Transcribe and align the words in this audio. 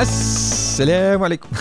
السلام 0.00 1.24
عليكم. 1.24 1.48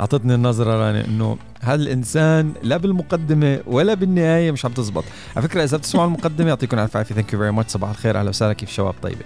أعطتني 0.00 0.34
النظرة 0.34 0.72
رانيا 0.72 1.04
إنه 1.04 1.38
هذا 1.60 1.82
الإنسان 1.82 2.52
لا 2.62 2.76
بالمقدمة 2.76 3.60
ولا 3.66 3.94
بالنهاية 3.94 4.50
مش 4.50 4.64
عم 4.64 4.72
تزبط. 4.72 5.04
على 5.36 5.48
فكرة 5.48 5.64
إذا 5.64 5.76
بتسمعوا 5.76 6.06
المقدمة 6.06 6.48
يعطيكم 6.48 6.78
الف 6.78 6.96
عافيه 6.96 7.14
thank 7.14 7.32
you 7.32 7.38
very 7.38 7.50
much 7.50 7.70
صباح 7.70 7.90
الخير. 7.90 8.18
أهلا 8.18 8.28
وسهلا. 8.28 8.52
كيف 8.52 8.70
شباب؟ 8.70 8.94
طيبة. 9.02 9.24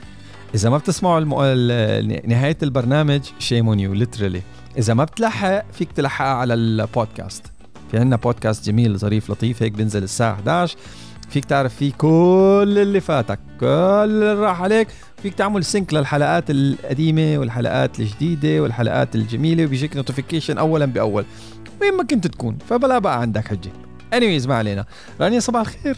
إذا 0.54 0.70
ما 0.70 0.78
بتسمعوا 0.78 1.18
المو... 1.18 1.42
نهاية 2.26 2.58
البرنامج 2.62 3.20
shame 3.38 3.68
on 3.68 3.80
you 3.80 3.92
literally 3.92 4.42
إذا 4.78 4.94
ما 4.94 5.04
بتلحق 5.04 5.64
فيك 5.72 5.92
تلحقها 5.92 6.34
على 6.34 6.54
البودكاست. 6.54 7.46
في 7.90 7.98
عندنا 7.98 8.16
بودكاست 8.16 8.66
جميل 8.66 8.98
ظريف 8.98 9.30
لطيف. 9.30 9.62
هيك 9.62 9.72
بينزل 9.72 10.02
الساعة 10.02 10.32
11 10.32 10.76
فيك 11.32 11.44
تعرف 11.44 11.74
فيه 11.74 11.92
كل 11.92 12.78
اللي 12.78 13.00
فاتك 13.00 13.38
كل 13.60 13.66
اللي 13.66 14.34
راح 14.34 14.62
عليك. 14.62 14.88
فيك 15.22 15.34
تعمل 15.34 15.64
sync 15.64 15.94
للحلقات 15.94 16.44
القديمة 16.50 17.38
والحلقات 17.38 18.00
الجديدة 18.00 18.62
والحلقات 18.62 19.14
الجميلة 19.14 19.64
وبيجيك 19.64 19.96
notification 19.96 20.58
أولا 20.58 20.84
بأول. 20.86 21.24
وين 21.80 21.96
ما 21.96 22.04
كنت 22.04 22.26
تكون 22.26 22.58
فما 22.68 22.98
بقى 22.98 23.21
عندك 23.21 23.48
حجة. 23.48 23.71
Anyways 24.14 24.46
ما 24.48 24.54
علينا. 24.54 24.84
رانيا 25.21 25.40
صباح 25.40 25.60
الخير. 25.60 25.96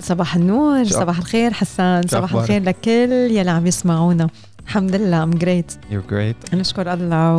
صباح 0.00 0.36
النور 0.36 0.84
صباح 0.84 1.18
الخير 1.18 1.52
حسان 1.52 2.02
صباح 2.08 2.34
الخير 2.34 2.62
لكل 2.62 3.12
يلي 3.12 3.50
عم 3.50 3.66
يسمعونا. 3.66 4.28
الحمد 4.66 4.94
لله 4.94 5.22
I'm 5.22 5.30
great 5.30 5.72
you 5.90 6.02
great 6.10 6.54
نشكر 6.54 6.92
الله 6.92 7.36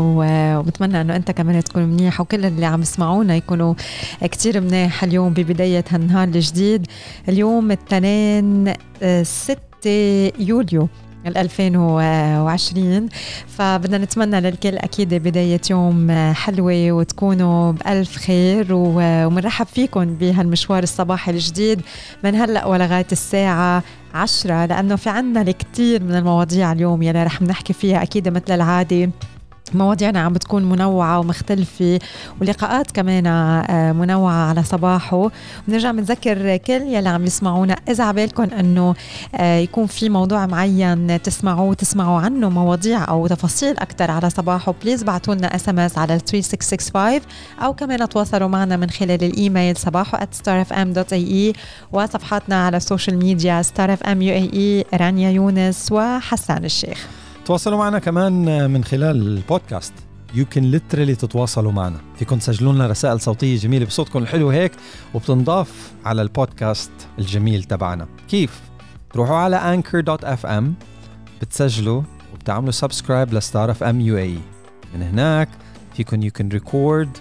وبتمنى 0.59 1.01
إنه 1.01 1.15
أنت 1.15 1.31
كمان 1.31 1.63
تكون 1.63 1.83
منيح 1.83 2.21
وكل 2.21 2.45
اللي 2.45 2.65
عم 2.65 2.81
يسمعونا 2.81 3.35
يكونوا 3.35 3.73
كتير 4.23 4.61
منيح 4.61 5.03
اليوم 5.03 5.33
ببداية 5.33 5.83
هالنهار 5.89 6.27
الجديد. 6.27 6.87
اليوم 7.29 7.71
الاثنين 7.71 8.73
6 9.23 9.57
آه، 9.87 10.31
يوليو. 10.39 10.87
2020 11.27 13.09
فبدنا 13.47 13.97
نتمنى 13.97 14.41
للكل 14.41 14.77
أكيد 14.77 15.13
بداية 15.13 15.61
يوم 15.69 16.11
حلوة 16.33 16.91
وتكونوا 16.91 17.71
بألف 17.71 18.17
خير 18.17 18.67
ومنرحب 18.71 19.65
فيكم 19.65 20.05
بهالمشوار 20.05 20.83
الصباحي 20.83 21.31
الجديد 21.31 21.81
من 22.23 22.35
هلأ 22.35 22.65
ولغاية 22.65 23.07
الساعة 23.11 23.83
عشرة 24.13 24.65
لأنه 24.65 24.95
في 24.95 25.09
عنا 25.09 25.41
الكثير 25.41 26.03
من 26.03 26.15
المواضيع 26.15 26.71
اليوم 26.71 27.03
يلي 27.03 27.23
رح 27.23 27.41
نحكي 27.41 27.73
فيها 27.73 28.03
أكيد 28.03 28.29
مثل 28.29 28.55
العادة. 28.55 29.09
مواضيعنا 29.73 30.19
عم 30.19 30.33
بتكون 30.33 30.63
منوعة 30.63 31.19
ومختلفة 31.19 31.99
ولقاءات 32.41 32.91
كمان 32.91 33.27
آه، 33.27 33.91
منوعة 33.91 34.49
على 34.49 34.63
صباحه. 34.63 35.31
بنرجع 35.67 35.91
بنذكر 35.91 36.57
كل 36.57 36.73
يلي 36.73 37.09
عم 37.09 37.25
يسمعونا. 37.25 37.75
إذا 37.89 38.03
عبالكم 38.03 38.43
أنه 38.43 38.95
آه، 39.35 39.57
يكون 39.57 39.85
في 39.85 40.09
موضوع 40.09 40.45
معين 40.45 41.21
تسمعوه 41.21 41.73
تسمعوا 41.73 42.19
عنه 42.21 42.49
مواضيع 42.49 43.09
أو 43.09 43.27
تفاصيل 43.27 43.77
أكثر 43.77 44.11
على 44.11 44.29
صباحه 44.29 44.73
please 44.83 45.03
بعتوا 45.03 45.35
لنا 45.35 45.55
SMS 45.55 45.97
على 45.97 46.19
3665 46.19 47.21
أو 47.61 47.73
كمان 47.73 48.09
تواصلوا 48.09 48.47
معنا 48.47 48.77
من 48.77 48.89
خلال 48.89 49.23
الإيميل 49.23 49.77
صباحو 49.77 50.17
at 50.17 50.45
starfm.ae 50.45 51.57
وصفحاتنا 51.91 52.65
على 52.65 52.77
ال 52.77 52.83
social 52.83 53.17
media 53.17 53.63
اي 54.53 54.85
رانيا 54.93 55.29
يونس 55.29 55.91
وحسان 55.91 56.65
الشيخ. 56.65 57.22
تواصلوا 57.45 57.77
معنا 57.77 57.99
كمان 57.99 58.71
من 58.71 58.83
خلال 58.83 59.27
البودكاست. 59.27 59.93
you 60.33 60.45
can 60.45 60.71
literally 60.71 61.15
تتواصلوا 61.15 61.71
معنا. 61.71 61.99
فيكم 62.15 62.37
تسجلوا 62.37 62.73
لنا 62.73 62.87
رسائل 62.87 63.21
صوتية 63.21 63.57
جميلة 63.57 63.85
بصوتكم 63.85 64.19
الحلو 64.19 64.49
هيك 64.49 64.71
وبتنضاف 65.13 65.91
على 66.05 66.21
البودكاست 66.21 66.91
الجميل 67.19 67.63
تبعنا. 67.63 68.07
كيف؟ 68.29 68.61
تروحوا 69.13 69.35
على 69.35 69.83
anchor.fm 69.83 70.63
بتسجلوا 71.41 72.01
وبتعملوا 72.33 72.71
subscribe 72.71 73.33
ل 73.33 73.41
Star 73.41 73.71
FM 73.71 74.01
UAE 74.01 74.37
من 74.95 75.01
هناك 75.01 75.49
فيكم 75.95 76.21
you 76.21 76.31
can 76.31 76.49
record 76.49 77.17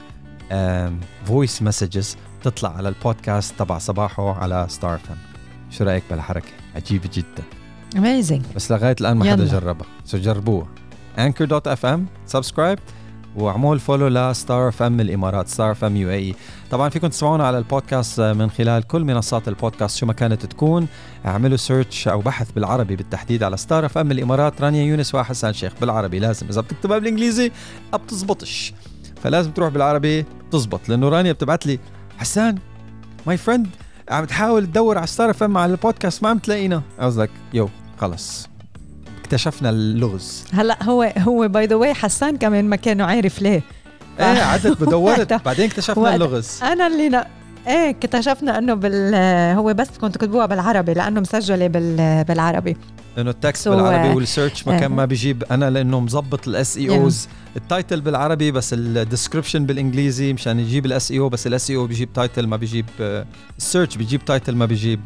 voice 1.25 1.63
messages 1.63 2.17
تطلع 2.43 2.77
على 2.77 2.89
البودكاست 2.89 3.55
تبع 3.59 3.79
صباحه 3.79 4.35
على 4.35 4.67
Star 4.69 4.95
FM 4.95 5.19
شو 5.71 5.85
رأيك 5.85 6.03
بالحركه 6.11 6.53
عجيبة 6.77 7.11
جدا. 7.15 7.45
amazing 7.97 8.43
بس 8.57 8.73
لغاية 8.73 8.97
الآن 9.01 9.17
ما 9.17 9.33
حدا 9.33 9.45
جربها. 9.45 9.87
so 10.05 10.19
جربوها. 10.19 10.67
Anchor 11.19 11.45
dot 11.45 11.69
FM 11.69 12.07
subscribe 12.27 12.79
واعملوا 13.37 13.79
follow 13.79 14.09
لستار 14.09 14.69
اف 14.69 14.83
ام 14.83 15.01
الإمارات 15.01 15.49
Star 15.49 15.71
FM 15.71 15.97
UAE 15.97 16.35
طبعا 16.71 16.89
فيكم 16.89 17.07
تسمعونا 17.07 17.47
على 17.47 17.59
البودكاست 17.59 18.21
من 18.21 18.51
خلال 18.51 18.83
كل 18.83 19.05
منصات 19.05 19.49
البودكاست 19.49 19.97
شو 19.99 20.07
ما 20.07 20.13
كانت 20.13 20.47
تكون. 20.47 20.87
اعملوا 21.27 21.57
search 21.57 22.09
أو 22.09 22.21
بحث 22.21 22.53
بالعربي 22.53 22.97
بالتحديد 22.97 23.43
على 23.43 23.57
ستار 23.57 23.87
اف 23.87 23.99
ام 23.99 24.11
الإمارات. 24.11 24.61
رانيا 24.61 24.83
يونس 24.83 25.15
وحسن 25.15 25.53
شيخ 25.53 25.73
بالعربي. 25.81 26.19
لازم 26.19 26.47
إذا 26.49 26.61
بتكتبها 26.61 26.99
بالإنجليزي 26.99 27.51
ما 27.93 27.99
بتزبطش. 27.99 28.75
فلازم 29.23 29.51
تروح 29.51 29.69
بالعربي 29.69 30.25
تزبط. 30.51 30.89
لأنه 30.89 31.09
رانيا 31.09 31.33
بتبعت 31.33 31.67
لي 31.67 31.79
حسان 32.19 32.59
my 33.27 33.37
friend 33.37 33.69
عم 34.09 34.25
تحاول 34.25 34.67
تدور 34.67 34.99
على 34.99 35.07
Star 35.07 35.31
FM 35.31 35.59
على 35.59 35.73
البودكاست 35.73 36.23
ما 36.23 36.29
عم 36.29 36.39
تلاقينا. 36.39 36.83
I 36.99 37.03
was 37.03 37.17
like 37.17 37.31
yo 37.55 37.69
خلص. 38.03 38.49
اكتشفنا 39.21 39.71
اللغز. 39.71 40.45
هلا 40.53 40.83
هو 40.83 41.13
هو 41.19 41.49
by 41.49 41.67
the 41.67 41.77
way 41.77 41.95
حسان 41.95 42.37
كمان 42.37 42.65
ما 42.65 42.77
كانوا 42.77 43.07
عارف 43.07 43.43
ليه. 43.43 43.63
إيه 44.21 44.25
عدت 44.25 44.83
بدورت. 44.83 45.33
بعدين 45.33 45.65
اكتشفنا 45.65 46.15
اللغز. 46.15 46.61
أنا 46.63 46.87
اللي 46.87 47.09
ن... 47.09 47.15
إيه 47.67 47.91
اكتشفنا 47.91 48.59
إنه 48.59 48.75
بال 48.75 49.15
هو 49.57 49.75
بس 49.75 49.89
كنت 50.01 50.19
كتبوها 50.19 50.47
بالعربي 50.47 50.95
لأنه 50.95 51.21
مسجلة 51.21 51.67
بال... 51.67 52.25
بالعربي. 52.25 52.77
لأنه 53.17 53.31
ال 53.31 53.38
text 53.38 53.69
بالعربي 53.69 54.13
uh, 54.13 54.17
وال 54.17 54.29
search 54.29 54.67
ما 54.67 54.79
كان 54.81 54.91
ما 54.91 55.05
بيجيب. 55.05 55.45
أنا 55.51 55.71
لأنه 55.71 56.01
مظبط 56.01 56.49
ال 56.49 56.77
SEOs 56.77 57.29
ال 57.57 57.64
title 57.64 58.01
بالعربي 58.01 58.51
بس 58.51 58.73
ال 58.73 58.80
description 58.80 59.67
بالإنجليزي 59.67 60.33
مشان 60.33 60.61
يجيب 60.61 60.87
ال 60.87 61.11
SEO 61.11 61.29
بس 61.29 61.47
ال 61.47 61.71
SEO 61.71 61.87
بيجيب 61.87 62.13
title 62.13 62.47
ما 62.47 62.57
بيجيب 62.57 62.87
ال 63.59 63.64
search 63.64 63.97
بيجيب 63.97 64.25
title 64.25 64.55
ما 64.55 64.67
بيجيب 64.67 65.01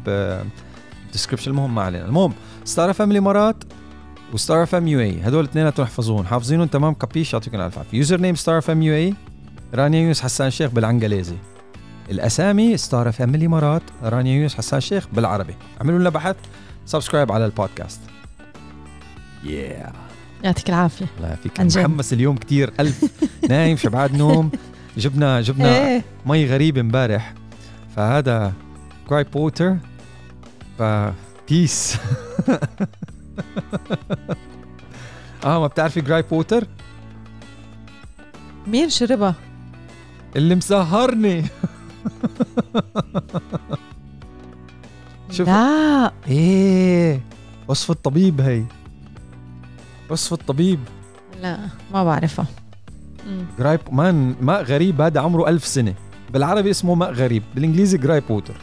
description 1.11 1.51
المهم 1.51 1.75
ما 1.75 1.81
علينا. 1.81 2.05
المهم 2.05 2.33
ستار 2.65 2.89
اف 2.89 3.01
ام 3.01 3.11
الإمارات 3.11 3.63
و 4.33 4.39
Star 4.39 4.63
FM 4.63 4.87
UAE 4.87 5.21
هدول 5.23 5.43
اثنيناتهم 5.43 5.85
احفظوهم 5.85 6.25
حافظينهم 6.25 6.67
تمام 6.67 6.93
capisce 6.93 7.33
يعطيكم 7.33 7.61
الف 7.61 7.77
عافيه 7.77 7.97
username 7.97 8.35
Star 8.35 8.57
FM 8.57 8.81
UAE 8.81 9.13
رانيا 9.73 9.99
يونس 9.99 10.21
حسان 10.21 10.49
شيخ 10.49 10.71
بالإنجليزي. 10.71 11.35
الأسامي 12.11 12.77
ستار 12.77 13.09
اف 13.09 13.21
ام 13.21 13.35
الإمارات 13.35 13.81
رانيا 14.03 14.35
يونس 14.35 14.55
حسان 14.55 14.79
شيخ 14.79 15.07
بالعربي. 15.13 15.55
اعملوا 15.81 15.99
لنا 15.99 16.09
بحث 16.09 16.35
subscribe 16.85 17.31
على 17.31 17.45
البودكاست. 17.45 17.99
Yeah. 19.43 19.93
يعطيك 20.43 20.69
العافية. 20.69 21.05
الله 21.17 21.27
يعافيك. 21.27 21.59
محمس 21.59 22.13
اليوم 22.13 22.37
كتير. 22.37 22.73
ألف. 22.79 23.03
نايم 23.49 23.77
شبعان 23.77 24.17
نوم. 24.17 24.51
جبنا 24.97 25.41
جبنا 25.41 25.87
إيه. 25.87 26.03
مي 26.25 26.45
غريب 26.45 26.77
امبارح. 26.77 27.33
فهذا 27.95 28.53
جرايب 29.09 29.27
ووتر 30.79 31.13
فبيس 31.47 31.97
آه 35.45 35.59
ما 35.59 35.67
بتعرفي 35.67 36.01
جرايب 36.01 36.25
ووتر 36.31 36.67
مين 38.67 38.89
شربها؟ 38.89 39.35
اللي 40.35 40.55
مسهرني. 40.55 41.43
شوف 45.31 45.47
لا. 45.47 46.11
إيه 46.27 47.21
وصف 47.67 47.91
الطبيب 47.91 48.41
هي. 48.41 48.63
وصف 50.09 50.33
الطبيب. 50.33 50.79
لا 51.41 51.59
ما 51.93 52.03
بعرفها. 52.03 52.45
gripe 53.59 53.79
مان 53.91 54.35
ماء 54.41 54.63
غريب 54.63 55.01
هذا 55.01 55.21
عمره 55.21 55.49
ألف 55.49 55.65
سنة. 55.67 55.93
بالعربي 56.33 56.69
اسمه 56.71 56.95
ماء 56.95 57.11
غريب 57.11 57.43
بالإنجليزي 57.55 57.97
gripe 57.97 58.23
water 58.29 58.55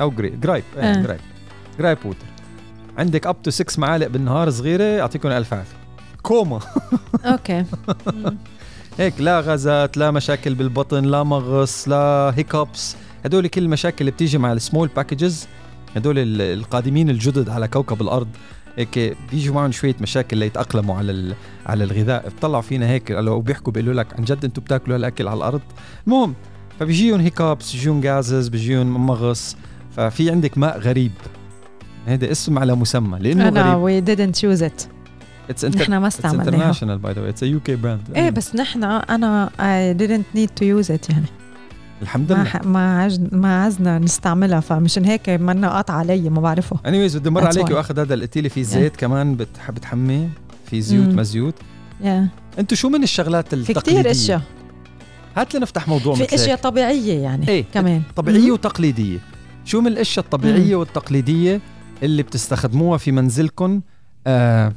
أو 0.00 0.10
gri- 0.10 0.30
gripe 0.30 0.64
آه. 0.78 1.02
gripe 1.02 1.20
gripe 1.78 1.98
water 2.04 2.26
عندك 2.98 3.26
up 3.26 3.42
to 3.42 3.50
6 3.50 3.80
معالق 3.80 4.06
بالنهار 4.06 4.50
صغيرة 4.50 4.82
يعطيكم 4.84 5.28
ألف 5.28 5.54
عافية. 5.54 5.76
comma 6.22 6.60
okay. 7.24 7.64
هيك 8.98 9.20
لا 9.20 9.40
غازات 9.40 9.96
لا 9.96 10.10
مشاكل 10.10 10.54
بالبطن 10.54 11.04
لا 11.04 11.22
مغص 11.22 11.88
لا 11.88 12.32
hiccups 12.36 12.96
هدول 13.24 13.46
كل 13.46 13.62
المشاكل 13.62 13.96
اللي 14.00 14.10
بتيجي 14.10 14.38
مع 14.38 14.52
ال 14.52 14.58
small 14.58 14.88
packages 14.96 15.48
هدول 15.96 16.40
القادمين 16.40 17.10
الجدد 17.10 17.48
على 17.48 17.68
كوكب 17.68 18.02
الأرض. 18.02 18.28
هيك 18.76 19.16
بيجوا 19.30 19.54
معهم 19.54 19.72
شوية 19.72 19.96
مشاكل 20.00 20.36
ليتأقلموا 20.36 20.96
على 20.96 21.34
على 21.66 21.84
الغذاء. 21.84 22.28
بيطلعوا 22.28 22.62
فينا 22.62 22.88
هيك 22.90 23.10
لو 23.10 23.40
بيحكوا 23.40 23.72
بيقولوا 23.72 23.94
لك 23.94 24.14
عن 24.18 24.24
جد 24.24 24.44
أنتم 24.44 24.62
بتاكلوا 24.62 24.96
هالأكل 24.96 25.28
على 25.28 25.36
الأرض. 25.38 25.60
المهم 26.06 26.34
فبيجيهم 26.80 27.20
hiccups 27.20 27.72
بيجيهم 27.72 28.00
gases 28.00 28.48
بيجيهم 28.48 29.06
مغص. 29.06 29.56
ففي 29.96 30.30
عندك 30.30 30.58
ماء 30.58 30.78
غريب. 30.78 31.12
هذا 32.06 32.32
اسم 32.32 32.58
على 32.58 32.74
مسمى 32.74 33.18
لأنه 33.18 33.48
أنا 33.48 33.62
غريب. 33.62 33.82
we 33.82 34.00
didn't 34.02 34.60
it. 34.62 34.86
It's 35.52 35.62
inter- 35.68 35.76
نحن 35.76 35.96
ما 35.96 36.08
استعملناها. 36.08 36.72
international 36.72 36.98
by 37.06 37.12
the 37.14 37.18
way. 37.18 37.32
It's 37.32 37.42
a 37.42 37.46
UK 37.60 37.70
brand. 37.84 38.16
إيه 38.16 38.30
بس 38.30 38.54
نحن 38.56 38.84
أنا 38.84 39.50
I 39.58 39.98
didn't 40.02 40.38
need 40.38 40.48
to 40.60 40.64
use 40.84 40.90
it 40.96 41.10
يعني. 41.10 41.26
الحمد 42.02 42.32
لله. 42.32 42.42
ما 42.42 42.60
ما 42.64 43.02
عج... 43.02 43.20
ما 43.32 43.64
عزنا 43.64 43.98
نستعملها 43.98 44.60
فمشان 44.60 45.04
هيك 45.04 45.28
منا 45.30 45.70
قاطعه 45.70 45.94
علي 45.98 46.30
ما 46.30 46.40
بعرفه. 46.40 46.76
اني 46.86 46.98
ويز 46.98 47.16
بدي 47.16 47.30
مر 47.30 47.46
عليك. 47.46 47.70
وأخذ 47.70 47.98
هذا 48.00 48.14
اللي 48.14 48.24
قلتي 48.24 48.40
لي 48.40 48.48
في 48.48 48.64
زيت 48.64 48.96
كمان 48.96 49.36
بتح- 49.36 49.70
بتحمي 49.70 50.28
في 50.70 50.80
زيوت 50.80 51.08
مم. 51.08 51.16
ما 51.16 51.22
زيوت. 51.22 51.54
Yeah. 52.02 52.06
أنتوا 52.58 52.76
شو 52.76 52.88
من 52.88 53.02
الشغلات 53.02 53.54
في 53.54 53.54
التقليدية؟ 53.70 54.00
كتير 54.00 54.10
أشياء. 54.10 54.42
هات 55.36 55.54
لنفتح 55.56 55.88
موضوع 55.88 56.14
في 56.14 56.34
أشياء. 56.34 56.56
طبيعية 56.58 57.18
يعني 57.22 57.48
إيه، 57.48 57.64
كمان. 57.74 58.02
طبيعية 58.16 58.46
مم. 58.46 58.50
وتقليدية. 58.52 59.18
شو 59.64 59.80
من 59.80 59.86
الأشياء 59.86 60.24
الطبيعية 60.24 60.76
والتقليدية 60.76 61.60
اللي 62.02 62.22
بتستخدموها 62.22 62.98
في 62.98 63.12
منزلكم 63.12 63.80
آه 64.26 64.72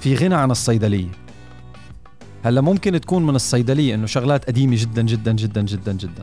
في 0.00 0.14
غنى 0.14 0.34
عن 0.34 0.50
الصيدلية. 0.50 1.10
هلأ 2.44 2.60
ممكن 2.60 3.00
تكون 3.00 3.26
من 3.26 3.34
الصيدلية 3.34 3.94
إنه 3.94 4.06
شغلات 4.06 4.44
قديمة 4.44 4.76
جدا 4.78 5.02
جدا 5.02 5.32
جدا 5.32 5.62
جدا 5.62 5.92
جدا. 5.92 6.22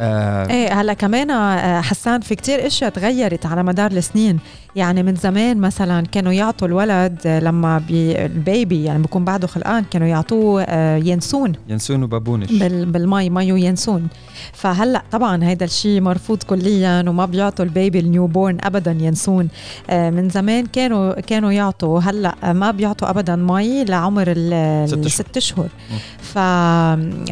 آه. 0.00 0.50
إيه 0.50 0.80
هلا 0.80 0.92
كمان 0.92 1.30
آه، 1.30 1.80
حسان 1.80 2.20
في 2.20 2.34
كتير 2.34 2.66
إشياء 2.66 2.90
تغيرت 2.90 3.46
على 3.46 3.62
مدار 3.62 3.90
السنين. 3.90 4.38
يعني 4.76 5.02
من 5.02 5.14
زمان 5.14 5.58
مثلا 5.58 6.06
كانوا 6.06 6.32
يعطوا 6.32 6.68
الولد 6.68 7.18
آه، 7.26 7.40
لما 7.40 7.78
بي 7.78 8.24
ال 8.24 8.36
baby 8.36 8.84
يعني 8.84 9.02
بيكون 9.02 9.24
بعده 9.24 9.46
خلقان 9.46 9.84
كانوا 9.90 10.06
يعطوه 10.08 10.62
آه، 10.62 10.96
ينسون. 10.96 11.52
ينسون 11.68 12.02
وبابونش. 12.02 12.52
بال 12.52 12.86
بالمي 12.86 13.30
مي 13.30 13.52
وينسون 13.52 14.08
فهلا 14.52 15.02
طبعا 15.12 15.44
هيدا 15.44 15.64
الشيء 15.64 16.00
مرفوض 16.00 16.42
كليا 16.42 17.04
وما 17.08 17.26
بيعطوا 17.26 17.64
ال 17.64 17.71
baby 17.71 17.98
ال 17.98 18.26
newborn 18.26 18.58
ابدا 18.64 18.96
ينسون. 19.00 19.48
من 19.90 20.28
زمان 20.28 20.66
كانوا 20.66 21.20
كانوا 21.20 21.52
يعطوا 21.52 22.00
هلا 22.00 22.52
ما 22.52 22.70
بيعطوا 22.70 23.10
ابدا 23.10 23.36
مي 23.36 23.84
لعمر 23.84 24.24
ال- 24.36 24.88
ست 24.88 24.94
أشهر. 24.94 25.06
الست 25.06 25.36
أشهر. 25.36 25.68
ف 26.22 26.38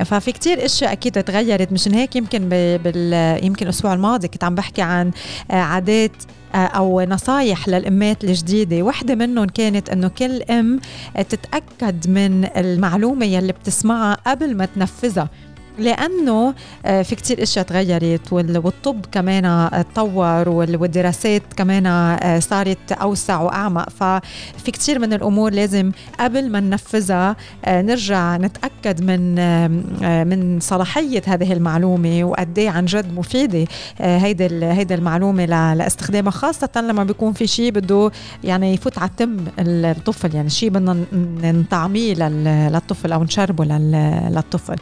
ففي 0.04 0.32
كتير 0.32 0.64
إشياء 0.64 0.92
أكيد 0.92 1.22
تغيرت. 1.22 1.72
مشان 1.72 1.94
هيك 1.94 2.16
يمكن. 2.16 2.49
بال 2.50 3.44
يمكن 3.44 3.64
الأسبوع 3.64 3.94
الماضي 3.94 4.28
كنت 4.28 4.44
عم 4.44 4.54
بحكي 4.54 4.82
عن 4.82 5.10
آه، 5.50 5.54
عادات 5.54 6.12
آه، 6.54 6.56
أو 6.56 7.00
نصايح 7.00 7.68
للأمات 7.68 8.24
الجديدة. 8.24 8.82
وحدة 8.82 9.14
منهم 9.14 9.46
كانت 9.46 9.88
إنه 9.88 10.08
كل 10.08 10.42
أم 10.42 10.80
تتأكد 11.28 12.08
من 12.08 12.48
المعلومة 12.56 13.26
يلي 13.26 13.52
بتسمعها 13.52 14.16
قبل 14.26 14.56
ما 14.56 14.64
تنفذها. 14.64 15.28
لأنه 15.78 16.54
آه، 16.86 17.02
في 17.02 17.14
كتير 17.14 17.42
إشياء 17.42 17.64
تغيرت 17.64 18.32
وال- 18.32 18.58
والطب 18.64 19.06
كمان 19.12 19.44
آه، 19.44 19.82
تطور 19.94 20.48
وال- 20.48 20.76
والدراسات 20.76 21.42
كمان 21.56 21.86
آه، 21.86 22.38
صارت 22.38 22.92
أوسع 22.92 23.40
وأعمق. 23.40 23.88
ففي 23.90 24.70
كتير 24.72 24.98
من 24.98 25.12
الأمور 25.12 25.52
لازم 25.52 25.92
قبل 26.20 26.50
ما 26.50 26.60
ننفذها 26.60 27.36
نرجع 27.68 28.36
نتأكد 28.36 29.02
من 29.04 29.34
من 30.28 30.60
صلاحية 30.60 31.22
هذه 31.26 31.52
المعلومة 31.52 32.24
وقد 32.24 32.58
إيه 32.58 32.70
عن 32.70 32.84
جد 32.84 33.14
مفيدة 33.14 33.64
هيدي 34.00 34.64
هيدي 34.64 34.94
المعلومة 34.94 35.44
لاستخدامها 35.74 36.30
خاصة 36.30 36.68
لما 36.76 37.04
بيكون 37.04 37.32
في 37.32 37.46
شيء 37.46 37.70
بده 37.72 38.10
يعني 38.44 38.74
يفوت 38.74 38.98
على 38.98 39.10
تم 39.16 39.36
الطفل. 39.58 40.34
يعني 40.34 40.50
شيء 40.50 40.70
بدنا 40.70 40.96
نطعميه 41.52 42.14
لل- 42.14 42.72
للطفل 42.72 43.12
أو 43.12 43.24
نشربه 43.24 43.64
لل- 43.64 44.30
للطفل. 44.34 44.76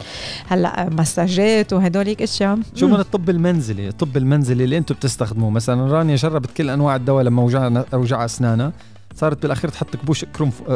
هلأ 0.47 0.78
مساجات 0.85 1.73
وهدوليك 1.73 2.21
أشياء. 2.21 2.59
شو. 2.75 2.87
من 2.87 2.99
الطب 2.99 3.29
المنزلي؟ 3.29 3.87
الطب 3.87 4.17
المنزلي 4.17 4.63
اللي 4.63 4.77
أنتم 4.77 4.95
بتستخدموه. 4.95 5.49
مثلا 5.49 5.91
رانيا 5.91 6.15
جربت 6.15 6.51
كل 6.57 6.69
أنواع 6.69 6.95
الدواء 6.95 7.23
لما 7.23 7.43
وجع 7.43 7.83
اوجع 7.93 8.25
أسنانها. 8.25 8.71
صارت 9.15 9.41
بالأخير 9.41 9.69
تحط 9.69 9.95
كبوش 9.95 10.25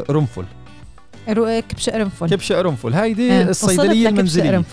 قرنفل 0.08 0.46
كبش 1.28 1.90
قرنفل 1.90 2.30
كبش 2.30 2.52
قرنفل 2.52 2.94
هيدي 2.94 3.32
آه، 3.32 3.50
الصيدلية 3.50 4.10
المنزلية. 4.10 4.64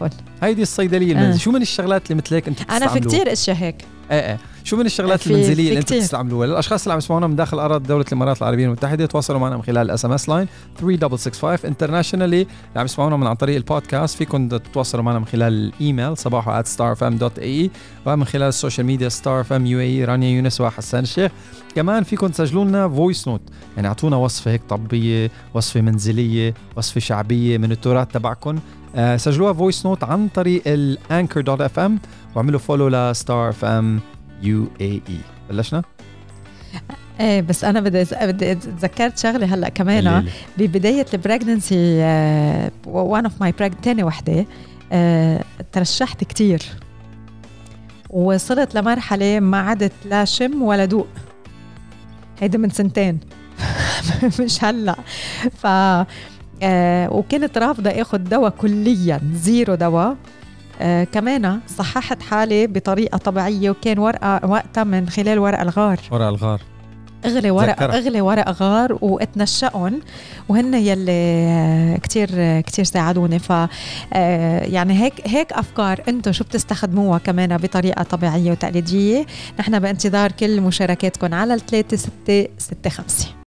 هيدي 0.42 0.62
الصيدلية 0.62 1.14
آه. 1.14 1.18
المنزليه 1.18 1.38
شو 1.38 1.50
من 1.50 1.62
الشغلات 1.62 2.10
اللي 2.10 2.22
مثل 2.22 2.34
هيك 2.34 2.48
أنتم 2.48 2.64
أنا 2.70 2.88
في؟ 2.88 3.00
كتير 3.00 3.32
أشياء 3.32 3.56
هيك. 3.56 3.76
إيه 4.10 4.20
إيه 4.30 4.38
شو 4.64 4.76
من 4.76 4.86
الشغلات 4.86 5.20
في- 5.20 5.26
المنزلية 5.26 5.54
في 5.54 5.68
اللي 5.68 5.78
أنتم. 5.80 5.96
بتستعملوها؟ 5.96 6.46
الاشخاص 6.46 6.82
اللي 6.82 6.92
عم 6.92 6.98
يسمعونا 6.98 7.26
من 7.26 7.36
داخل 7.36 7.58
أراضي 7.58 7.88
دولة 7.88 8.04
الإمارات 8.08 8.38
العربية 8.42 8.66
المتحدة 8.66 9.06
تواصلوا 9.06 9.38
معنا 9.38 9.56
من 9.56 9.62
خلال 9.62 9.78
ال 9.78 10.04
SMS 10.04 10.28
line 10.28 10.46
3665 10.80 11.70
internationally 11.70 12.36
اللي 12.42 12.48
عم 12.76 12.84
يسمعونا 12.84 13.16
من 13.16 13.26
عن 13.26 13.34
طريق 13.34 13.56
البودكاست 13.56 14.16
فيكم 14.18 14.48
تتواصلوا 14.48 15.04
معنا 15.04 15.18
من 15.18 15.24
خلال 15.24 15.52
الايميل 15.52 16.16
صباحو 16.16 16.62
@starfm.ae 16.62 17.68
ومن 18.06 18.24
خلال 18.24 18.48
ال 18.48 18.54
social 18.54 18.86
media 18.86 19.08
Star 19.08 19.40
FM 19.40 19.66
UAE 19.66 20.04
رانيا 20.04 20.28
يونس 20.30 20.60
وحسان 20.60 21.02
الشيخ. 21.02 21.32
كمان 21.74 22.02
فيكم 22.02 22.26
تسجلوا 22.26 22.64
لنا 22.64 22.88
voice 22.88 23.28
note 23.28 23.40
يعني 23.76 23.88
أعطونا 23.88 24.16
وصفة 24.16 24.50
هيك 24.50 24.62
طبية 24.68 25.30
وصفة 25.54 25.80
منزلية 25.80 26.54
وصفة 26.76 27.00
شعبية 27.00 27.58
من 27.58 27.72
التراث 27.72 28.08
تبعكم 28.08 28.58
سجلوها 29.16 29.52
voice 29.52 29.86
note 29.86 30.04
عن 30.04 30.28
طريق 30.28 30.62
ال 30.66 31.40
Anchor 31.40 31.60
dot 31.60 31.78
FM 31.78 31.98
واعملوا 32.34 32.60
follow 32.60 32.88
ل 32.88 33.00
Star 33.00 33.48
FM 33.48 34.00
UAE 34.42 35.02
اي 35.08 35.18
بلشنا؟ 35.50 35.82
إيه 37.20 37.40
بس 37.40 37.64
أنا 37.64 37.80
بدي 37.80 38.04
بدي 38.22 38.54
تذكرت 38.54 39.18
شغلة 39.18 39.54
هلأ 39.54 39.68
كمان 39.68 39.98
الليلة. 39.98 40.32
ببداية 40.58 41.06
ال 41.14 41.23
pregnancy 41.23 41.98
one 42.86 43.24
of 43.24 43.40
my 43.40 43.52
تاني 43.82 44.02
وحدة 44.04 44.46
آه، 44.92 45.44
ترشحت 45.72 46.24
كتير. 46.24 46.62
وصلت 48.10 48.74
لمرحلة 48.74 49.40
ما 49.40 49.58
عدت 49.60 49.92
لا 50.04 50.24
شم 50.24 50.62
ولا 50.62 50.84
دوق. 50.84 51.08
هيدا 52.40 52.58
من 52.58 52.70
سنتين. 52.70 53.20
مش 54.40 54.64
هلأ. 54.64 54.96
ف 55.56 55.66
آه 56.62 57.12
وكنت 57.12 57.58
رافضة 57.58 57.90
آخذ 57.90 58.18
دواء 58.18 58.50
كليا 58.50 59.20
زيرو 59.34 59.74
دواء. 59.74 60.16
آه 60.80 61.04
كمان 61.04 61.60
صححت 61.76 62.22
حالي 62.22 62.66
بطريقة 62.66 63.18
طبيعية 63.18 63.70
وكان 63.70 63.98
ورقة 63.98 64.40
وقتها 64.46 64.84
من 64.84 65.08
خلال 65.08 65.38
ورق 65.38 65.60
الغار. 65.60 66.00
ورا 66.10 66.28
الغار. 66.28 66.60
أغلي 67.24 67.50
ورق. 67.50 67.82
أغلي 67.82 68.20
ورق 68.20 68.48
غار 68.62 68.98
واتنشأهم 69.00 70.00
وهن 70.48 70.74
يلي 70.74 71.98
كتير 72.02 72.60
كتير 72.60 72.84
ساعدوني. 72.84 73.38
ف 73.38 73.52
آه، 73.52 73.68
يعني 74.64 75.02
هيك 75.02 75.12
هيك 75.28 75.52
أفكار 75.52 76.02
أنتم 76.08 76.32
شو 76.32 76.44
بتستخدموها 76.44 77.18
كمان 77.18 77.56
بطريقة 77.56 78.02
طبيعية 78.02 78.50
وتقليدية. 78.50 79.26
نحن 79.58 79.78
بانتظار 79.78 80.32
كل 80.32 80.60
مشاركاتكم 80.60 81.34
على 81.34 81.54
ال 81.54 81.66
3 81.66 81.96
6 81.96 82.46
6 82.58 82.90
5 82.90 83.39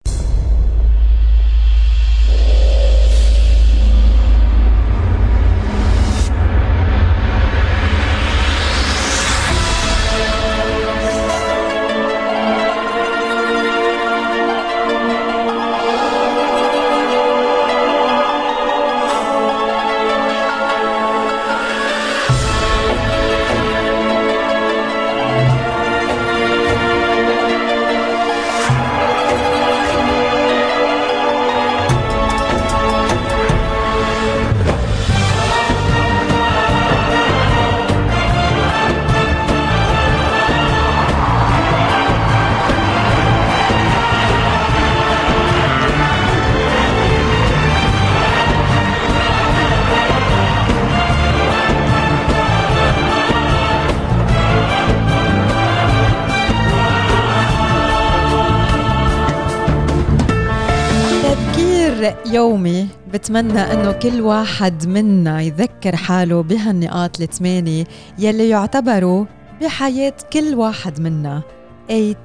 بتمنى 63.34 63.60
أنه 63.60 63.92
كل 63.92 64.22
واحد 64.22 64.88
منا 64.88 65.42
يذكر 65.42 65.96
حاله 65.96 66.44
بهالنقاط 66.44 67.22
الثمانية 67.22 67.84
يلي 68.20 68.50
يعتبروا 68.50 69.26
بحياة 69.62 70.14
كل 70.34 70.56
واحد 70.56 71.00
منا. 71.00 71.42
8 71.88 72.16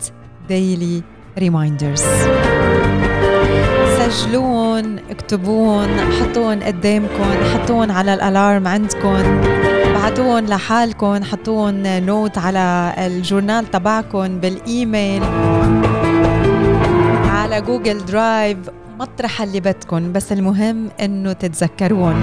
daily 0.48 1.02
reminders. 1.40 2.02
سجلون 3.98 4.98
اكتبون 5.10 5.88
حطون 6.20 6.62
قدامكم 6.62 7.24
حطون 7.54 7.90
على 7.90 8.14
الألارم 8.14 8.68
عندكم 8.68 9.40
بعتوهم 9.94 10.46
لحالكم 10.46 11.24
حطون 11.24 12.02
نوت 12.06 12.38
على 12.38 12.94
الجورنال 12.98 13.70
تبعكم 13.70 14.38
بالإيميل 14.38 15.22
على 17.28 17.60
جوجل 17.60 18.04
درايف 18.04 18.58
مطرح 18.98 19.42
اللي 19.42 19.60
بدكم 19.60 20.12
بس 20.12 20.32
المهم 20.32 20.88
إنه 21.00 21.32
تتذكرون. 21.32 22.22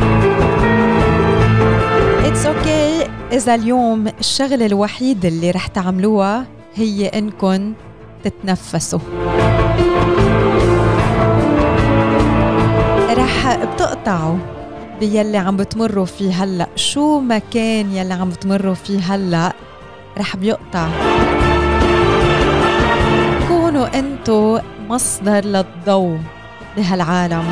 it's 2.26 2.46
okay 2.46 3.04
okay. 3.04 3.34
إذا 3.34 3.56
اليوم 3.56 4.08
الشغلة 4.20 4.66
الوحيدة 4.66 5.30
اللي 5.30 5.52
رح 5.52 5.68
تعملوها 5.68 6.46
هي 6.76 7.08
إنكم 7.08 7.74
تتنفسوا. 8.24 9.00
رح 13.10 13.64
بتقطعوا 13.64 14.38
بيلي 15.00 15.38
عم 15.38 15.58
بتمروا 15.58 16.06
فيه 16.06 16.44
هلأ. 16.44 16.68
شو 16.76 17.20
ما 17.20 17.38
كان 17.38 17.92
يلي 17.92 18.14
عم 18.14 18.30
بتمروا 18.30 18.74
فيه 18.74 19.00
هلأ؟ 19.00 19.54
رح 20.18 20.36
بيقطع. 20.36 20.88
كونوا 23.48 24.00
إنتو 24.00 24.60
مصدر 24.90 25.46
للضوء. 25.46 26.20
بهالعالم 26.78 27.44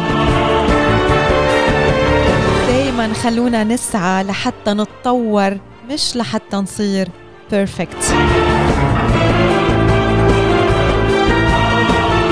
دايما 2.67 3.13
خلونا 3.13 3.63
نسعى 3.63 4.23
لحتى 4.23 4.73
نتطور 4.73 5.57
مش 5.91 6.15
لحتى 6.15 6.57
نصير 6.57 7.07
perfect 7.51 8.13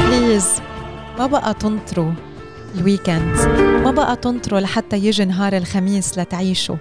please 0.09 0.61
ما 1.19 1.27
بقى 1.27 1.53
تنطروا 1.53 2.11
ال 2.75 2.83
weekend 2.83 3.37
ما 3.83 3.91
بقى 3.91 4.15
تنطروا 4.15 4.59
لحتى 4.59 4.97
يجي 4.97 5.25
نهار 5.25 5.57
الخميس 5.57 6.17
لتعيشوا. 6.17 6.75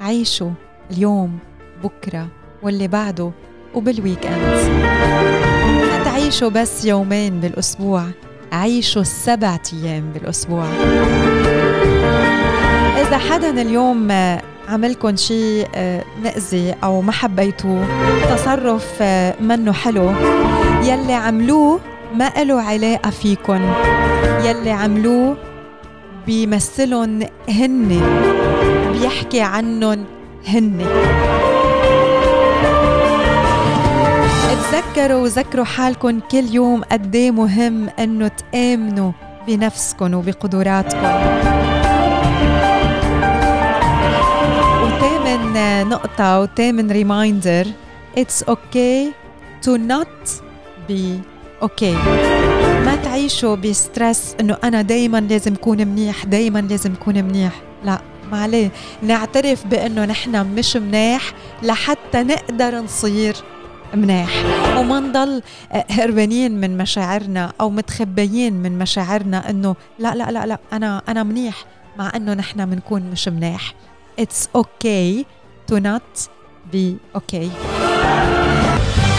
عيشوا 0.00 0.50
اليوم 0.90 1.38
بكرة 1.84 2.28
واللي 2.62 2.88
بعده 2.88 3.30
وبالويكند 3.74 4.56
ما 5.90 6.04
تعيشوا 6.04 6.48
بس 6.48 6.84
يومين 6.84 7.40
بالأسبوع. 7.40 8.04
عيشوا 8.52 9.02
السبعة 9.02 9.62
أيام 9.72 10.12
بالأسبوع. 10.14 10.64
إذا 12.96 13.18
حدا 13.18 13.62
اليوم 13.62 14.08
عملكن 14.68 15.16
شيء 15.16 15.68
مأذي 16.22 16.74
أو 16.84 17.00
ما 17.02 17.12
حبيتوه 17.12 17.86
تصرف 18.30 19.02
منه 19.40 19.72
حلو 19.72 20.12
يلي 20.82 21.14
عملوه 21.14 21.80
ما 22.14 22.28
له 22.44 22.62
علاقة 22.62 23.10
فيكن. 23.10 23.60
يلي 24.44 24.70
عملوه 24.70 25.36
بيمثلن 26.26 27.26
هن 27.48 28.00
بيحكي 28.92 29.40
عنهم 29.40 30.04
هن 30.48 30.86
تذكروا 34.58 35.22
وذكروا 35.22 35.64
حالكم 35.64 36.20
كل 36.20 36.54
يوم 36.54 36.82
قد 36.82 37.14
إيه 37.14 37.30
مهم 37.30 37.88
إنه 37.98 38.28
تآمنوا 38.28 39.12
بنفسكم 39.46 40.14
وبقدراتكم. 40.14 40.98
وثامن 44.82 45.88
نقطة 45.88 46.40
وثامن 46.40 46.90
ريمايندر 46.90 47.66
it's 48.16 48.42
okay 48.48 49.12
to 49.64 49.78
not 49.78 50.42
be 50.88 51.20
okay. 51.62 51.96
ما 52.84 52.96
تعيشوا 53.04 53.54
بستريس 53.54 54.34
إنه 54.40 54.56
أنا 54.64 54.82
دايما 54.82 55.20
لازم 55.20 55.54
أكون 55.54 55.86
منيح 55.86 56.24
دايما 56.24 56.58
لازم 56.58 56.92
أكون 56.92 57.24
منيح. 57.24 57.52
لا 57.84 58.00
ما 58.32 58.42
عليه 58.42 58.70
نعترف 59.02 59.66
بإنه 59.66 60.04
نحن 60.04 60.46
مش 60.46 60.76
منيح 60.76 61.32
لحتى 61.62 62.22
نقدر 62.22 62.74
نصير 62.80 63.36
منيح 63.94 64.30
وما 64.76 65.00
نضل 65.00 65.42
هربانين 65.90 66.60
من 66.60 66.78
مشاعرنا 66.78 67.52
أو 67.60 67.70
متخبيين 67.70 68.52
من 68.52 68.78
مشاعرنا 68.78 69.50
إنه 69.50 69.76
لا 69.98 70.14
لا 70.14 70.30
لا 70.30 70.46
لا 70.46 70.58
أنا 70.72 71.02
أنا 71.08 71.22
منيح 71.22 71.64
مع 71.98 72.12
إنه 72.16 72.34
نحن 72.34 72.66
بنكون 72.66 73.02
مش 73.02 73.28
منيح 73.28 73.74
it's 74.20 74.58
okay 74.58 75.24
to 75.70 75.74
not 75.80 76.28
be 76.72 77.18
okay. 77.18 77.48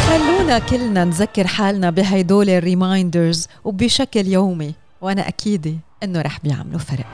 خلونا 0.10 0.60
كلنا 0.60 1.06
نذكر 1.06 1.48
حالنا 1.48 1.90
بهيدول 1.90 2.50
ال 2.50 2.60
reminders 2.60 3.48
وبشكل 3.64 4.28
يومي 4.28 4.74
وأنا 5.02 5.28
أكيد 5.28 5.80
إنه 6.04 6.22
رح 6.22 6.40
بيعملوا 6.44 6.80
فرق. 6.80 7.06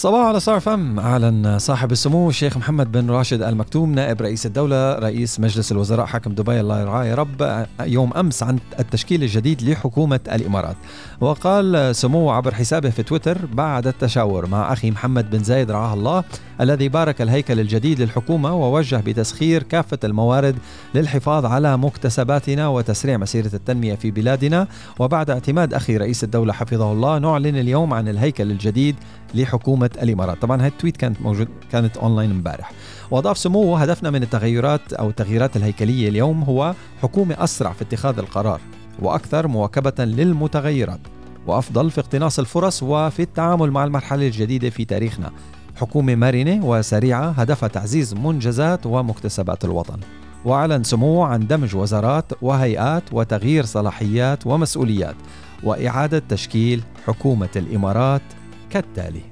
صباحو 0.00 0.26
على 0.26 0.40
ستار 0.40 0.60
أف 0.60 0.79
إم. 0.79 0.98
أعلن 0.98 1.58
صاحب 1.58 1.92
السمو 1.92 2.28
الشيخ 2.28 2.56
محمد 2.56 2.92
بن 2.92 3.10
راشد 3.10 3.42
المكتوم 3.42 3.94
نائب 3.94 4.22
رئيس 4.22 4.46
الدولة 4.46 4.94
رئيس 4.94 5.40
مجلس 5.40 5.72
الوزراء 5.72 6.06
حاكم 6.06 6.32
دبي. 6.32 6.60
الله 6.60 6.80
يرعاه 6.80 7.04
يا 7.04 7.14
رب. 7.14 7.66
يوم 7.80 8.12
أمس 8.12 8.42
عن 8.42 8.58
التشكيل 8.78 9.22
الجديد 9.22 9.62
لحكومة 9.62 10.20
الإمارات. 10.32 10.76
وقال 11.20 11.96
سموه 11.96 12.34
عبر 12.34 12.54
حسابه 12.54 12.90
في 12.90 13.02
تويتر 13.02 13.38
بعد 13.52 13.86
التشاور 13.86 14.46
مع 14.46 14.72
أخي 14.72 14.90
محمد 14.90 15.30
بن 15.30 15.42
زايد 15.42 15.70
رعاه 15.70 15.94
الله 15.94 16.24
الذي 16.60 16.88
بارك 16.88 17.22
الهيكل 17.22 17.60
الجديد 17.60 18.00
للحكومة 18.00 18.54
ووجه 18.54 18.96
بتسخير 18.96 19.62
كافة 19.62 19.98
الموارد 20.04 20.56
للحفاظ 20.94 21.44
على 21.44 21.78
مكتسباتنا 21.78 22.68
وتسريع 22.68 23.16
مسيرة 23.16 23.50
التنمية 23.54 23.94
في 23.94 24.10
بلادنا. 24.10 24.66
وبعد 24.98 25.30
اعتماد 25.30 25.74
أخي 25.74 25.96
رئيس 25.96 26.24
الدولة 26.24 26.52
حفظه 26.52 26.92
الله 26.92 27.18
نعلن 27.18 27.56
اليوم 27.56 27.94
عن 27.94 28.08
الهيكل 28.08 28.50
الجديد 28.50 28.96
لحكومة 29.34 29.89
الإمارات 30.02 30.42
طبعا 30.42 30.62
هاي 30.62 30.68
ال 30.68 30.73
tweet 30.73 30.96
كانت 30.96 31.22
موجود 31.22 31.48
كانت 31.72 31.96
أونلاين 31.96 32.30
امبارح. 32.30 32.72
وأضاف 33.10 33.38
سموه 33.38 33.82
هدفنا 33.82 34.10
من 34.10 34.22
التغيرات 34.22 34.92
أو 34.92 35.08
التغييرات 35.08 35.56
الهيكلية 35.56 36.08
اليوم 36.08 36.42
هو 36.42 36.74
حكومة 37.02 37.44
أسرع 37.44 37.72
في 37.72 37.82
اتخاذ 37.82 38.18
القرار 38.18 38.60
وأكثر 39.02 39.48
مواكبة 39.48 40.04
للمتغيرات 40.04 41.00
وأفضل 41.46 41.90
في 41.90 42.00
اقتناص 42.00 42.38
الفرص 42.38 42.82
وفي 42.82 43.22
التعامل 43.22 43.70
مع 43.70 43.84
المرحلة 43.84 44.26
الجديدة 44.26 44.70
في 44.70 44.84
تاريخنا. 44.84 45.30
حكومة 45.76 46.14
مرنة 46.14 46.66
وسريعة 46.66 47.30
هدفها 47.30 47.68
تعزيز 47.68 48.14
منجزات 48.14 48.86
ومكتسبات 48.86 49.64
الوطن. 49.64 49.98
وأعلن 50.44 50.84
سموه 50.84 51.26
عن 51.26 51.46
دمج 51.46 51.76
وزارات 51.76 52.32
وهيئات 52.42 53.02
وتغيير 53.12 53.64
صلاحيات 53.64 54.46
ومسؤوليات 54.46 55.16
وإعادة 55.62 56.22
تشكيل 56.28 56.82
حكومة 57.06 57.48
الإمارات 57.56 58.22
كالتالي. 58.70 59.29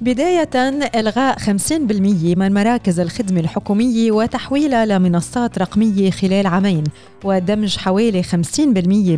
بداية 0.00 0.50
إلغاء 0.94 1.38
50% 1.38 1.50
من 2.36 2.54
مراكز 2.54 3.00
الخدمة 3.00 3.40
الحكومية 3.40 4.12
وتحويلها 4.12 4.86
لمنصات 4.86 5.58
رقمية 5.58 6.10
خلال 6.10 6.46
عامين 6.46 6.84
ودمج 7.24 7.76
حوالي 7.76 8.22
50% 8.22 8.36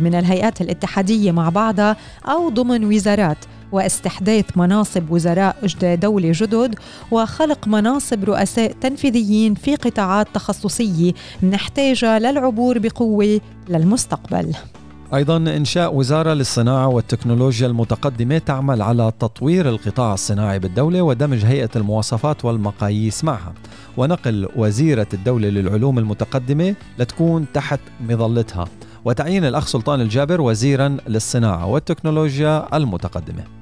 من 0.01 0.15
الهيئات 0.15 0.61
الاتحادية 0.61 1.31
مع 1.31 1.49
بعضها 1.49 1.97
أو 2.25 2.49
ضمن 2.49 2.85
وزارات 2.85 3.37
واستحداث 3.71 4.45
مناصب 4.55 5.11
وزراء 5.11 5.55
دولة 5.83 6.31
جدد 6.33 6.75
وخلق 7.11 7.67
مناصب 7.67 8.23
رؤساء 8.23 8.71
تنفيذيين 8.71 9.55
في 9.55 9.75
قطاعات 9.75 10.27
تخصصية 10.33 11.13
نحتاجها 11.43 12.19
للعبور 12.19 12.79
بقوة 12.79 13.41
للمستقبل. 13.69 14.53
أيضا 15.13 15.37
إنشاء 15.37 15.95
وزارة 15.95 16.33
للصناعة 16.33 16.87
والتكنولوجيا 16.87 17.67
المتقدمة 17.67 18.37
تعمل 18.37 18.81
على 18.81 19.11
تطوير 19.19 19.69
القطاع 19.69 20.13
الصناعي 20.13 20.59
بالدولة 20.59 21.01
ودمج 21.01 21.45
هيئة 21.45 21.69
المواصفات 21.75 22.45
والمقاييس 22.45 23.23
معها. 23.23 23.53
ونقل 23.97 24.47
وزيرة 24.55 25.07
الدولة 25.13 25.49
للعلوم 25.49 25.99
المتقدمة 25.99 26.75
لتكون 26.99 27.45
تحت 27.53 27.79
مظلتها. 28.01 28.67
وتعيين 29.05 29.45
الأخ 29.45 29.67
سلطان 29.67 30.01
الجابر 30.01 30.41
وزيرا 30.41 30.97
للصناعة 31.07 31.65
والتكنولوجيا 31.65 32.77
المتقدمة. 32.77 33.58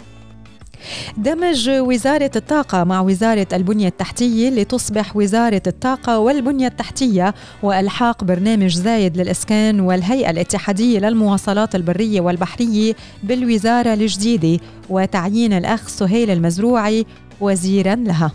دمج 1.18 1.70
وزارة 1.70 2.32
الطاقة 2.36 2.84
مع 2.84 3.02
وزارة 3.02 3.48
البنية 3.54 3.88
التحتية 3.88 4.50
لتصبح 4.50 5.18
وزارة 5.18 5.62
الطاقة 5.68 6.20
والبنية 6.20 6.68
التحتية 6.68 7.34
وإلحاق 7.64 8.24
برنامج 8.24 8.76
زايد 8.76 9.18
للإسكان 9.18 9.80
والهيئة 9.80 10.30
الاتحادية 10.30 11.00
للمواصلات 11.00 11.76
البرية 11.76 12.22
والبحرية 12.22 12.94
بالوزارة 13.24 13.94
الجديدة 13.94 14.64
وتعيين 14.90 15.54
الأخ 15.54 15.88
سهيل 15.88 16.32
المزروعي 16.32 17.06
وزيرا 17.42 17.96
لها. 17.96 18.32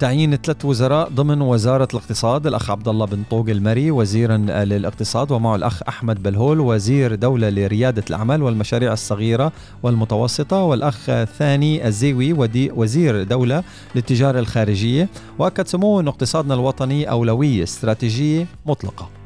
تعيين 0.00 0.36
ثلاث 0.36 0.64
وزراء 0.64 1.08
ضمن 1.08 1.40
وزارة 1.42 1.88
الاقتصاد 1.94 2.46
الأخ 2.46 2.70
عبد 2.70 2.88
الله 2.88 3.06
بن 3.06 3.22
طوق 3.30 3.48
المري 3.48 3.90
وزيرا 3.90 4.36
للاقتصاد 4.36 5.32
ومعه 5.32 5.56
الأخ 5.56 5.82
أحمد 5.88 6.22
بلهول 6.22 6.60
وزير 6.60 7.14
دولة 7.14 7.50
لريادة 7.50 8.04
الأعمال 8.10 8.42
والمشاريع 8.42 8.92
الصغيرة 8.92 9.52
والمتوسطة 9.82 10.62
والأخ 10.62 11.24
ثاني 11.38 11.86
الزيوي 11.86 12.32
وزير 12.76 13.22
دولة 13.22 13.62
للتجارة 13.94 14.38
الخارجية. 14.38 15.08
وأكد 15.38 15.66
سموه 15.66 16.00
أن 16.00 16.08
اقتصادنا 16.08 16.54
الوطني 16.54 17.10
أولوية 17.10 17.62
استراتيجية 17.62 18.46
مطلقة. 18.66 19.17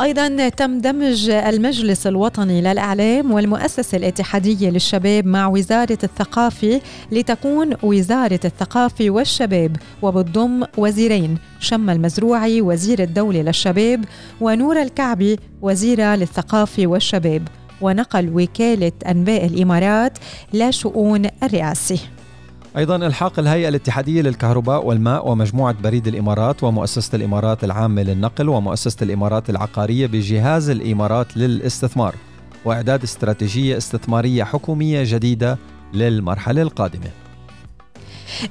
أيضا 0.00 0.48
تم 0.48 0.78
دمج 0.78 1.30
المجلس 1.30 2.06
الوطني 2.06 2.60
للإعلام 2.60 3.32
والمؤسسة 3.32 3.98
الاتحادية 3.98 4.70
للشباب 4.70 5.26
مع 5.26 5.46
وزارة 5.46 5.98
الثقافة 6.04 6.80
لتكون 7.12 7.74
وزارة 7.82 8.40
الثقافة 8.44 9.10
والشباب 9.10 9.76
وبتضم 10.02 10.64
وزيرين 10.76 11.38
شم 11.60 11.90
المزروعي 11.90 12.60
وزير 12.60 13.02
الدولة 13.02 13.42
للشباب 13.42 14.04
ونور 14.40 14.82
الكعبي 14.82 15.38
وزيرة 15.62 16.16
للثقافة 16.16 16.86
والشباب 16.86 17.48
ونقل 17.80 18.28
وكالة 18.34 18.92
أنباء 19.06 19.46
الإمارات 19.46 20.18
لشؤون 20.54 21.26
الرئاسة. 21.42 21.98
أيضا 22.76 22.96
إلحاق 22.96 23.38
الهيئة 23.38 23.68
الاتحادية 23.68 24.22
للكهرباء 24.22 24.86
والماء 24.86 25.28
ومجموعة 25.28 25.74
بريد 25.82 26.06
الإمارات 26.06 26.64
ومؤسسة 26.64 27.16
الإمارات 27.16 27.64
العامة 27.64 28.02
للنقل 28.02 28.48
ومؤسسة 28.48 28.96
الإمارات 29.04 29.50
العقارية 29.50 30.06
بجهاز 30.06 30.70
الإمارات 30.70 31.36
للاستثمار 31.36 32.14
وإعداد 32.64 33.02
استراتيجية 33.02 33.76
استثمارية 33.76 34.44
حكومية 34.44 35.02
جديدة 35.06 35.58
للمرحلة 35.94 36.62
القادمة. 36.62 37.10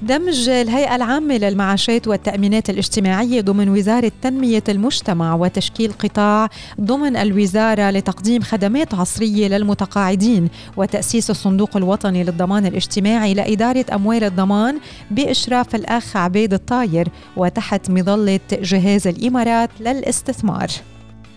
دمج 0.02 0.50
الهيئة 0.50 0.96
العامة 0.96 1.38
للمعاشات 1.38 2.08
والتأمينات 2.08 2.70
الاجتماعية 2.70 3.42
ضمن 3.42 3.70
وزارة 3.70 4.12
تنمية 4.22 4.64
المجتمع 4.70 5.36
وتشكيل 5.36 5.92
قطاع 5.92 6.50
ضمن 6.82 7.16
الوزارة 7.16 7.90
لتقديم 7.90 8.42
خدمات 8.42 8.94
عصرية 8.94 9.48
للمتقاعدين 9.48 10.50
وتأسيس 10.78 11.30
الصندوق 11.30 11.78
الوطني 11.78 12.24
للضمان 12.24 12.66
الاجتماعي 12.66 13.34
لإدارة 13.34 13.86
أموال 13.94 14.24
الضمان 14.24 14.80
بإشراف 15.12 15.76
الأخ 15.76 16.18
عبيد 16.18 16.54
الطاير 16.54 17.08
وتحت 17.38 17.90
مظلة 17.90 18.40
جهاز 18.52 19.08
الإمارات 19.08 19.70
للاستثمار. 19.80 20.70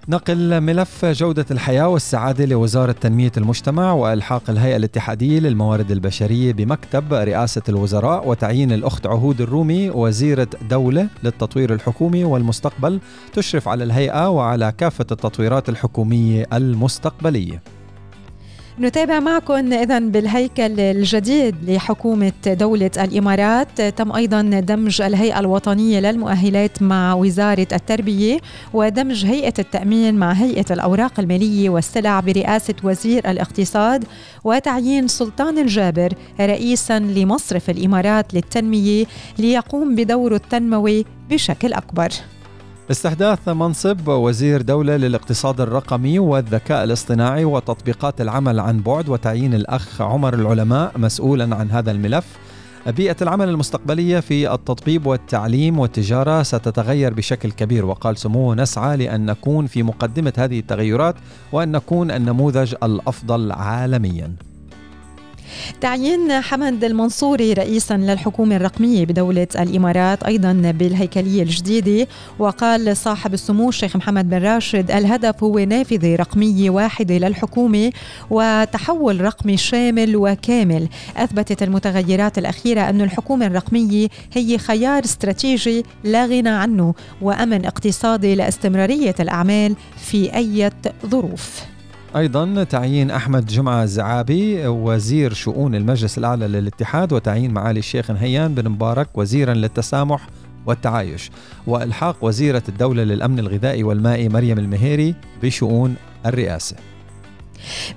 نقل 0.08 0.60
ملف 0.60 1.04
جودة 1.04 1.46
الحياة 1.50 1.88
والسعادة 1.88 2.44
لوزارة 2.44 2.92
تنمية 2.92 3.32
المجتمع 3.36 3.92
وإلحاق 3.92 4.50
الهيئة 4.50 4.76
الاتحادية 4.76 5.40
للموارد 5.40 5.90
البشرية 5.90 6.52
بمكتب 6.52 7.14
رئاسة 7.14 7.62
الوزراء 7.68 8.28
وتعيين 8.28 8.72
الأخت 8.72 9.06
عهود 9.06 9.40
الرومي 9.40 9.90
وزيرة 9.90 10.48
دولة 10.70 11.08
للتطوير 11.24 11.74
الحكومي 11.74 12.24
والمستقبل 12.24 13.00
تشرف 13.32 13.68
على 13.68 13.84
الهيئة 13.84 14.28
وعلى 14.28 14.72
كافة 14.78 15.06
التطويرات 15.12 15.68
الحكومية 15.68 16.46
المستقبلية. 16.52 17.62
نتابع 18.80 19.20
معكم 19.20 19.72
اذا 19.72 19.98
بالهيكل 19.98 20.80
الجديد 20.80 21.70
لحكومة 21.70 22.32
دولة 22.46 22.90
الإمارات. 22.98 23.80
تم 23.82 24.12
أيضا 24.12 24.42
دمج 24.42 25.02
الهيئة 25.02 25.40
الوطنية 25.40 26.00
للمؤهلات 26.00 26.82
مع 26.82 27.14
وزارة 27.14 27.66
التربية 27.72 28.38
ودمج 28.72 29.26
هيئة 29.26 29.52
التأمين 29.58 30.14
مع 30.14 30.32
هيئة 30.32 30.64
الأوراق 30.70 31.20
المالية 31.20 31.70
والسلع 31.70 32.20
برئاسة 32.20 32.74
وزير 32.84 33.30
الاقتصاد 33.30 34.04
وتعيين 34.44 35.08
سلطان 35.08 35.58
الجابر 35.58 36.12
رئيسا 36.40 36.98
لمصرف 36.98 37.70
الإمارات 37.70 38.34
للتنمية 38.34 39.04
ليقوم 39.38 39.94
بدوره 39.94 40.36
التنموي 40.36 41.04
بشكل 41.30 41.72
أكبر. 41.72 42.08
استحداث 42.90 43.48
منصب 43.48 44.08
وزير 44.08 44.62
دولة 44.62 44.96
للاقتصاد 44.96 45.60
الرقمي 45.60 46.18
والذكاء 46.18 46.84
الاصطناعي 46.84 47.44
وتطبيقات 47.44 48.20
العمل 48.20 48.60
عن 48.60 48.80
بعد 48.80 49.08
وتعيين 49.08 49.54
الأخ 49.54 50.00
عمر 50.00 50.34
العلماء 50.34 50.92
مسؤولا 50.98 51.56
عن 51.56 51.70
هذا 51.70 51.90
الملف. 51.90 52.24
بيئة 52.86 53.16
العمل 53.22 53.48
المستقبلية 53.48 54.20
في 54.20 54.54
التطبيب 54.54 55.06
والتعليم 55.06 55.78
والتجارة 55.78 56.42
ستتغير 56.42 57.14
بشكل 57.14 57.52
كبير 57.52 57.84
وقال 57.84 58.18
سموه 58.18 58.54
نسعى 58.54 58.96
لأن 58.96 59.26
نكون 59.26 59.66
في 59.66 59.82
مقدمة 59.82 60.32
هذه 60.38 60.58
التغيرات 60.58 61.14
وأن 61.52 61.72
نكون 61.72 62.10
النموذج 62.10 62.74
الأفضل 62.82 63.52
عالمياً. 63.52 64.51
تعيين 65.80 66.40
حمد 66.40 66.84
المنصوري 66.84 67.52
رئيسا 67.52 67.94
للحكومة 67.94 68.56
الرقمية 68.56 69.06
بدولة 69.06 69.46
الإمارات 69.58 70.22
أيضا 70.22 70.52
بالهيكلية 70.52 71.42
الجديدة. 71.42 72.08
وقال 72.38 72.96
صاحب 72.96 73.34
السمو 73.34 73.68
الشيخ 73.68 73.96
محمد 73.96 74.30
بن 74.30 74.38
راشد 74.38 74.90
الهدف 74.90 75.44
هو 75.44 75.58
نافذة 75.58 76.16
رقمية 76.16 76.70
واحدة 76.70 77.18
للحكومة 77.18 77.92
وتحول 78.30 79.20
رقمي 79.20 79.56
شامل 79.56 80.16
وكامل. 80.16 80.88
أثبتت 81.16 81.62
المتغيرات 81.62 82.38
الأخيرة 82.38 82.80
أن 82.80 83.00
الحكومة 83.00 83.46
الرقمية 83.46 84.08
هي 84.32 84.58
خيار 84.58 85.04
استراتيجي 85.04 85.84
لا 86.04 86.26
غنى 86.26 86.48
عنه 86.48 86.94
وأمن 87.22 87.66
اقتصادي 87.66 88.34
لاستمرارية 88.34 89.14
الأعمال 89.20 89.74
في 89.96 90.34
أي 90.36 90.70
ظروف. 91.06 91.71
أيضا 92.16 92.64
تعيين 92.64 93.10
أحمد 93.10 93.46
جمعة 93.46 93.82
الزعابي 93.82 94.66
وزير 94.66 95.32
شؤون 95.32 95.74
المجلس 95.74 96.18
الأعلى 96.18 96.48
للاتحاد 96.48 97.12
وتعيين 97.12 97.50
معالي 97.50 97.78
الشيخ 97.78 98.10
نهيان 98.10 98.54
بن 98.54 98.68
مبارك 98.68 99.08
وزيرا 99.14 99.54
للتسامح 99.54 100.28
والتعايش. 100.66 101.30
وإلحاق 101.66 102.16
وزيرة 102.24 102.62
الدولة 102.68 103.04
للأمن 103.04 103.38
الغذائي 103.38 103.82
والمائي 103.82 104.28
مريم 104.28 104.58
المهيري 104.58 105.14
بشؤون 105.42 105.94
الرئاسة. 106.26 106.76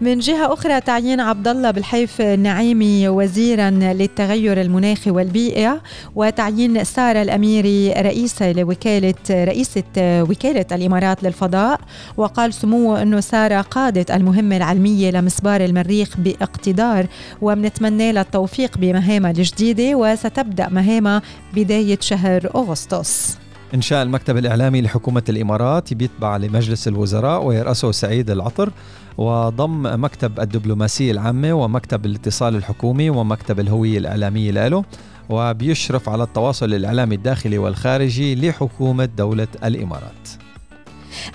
من 0.01 0.19
جهة 0.19 0.53
أخرى 0.53 0.81
تعيين 0.81 1.19
عبد 1.19 1.47
الله 1.47 1.71
بالحيف 1.71 2.21
النعيمي 2.21 3.09
وزيرا 3.09 3.69
للتغير 3.69 4.61
المناخي 4.61 5.11
والبيئة 5.11 5.81
وتعيين 6.15 6.83
سارة 6.83 7.21
الأميري 7.21 7.91
رئيسة 7.91 8.51
لوكالة 8.51 9.13
رئيسة 9.29 9.83
وكالة 9.97 10.65
الإمارات 10.71 11.23
للفضاء. 11.23 11.79
وقال 12.17 12.53
سموه 12.53 13.01
أنه 13.01 13.19
سارة 13.19 13.61
قادت 13.61 14.11
المهمة 14.11 14.57
العلمية 14.57 15.11
لمسبار 15.11 15.65
المريخ 15.65 16.17
باقتدار 16.17 17.07
وبنتمنى 17.41 18.11
لها 18.11 18.21
التوفيق 18.21 18.77
بمهامها 18.77 19.31
الجديدة 19.31 19.95
وستبدأ 19.95 20.69
مهامها 20.69 21.21
بداية 21.53 21.97
شهر 22.01 22.49
أغسطس. 22.55 23.37
إنشاء 23.73 24.03
المكتب 24.03 24.37
الإعلامي 24.37 24.81
لحكومة 24.81 25.23
الإمارات 25.29 25.93
بيتبع 25.93 26.37
لمجلس 26.37 26.87
الوزراء 26.87 27.43
ويرأسه 27.43 27.91
سعيد 27.91 28.29
العطر. 28.29 28.71
وضم 29.17 30.03
مكتب 30.03 30.39
الدبلوماسية 30.39 31.11
العامة 31.11 31.53
ومكتب 31.53 32.05
الاتصال 32.05 32.55
الحكومي 32.55 33.09
ومكتب 33.09 33.59
الهوية 33.59 33.97
الإعلامية 33.97 34.51
له 34.51 34.83
وبيشرف 35.29 36.09
على 36.09 36.23
التواصل 36.23 36.73
الإعلامي 36.73 37.15
الداخلي 37.15 37.57
والخارجي 37.57 38.35
لحكومة 38.35 39.05
دولة 39.05 39.47
الإمارات. 39.63 40.44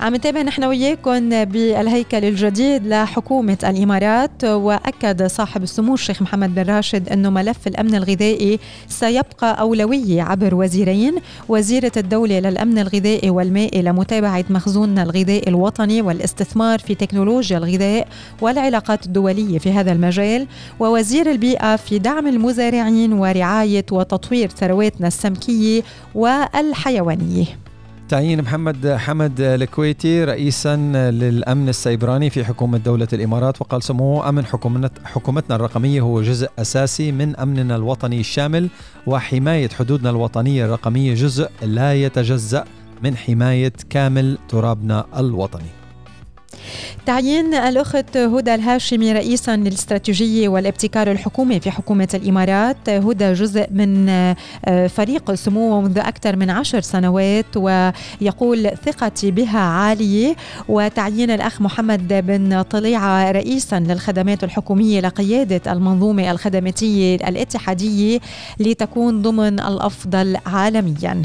عم 0.00 0.14
نتابع 0.14 0.42
نحن 0.42 0.64
وياكم 0.64 1.44
بالهيكل 1.44 2.24
الجديد 2.24 2.86
لحكومة 2.86 3.58
الإمارات 3.64 4.44
وأكد 4.44 5.26
صاحب 5.26 5.62
السمو 5.62 5.94
الشيخ 5.94 6.22
محمد 6.22 6.54
بن 6.54 6.62
راشد 6.62 7.08
أنه 7.08 7.30
ملف 7.30 7.66
الأمن 7.66 7.94
الغذائي 7.94 8.58
سيبقى 8.88 9.60
أولوية 9.60 10.22
عبر 10.22 10.54
وزيرين 10.54 11.14
وزيرة 11.48 11.92
الدولة 11.96 12.38
للأمن 12.38 12.78
الغذائي 12.78 13.30
والمائي 13.30 13.82
لمتابعة 13.82 14.44
مخزوننا 14.50 15.02
الغذائي 15.02 15.48
الوطني 15.48 16.02
والاستثمار 16.02 16.78
في 16.78 16.94
تكنولوجيا 16.94 17.58
الغذاء 17.58 18.08
والعلاقات 18.40 19.06
الدولية 19.06 19.58
في 19.58 19.72
هذا 19.72 19.92
المجال 19.92 20.46
ووزير 20.80 21.30
البيئة 21.30 21.76
في 21.76 21.98
دعم 21.98 22.26
المزارعين 22.26 23.12
ورعاية 23.12 23.86
وتطوير 23.92 24.48
ثرواتنا 24.48 25.06
السمكية 25.06 25.82
والحيوانية. 26.14 27.69
تعيين 28.10 28.42
محمد 28.42 28.88
حمد 28.88 29.40
الكويتي 29.40 30.24
رئيسا 30.24 30.76
للأمن 31.10 31.68
السيبراني 31.68 32.30
في 32.30 32.44
حكومة 32.44 32.78
دولة 32.78 33.08
الإمارات 33.12 33.60
وقال 33.60 33.82
سموه 33.82 34.28
أمن 34.28 34.46
حكومتنا 35.04 35.56
الرقمية 35.56 36.00
هو 36.00 36.22
جزء 36.22 36.48
أساسي 36.58 37.12
من 37.12 37.36
أمننا 37.36 37.76
الوطني 37.76 38.20
الشامل 38.20 38.68
وحماية 39.06 39.68
حدودنا 39.68 40.10
الوطنية 40.10 40.64
الرقمية 40.64 41.14
جزء 41.14 41.48
لا 41.62 41.94
يتجزأ 41.94 42.64
من 43.02 43.16
حماية 43.16 43.72
كامل 43.90 44.38
ترابنا 44.48 45.04
الوطني. 45.16 45.79
تعيين 47.06 47.54
الأخت 47.54 48.16
هدى 48.16 48.54
الهاشمي 48.54 49.12
رئيسا 49.12 49.56
للاستراتيجية 49.56 50.48
والابتكار 50.48 51.10
الحكومي 51.10 51.60
في 51.60 51.70
حكومة 51.70 52.08
الإمارات. 52.14 52.88
هدى 52.88 53.32
جزء 53.32 53.66
من 53.70 54.08
آه، 54.08 54.86
فريق 54.86 55.34
سموه 55.34 55.80
منذ 55.80 55.98
أكثر 55.98 56.36
من 56.36 56.50
عشر 56.50 56.80
سنوات 56.80 57.56
ويقول 57.56 58.70
ثقتي 58.84 59.30
بها 59.30 59.60
عالية. 59.60 60.36
وتعيين 60.68 61.30
الأخ 61.30 61.60
محمد 61.60 62.08
بن 62.26 62.62
طليعة 62.62 63.30
رئيسا 63.30 63.80
للخدمات 63.80 64.44
الحكومية 64.44 65.00
لقيادة 65.00 65.72
المنظومة 65.72 66.30
الخدماتية 66.30 67.14
الاتحادية 67.14 68.20
لتكون 68.60 69.22
ضمن 69.22 69.60
الأفضل 69.60 70.36
عالميا. 70.46 71.22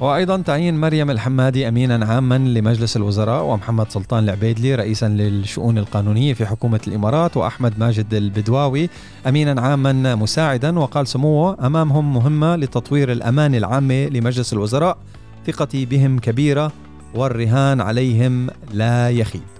وأيضا 0.00 0.42
تعيين 0.42 0.80
مريم 0.80 1.10
الحمادي 1.10 1.68
امينا 1.68 2.06
عاما 2.06 2.38
لمجلس 2.38 2.96
الوزراء 2.96 3.44
ومحمد 3.44 3.90
سلطان 3.90 4.24
العبيدلي 4.24 4.74
رئيسا 4.74 5.08
للشؤون 5.08 5.78
القانونية 5.78 6.34
في 6.34 6.46
حكومة 6.46 6.80
الإمارات 6.86 7.36
وأحمد 7.36 7.78
ماجد 7.78 8.14
البدواوي 8.14 8.88
امينا 9.26 9.60
عاما 9.60 10.14
مساعدا 10.14 10.78
وقال 10.78 11.06
سموه 11.06 11.66
أمامهم 11.66 12.14
مهمة 12.14 12.56
لتطوير 12.56 13.12
الأمان 13.12 13.54
العامة 13.54 14.06
لمجلس 14.06 14.52
الوزراء 14.52 14.98
ثقتي 15.46 15.86
بهم 15.86 16.18
كبيرة 16.18 16.72
والرهان 17.14 17.80
عليهم 17.80 18.48
لا 18.72 19.10
يخيب. 19.10 19.59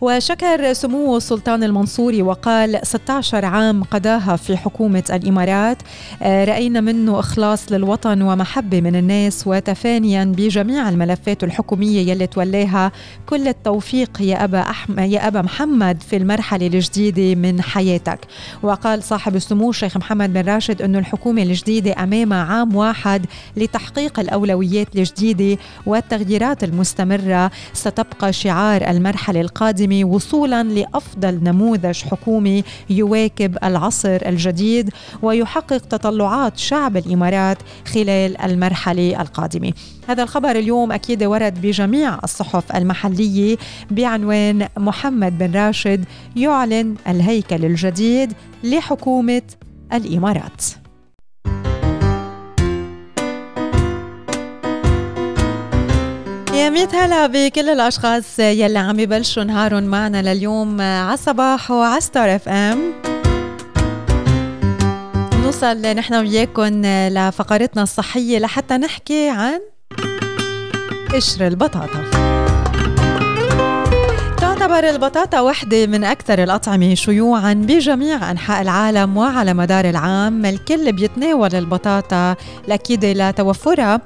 وشكر 0.00 0.72
سمو 0.72 1.16
السلطان 1.16 1.64
المنصوري 1.64 2.22
وقال 2.22 2.80
16 2.82 3.44
عام 3.44 3.82
قضاها 3.84 4.36
في 4.36 4.56
حكومة 4.56 5.02
الإمارات. 5.10 5.76
آه، 6.22 6.44
رأينا 6.44 6.80
منه 6.80 7.18
إخلاص 7.18 7.72
للوطن 7.72 8.22
ومحبة 8.22 8.80
من 8.80 8.96
الناس 8.96 9.46
وتفانيا 9.46 10.24
بجميع 10.24 10.88
الملفات 10.88 11.44
الحكومية 11.44 12.10
يلي 12.10 12.26
تولاها 12.26 12.92
كل 13.26 13.48
التوفيق 13.48 14.22
يا 14.22 14.44
أبا, 14.44 14.60
أحم... 14.60 14.98
يا 14.98 15.26
أبا 15.28 15.42
محمد 15.42 16.02
في 16.02 16.16
المرحلة 16.16 16.66
الجديدة 16.66 17.34
من 17.40 17.62
حياتك. 17.62 18.18
وقال 18.62 19.02
صاحب 19.02 19.36
السمو 19.36 19.70
الشيخ 19.70 19.96
محمد 19.96 20.32
بن 20.32 20.40
راشد 20.54 20.82
أنه 20.82 20.98
الحكومة 20.98 21.42
الجديدة 21.42 21.94
أمامها 22.02 22.42
عام 22.44 22.76
واحد 22.76 23.26
لتحقيق 23.56 24.20
الأولويات 24.20 24.96
الجديدة 24.96 25.60
والتغييرات 25.86 26.64
المستمرة. 26.64 27.50
ستبقى 27.72 28.32
شعار 28.32 28.90
المرحلة 28.90 29.40
القادمة 29.40 29.79
وصولا 30.04 30.62
لأفضل 30.62 31.40
نموذج 31.42 32.02
حكومي 32.02 32.64
يواكب 32.90 33.56
العصر 33.64 34.18
الجديد 34.26 34.90
ويحقق 35.22 35.78
تطلعات 35.78 36.58
شعب 36.58 36.96
الإمارات 36.96 37.58
خلال 37.86 38.40
المرحلة 38.40 39.20
القادمة. 39.20 39.72
هذا 40.08 40.22
الخبر 40.22 40.50
اليوم 40.50 40.92
أكيد 40.92 41.24
ورد 41.24 41.62
بجميع 41.62 42.18
الصحف 42.24 42.76
المحلية 42.76 43.56
بعنوان 43.90 44.68
محمد 44.76 45.38
بن 45.38 45.52
راشد 45.52 46.04
يعلن 46.36 46.94
الهيكل 47.08 47.64
الجديد 47.64 48.32
لحكومة 48.64 49.42
الإمارات. 49.92 50.79
يا 56.60 56.70
ميت 56.70 56.94
هلا 56.94 57.26
بكل 57.26 57.68
الأشخاص 57.68 58.38
يلي 58.38 58.78
عم 58.78 59.00
يبلشوا 59.00 59.44
نهارهم 59.44 59.82
معنا 59.82 60.22
لليوم 60.22 60.80
على 60.80 61.14
صباحو 61.14 61.70
وعلى 61.70 62.00
ستار 62.00 62.36
اف 62.36 62.48
ام. 62.48 62.92
نوصل 65.44 65.80
نحن 65.82 66.14
وياكم 66.14 66.82
لفقرتنا 66.86 67.82
الصحية 67.82 68.38
لحتى 68.38 68.76
نحكي 68.76 69.28
عن 69.28 69.60
قشر 71.14 71.46
البطاطا. 71.46 72.04
تعتبر 74.36 74.88
البطاطا 74.88 75.40
واحدة 75.40 75.86
من 75.86 76.04
أكثر 76.04 76.42
الأطعمة 76.42 76.94
شيوعا 76.94 77.52
بجميع 77.52 78.30
أنحاء 78.30 78.62
العالم 78.62 79.16
وعلى 79.16 79.54
مدار 79.54 79.90
العام. 79.90 80.46
الكل 80.46 80.92
بيتناول 80.92 81.54
البطاطا 81.54 82.36
الأكيد 82.66 83.04
لتوفرها 83.04 84.00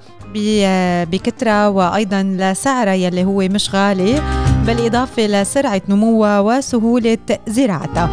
بكثرة 1.04 1.68
وأيضا 1.68 2.22
لسعرها 2.22 2.94
يلي 2.94 3.24
هو 3.24 3.38
مش 3.38 3.74
غالي 3.74 4.22
بالإضافة 4.66 5.26
لسرعة 5.26 5.82
نموها 5.88 6.40
وسهولة 6.40 7.18
زراعتها 7.48 8.10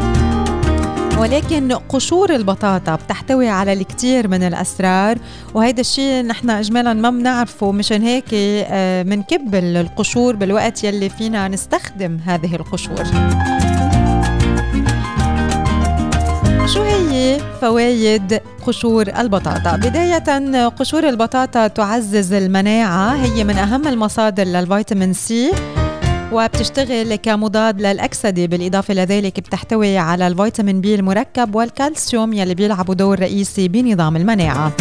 ولكن 1.22 1.74
قشور 1.74 2.36
البطاطا 2.36 2.96
بتحتوي 2.96 3.50
على 3.50 3.74
الكثير 3.74 4.28
من 4.28 4.44
الأسرار 4.44 5.18
وهيدا 5.54 5.82
الشيء 5.82 6.26
نحن 6.26 6.50
اجمالا 6.50 6.94
ما 6.94 7.10
بنعرفه. 7.10 7.72
مشان 7.72 8.02
هيك 8.02 8.26
بنكب 9.08 9.56
آه، 9.56 9.82
القشور 9.82 10.36
بالوقت 10.36 10.84
يلي 10.84 11.10
فينا 11.10 11.48
نستخدم 11.48 12.18
هذه 12.26 12.56
القشور. 12.56 13.04
شو 16.66 16.82
هي 16.82 17.40
فوائد 17.62 18.40
قشور 18.68 19.08
البطاطا؟ 19.20 19.76
بداية 19.76 20.68
قشور 20.68 21.10
البطاطا 21.10 21.68
تعزز 21.68 22.34
المناعة. 22.34 23.16
هي 23.16 23.44
من 23.44 23.58
أهم 23.58 23.88
المصادر 23.88 24.44
للفيتامين 24.44 25.14
سي 25.14 25.52
وبتشتغل 26.32 27.16
كمضاد 27.16 27.82
للأكسدة. 27.82 28.46
بالإضافة 28.46 28.94
لذلك 28.94 29.40
بتحتوي 29.40 29.98
على 29.98 30.28
الفيتامين 30.28 30.82
بي 30.82 30.96
المركب 30.96 31.56
والكالسيوم 31.56 32.34
يلي 32.34 32.56
بيلعبوا 32.56 32.96
دور 32.96 33.20
رئيسي 33.20 33.68
بنظام 33.68 34.16
المناعة. 34.16 34.72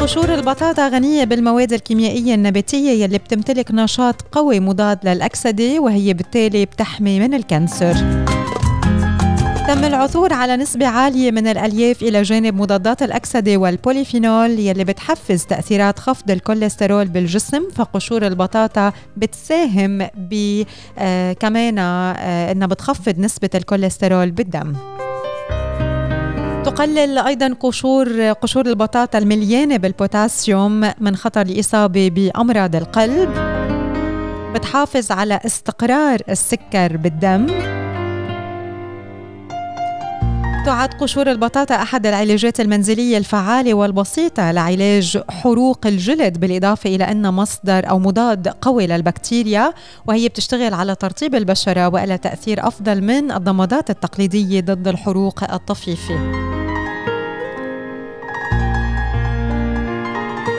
قشور 0.00 0.34
البطاطا 0.34 0.88
غنية 0.88 1.24
بالمواد 1.24 1.72
الكيميائية 1.72 2.34
النباتية 2.34 3.04
يلي 3.04 3.18
بتمتلك 3.18 3.70
نشاط 3.70 4.22
قوي 4.32 4.60
مضاد 4.60 4.98
للأكسدة 5.04 5.80
وهي 5.80 6.14
بالتالي 6.14 6.64
بتحمي 6.64 7.20
من 7.20 7.34
ال 7.34 7.45
cancer. 7.45 8.24
تم 9.72 9.84
العثور 9.84 10.32
على 10.32 10.56
نسبة 10.56 10.86
عالية 10.86 11.30
من 11.30 11.46
الألياف 11.46 12.02
إلى 12.02 12.22
جانب 12.22 12.54
مضادات 12.54 13.02
الأكسدة 13.02 13.56
والبوليفينول 13.56 14.50
يلي 14.50 14.84
بتحفز 14.84 15.44
تأثيرات 15.44 15.98
خفض 15.98 16.30
الكوليسترول 16.30 17.08
بالجسم 17.08 17.62
فقشور 17.74 18.26
البطاطا 18.26 18.92
بتساهم 19.16 20.06
ب 20.16 20.62
آه 20.98 21.32
كمان 21.32 21.78
آه 21.78 22.52
إنها 22.52 22.66
بتخفض 22.66 23.18
نسبة 23.18 23.50
الكوليسترول 23.54 24.30
بالدم. 24.30 24.72
تقلل 26.64 27.18
أيضا 27.18 27.54
قشور 27.60 28.22
قشور 28.30 28.66
البطاطا 28.66 29.18
المليانة 29.18 29.76
بالبوتاسيوم 29.76 30.90
من 31.00 31.16
خطر 31.16 31.40
الإصابة 31.42 32.08
بأمراض 32.08 32.76
القلب. 32.76 33.30
بتحافظ 34.54 35.12
على 35.12 35.40
استقرار 35.46 36.20
السكر 36.28 36.96
بالدم. 36.96 37.71
تعد 40.66 40.94
قشور 40.94 41.30
البطاطا 41.30 41.74
أحد 41.74 42.06
العلاجات 42.06 42.60
المنزلية 42.60 43.18
الفعالة 43.18 43.74
والبسيطة 43.74 44.50
لعلاج 44.50 45.22
حروق 45.30 45.86
الجلد 45.86 46.40
بالإضافة 46.40 46.94
إلى 46.94 47.04
أنها 47.04 47.30
مصدر 47.30 47.90
أو 47.90 47.98
مضاد 47.98 48.48
قوي 48.48 48.86
للبكتيريا 48.86 49.72
وهي 50.06 50.28
بتشتغل 50.28 50.74
على 50.74 50.94
ترطيب 50.94 51.34
البشرة 51.34 51.88
وإلى 51.88 52.18
تأثير 52.18 52.66
أفضل 52.66 53.00
من 53.00 53.32
الضمادات 53.32 53.90
التقليدية 53.90 54.60
ضد 54.60 54.88
الحروق 54.88 55.52
الطفيفة. 55.52 56.61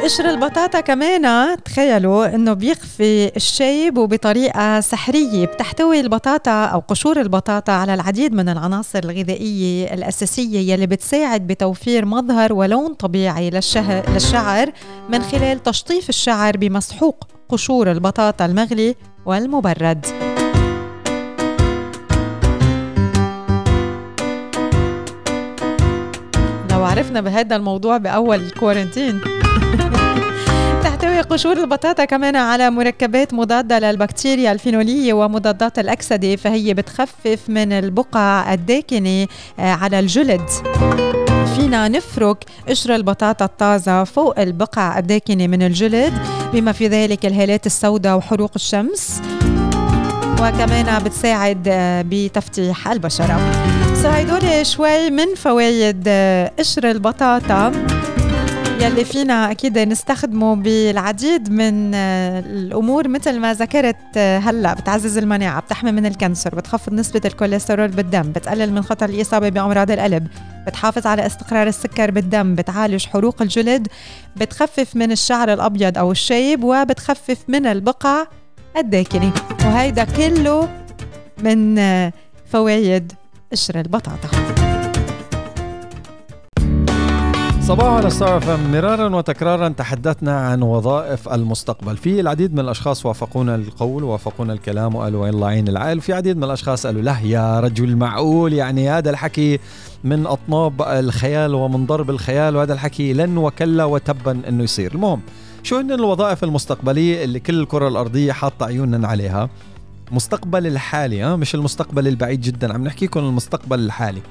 قشر 0.03 0.29
البطاطا 0.29 0.79
كمان 0.79 1.57
تخيلوا 1.63 2.35
إنه 2.35 2.53
بيخفي 2.53 3.35
الشيب 3.35 3.97
وبطريقة 3.97 4.79
سحرية 4.79 5.45
بتحتوي 5.45 5.99
البطاطا 5.99 6.65
أو 6.65 6.79
قشور 6.79 7.21
البطاطا 7.21 7.71
على 7.71 7.93
العديد 7.93 8.33
من 8.33 8.49
العناصر 8.49 8.99
الغذائية 8.99 9.93
الأساسية 9.93 10.73
يلي 10.73 10.87
بتساعد 10.87 11.47
بتوفير 11.47 12.05
مظهر 12.05 12.53
ولون 12.53 12.93
طبيعي 12.93 13.49
للشعر 13.49 14.71
من 15.09 15.21
خلال 15.21 15.63
تشطيف 15.63 16.09
الشعر 16.09 16.57
بمسحوق 16.57 17.27
قشور 17.49 17.91
البطاطا 17.91 18.45
المغلي 18.45 18.95
والمبرد. 19.25 20.05
عرفنا 26.93 27.21
بهذا 27.21 27.55
الموضوع 27.55 27.97
بأول 27.97 28.39
الكورنتين 28.39 29.21
تحتوي 29.21 29.42
قشور 31.29 31.57
البطاطا 31.57 32.05
كمان 32.05 32.35
على 32.35 32.69
مركبات 32.69 33.33
مضادة 33.33 33.79
للبكتيريا 33.79 34.51
الفينولية 34.51 35.13
ومضادات 35.13 35.79
الأكسدة 35.79 36.35
فهي 36.35 36.73
بتخفف 36.73 37.39
من 37.47 37.71
البقع 37.71 38.53
الداكنة 38.53 39.27
آه، 39.59 39.71
على 39.73 39.99
الجلد. 39.99 40.49
فينا 41.55 41.87
نفرك 41.87 42.45
قشر 42.69 42.95
البطاطا 42.95 43.45
الطازة 43.45 44.03
فوق 44.03 44.39
البقع 44.39 44.99
الداكنة 44.99 45.47
من 45.47 45.61
الجلد 45.63 46.13
بما 46.53 46.71
في 46.71 46.87
ذلك 46.87 47.25
الهالات 47.25 47.65
السوداء 47.65 48.17
وحروق 48.17 48.51
الشمس. 48.55 49.21
وكمان 50.41 51.03
بتساعد 51.03 51.67
آه، 51.67 52.05
بتفتيح 52.07 52.87
البشرة. 52.87 53.39
so 54.01 54.09
هيدول 54.09 54.65
شوي 54.65 55.09
من 55.09 55.35
فوائد 55.35 56.03
آه، 56.07 56.51
قشر 56.59 56.91
البطاطا. 56.91 57.71
يلي 58.79 59.05
فينا 59.05 59.51
أكيد 59.51 59.79
نستخدمه 59.79 60.55
بالعديد 60.55 61.51
من 61.51 61.91
آه، 61.95 62.39
الأمور 62.39 63.07
مثل 63.07 63.39
ما 63.39 63.53
ذكرت 63.53 63.95
آه، 64.17 64.37
هلا 64.39 64.73
بتعزز 64.73 65.17
المناعة 65.17 65.61
بتحمي 65.61 65.91
من 65.91 66.05
ال 66.05 66.12
cancer 66.12 66.55
بتخفض 66.55 66.93
نسبة 66.93 67.21
الكوليسترول 67.25 67.87
بالدم 67.87 68.31
بتقلل 68.31 68.73
من 68.73 68.81
خطر 68.81 69.09
الإصابة 69.09 69.49
بأمراض 69.49 69.91
القلب 69.91 70.27
بتحافظ 70.67 71.07
على 71.07 71.25
استقرار 71.25 71.67
السكر 71.67 72.11
بالدم 72.11 72.55
بتعالج 72.55 73.05
حروق 73.05 73.41
الجلد 73.41 73.87
بتخفف 74.35 74.95
من 74.95 75.11
الشعر 75.11 75.53
الأبيض 75.53 75.97
أو 75.97 76.11
الشيب 76.11 76.63
وبتخفف 76.63 77.37
من 77.47 77.65
البقع 77.65 78.27
الداكنه 78.77 79.33
وهيدا 79.65 80.03
كله 80.03 80.69
من 81.43 81.79
آه، 81.79 82.13
فوائد 82.51 83.13
قشر 83.51 83.79
البطاطا. 83.79 84.72
صباح 87.67 87.93
على 87.93 88.09
ستار 88.09 88.57
مرارا 88.57 89.15
وتكرارا 89.15 89.69
تحدثنا 89.69 90.39
عن 90.39 90.61
وظائف 90.61 91.29
المستقبل. 91.29 91.97
في 91.97 92.19
العديد 92.19 92.53
من 92.53 92.59
الأشخاص 92.59 93.05
وافقونا 93.05 93.55
القول 93.55 94.03
وافقونا 94.03 94.53
الكلام 94.53 94.95
وقالوا 94.95 95.29
الله 95.29 95.51
يعين 95.51 95.67
العائل 95.67 95.97
وفي 95.97 96.13
عديد 96.13 96.37
من 96.37 96.43
الأشخاص 96.43 96.85
قالوا 96.87 97.01
له 97.01 97.21
يا 97.25 97.59
رجل 97.59 97.95
معقول 97.95 98.53
يعني 98.53 98.89
هذا 98.89 99.09
الحكي 99.09 99.59
من 100.03 100.27
أطناب 100.27 100.81
الخيال 100.81 101.53
ومن 101.55 101.85
ضرب 101.85 102.09
الخيال 102.09 102.55
وهذا 102.55 102.73
الحكي 102.73 103.13
لن 103.13 103.37
وكلا 103.37 103.85
وتبا 103.85 104.41
إنه 104.47 104.63
يصير. 104.63 104.95
المهم 104.95 105.21
شو 105.63 105.77
هن 105.77 105.91
الوظائف 105.91 106.43
المستقبلية 106.43 107.23
اللي 107.23 107.39
كل 107.39 107.59
الكرة 107.59 107.87
الأرضية 107.87 108.31
حاطة 108.31 108.65
عيوننا 108.65 109.07
عليها؟ 109.07 109.49
مستقبل 110.11 110.67
الحالي 110.67 111.21
ها؟ 111.21 111.35
مش 111.35 111.55
المستقبل 111.55 112.07
البعيد 112.07 112.41
جدا. 112.41 112.73
عم 112.73 112.83
نحكي 112.83 113.05
لكم 113.05 113.19
المستقبل 113.19 113.79
الحالي. 113.79 114.21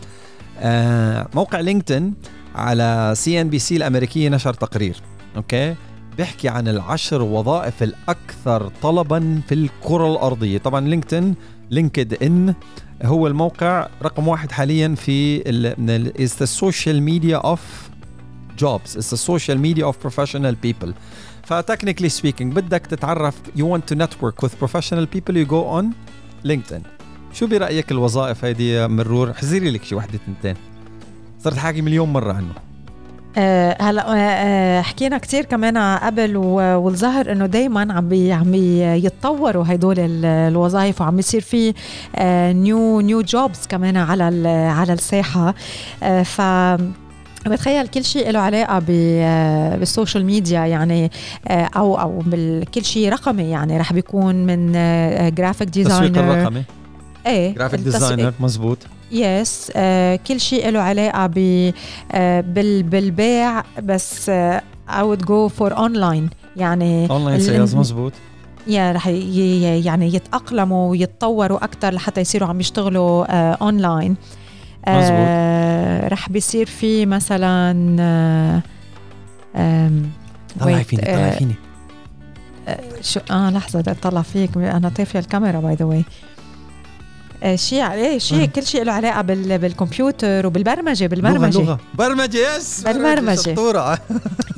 آه 0.60 1.28
موقع 1.34 1.60
لينكدين 1.60 2.14
على 2.54 3.12
سي 3.16 3.40
ان 3.40 3.48
بي 3.48 3.58
سي 3.58 3.76
الأمريكية 3.76 4.28
نشر 4.28 4.54
تقرير 4.54 4.96
okay؟ 5.36 5.74
بيحكي 6.16 6.48
عن 6.48 6.68
العشر 6.68 7.22
وظائف 7.22 7.82
الأكثر 7.82 8.70
طلبا 8.82 9.40
في 9.48 9.54
الكرة 9.54 10.12
الأرضية. 10.12 10.58
طبعا 10.58 10.80
لينكدين 10.80 11.34
لينكد 11.70 12.22
ان 12.22 12.54
هو 13.04 13.26
الموقع 13.26 13.88
رقم 14.02 14.28
واحد 14.28 14.52
حاليا 14.52 14.94
في 14.94 15.42
media 17.00 17.40
of 17.40 17.60
jobs. 18.56 18.96
It's 18.96 19.10
the 19.10 19.16
social 19.16 19.56
media 19.56 19.84
of 19.86 19.94
professional 20.08 20.54
people. 20.66 20.88
ف 21.44 21.49
technically 21.49 22.08
speaking 22.08 22.52
بدك 22.52 22.86
تتعرف 22.86 23.34
you 23.56 23.62
want 23.62 23.94
to 23.94 23.98
network 23.98 24.46
with 24.46 24.52
professional 24.64 25.06
people 25.16 25.34
you 25.34 25.46
go 25.46 25.80
on 25.80 25.84
LinkedIn. 26.48 26.82
شو 27.32 27.46
برأيك 27.46 27.92
الوظائف 27.92 28.44
هيدي 28.44 28.88
مرور؟ 28.88 29.32
حزيري 29.32 29.70
لك 29.70 29.84
شي 29.84 29.94
وحدة 29.94 30.18
تنتين. 30.26 30.71
صرت 31.44 31.56
حاكي 31.56 31.82
مليون 31.82 32.12
مرة 32.12 32.32
عنه. 32.32 32.52
أه 33.36 33.76
هلا 33.82 34.04
أه 34.08 34.80
حكينا 34.82 35.18
كثير 35.18 35.44
كمان 35.44 35.98
قبل 35.98 36.36
والظاهر 36.36 37.32
إنه 37.32 37.46
دائما 37.46 37.92
عم 37.92 38.08
بي 38.08 38.32
عم 38.32 38.54
يتطوروا 38.54 39.64
هدول 39.68 39.96
الوظائف 39.98 41.00
وعم 41.00 41.18
يصير 41.18 41.40
في 41.40 41.74
new 42.52 43.00
new 43.00 43.22
jobs 43.22 43.66
كمان 43.68 43.96
على 43.96 44.48
على 44.48 44.92
الساحة. 44.92 45.54
أه 46.02 46.22
ف 46.22 46.40
بتخيل 47.46 47.86
كل 47.86 48.04
شيء 48.04 48.30
له 48.30 48.38
علاقة 48.38 48.78
بال 48.78 49.15
social 49.15 50.24
media 50.24 50.60
يعني 50.60 51.10
أو 51.50 52.00
أو 52.00 52.22
كل 52.74 52.84
شيء 52.84 53.12
رقمي 53.12 53.50
يعني 53.50 53.78
رح 53.78 53.92
بيكون 53.92 54.34
من 54.34 54.72
graphic 55.34 55.68
designer 55.68 56.06
التسويق 56.06 56.28
الرقمي 56.28 56.64
إيه 57.26 57.54
graphic 57.54 57.80
designer 57.80 58.32
مزبوط. 58.40 58.78
yes 59.12 59.72
آه 59.76 60.16
كل 60.16 60.40
شيء 60.40 60.70
له 60.70 60.80
علاقة 60.80 61.26
ب 61.26 61.38
آه 62.12 62.40
بال 62.40 62.82
بالبيع 62.82 63.62
بس 63.82 64.28
آه 64.28 64.62
I 64.88 65.02
would 65.02 65.22
go 65.24 65.48
for 65.58 65.72
online. 65.72 66.28
يعني 66.56 67.10
online 67.10 67.40
sales 67.40 67.74
مزبوط. 67.74 68.12
يا 68.66 68.92
رح 68.92 69.06
يعني 69.06 70.14
يتأقلموا 70.14 70.90
ويتطوروا 70.90 71.64
أكثر 71.64 71.94
لحتى 71.94 72.20
يصيروا 72.20 72.48
عم 72.48 72.60
يشتغلوا 72.60 73.24
آه 73.34 73.58
أونلاين 73.62 74.16
آه 74.86 76.08
رح 76.08 76.28
بيصير 76.28 76.66
في 76.66 77.06
مثلا 77.06 77.96
آه 79.56 79.92
طلعي 80.60 80.84
فيني 80.84 81.02
طلعي 81.02 81.32
فيني. 81.32 81.54
شو 83.00 83.20
آه 83.30 83.50
لحظة 83.50 83.80
بدي 83.80 83.90
أطلع 83.90 84.22
فيك 84.22 84.56
أنا 84.56 84.88
طافيه 84.88 85.18
الكاميرا 85.18 85.60
by 85.60 85.74
the 85.74 85.84
way 85.84 86.04
شيء 87.54 87.80
عليه 87.80 88.18
شيء 88.18 88.44
كل 88.46 88.66
شيء 88.66 88.84
له 88.84 88.92
علاقة 88.92 89.20
بال 89.22 89.58
بالكمبيوتر 89.58 90.46
وبالبرمجة 90.46 91.06
بالبرمجة. 91.06 91.58
لغة, 91.58 91.64
لغة. 91.64 91.80
برمجة 91.94 92.56
yes 92.56 92.80
بالبرمجه 92.80 93.40
شطوره 93.40 93.98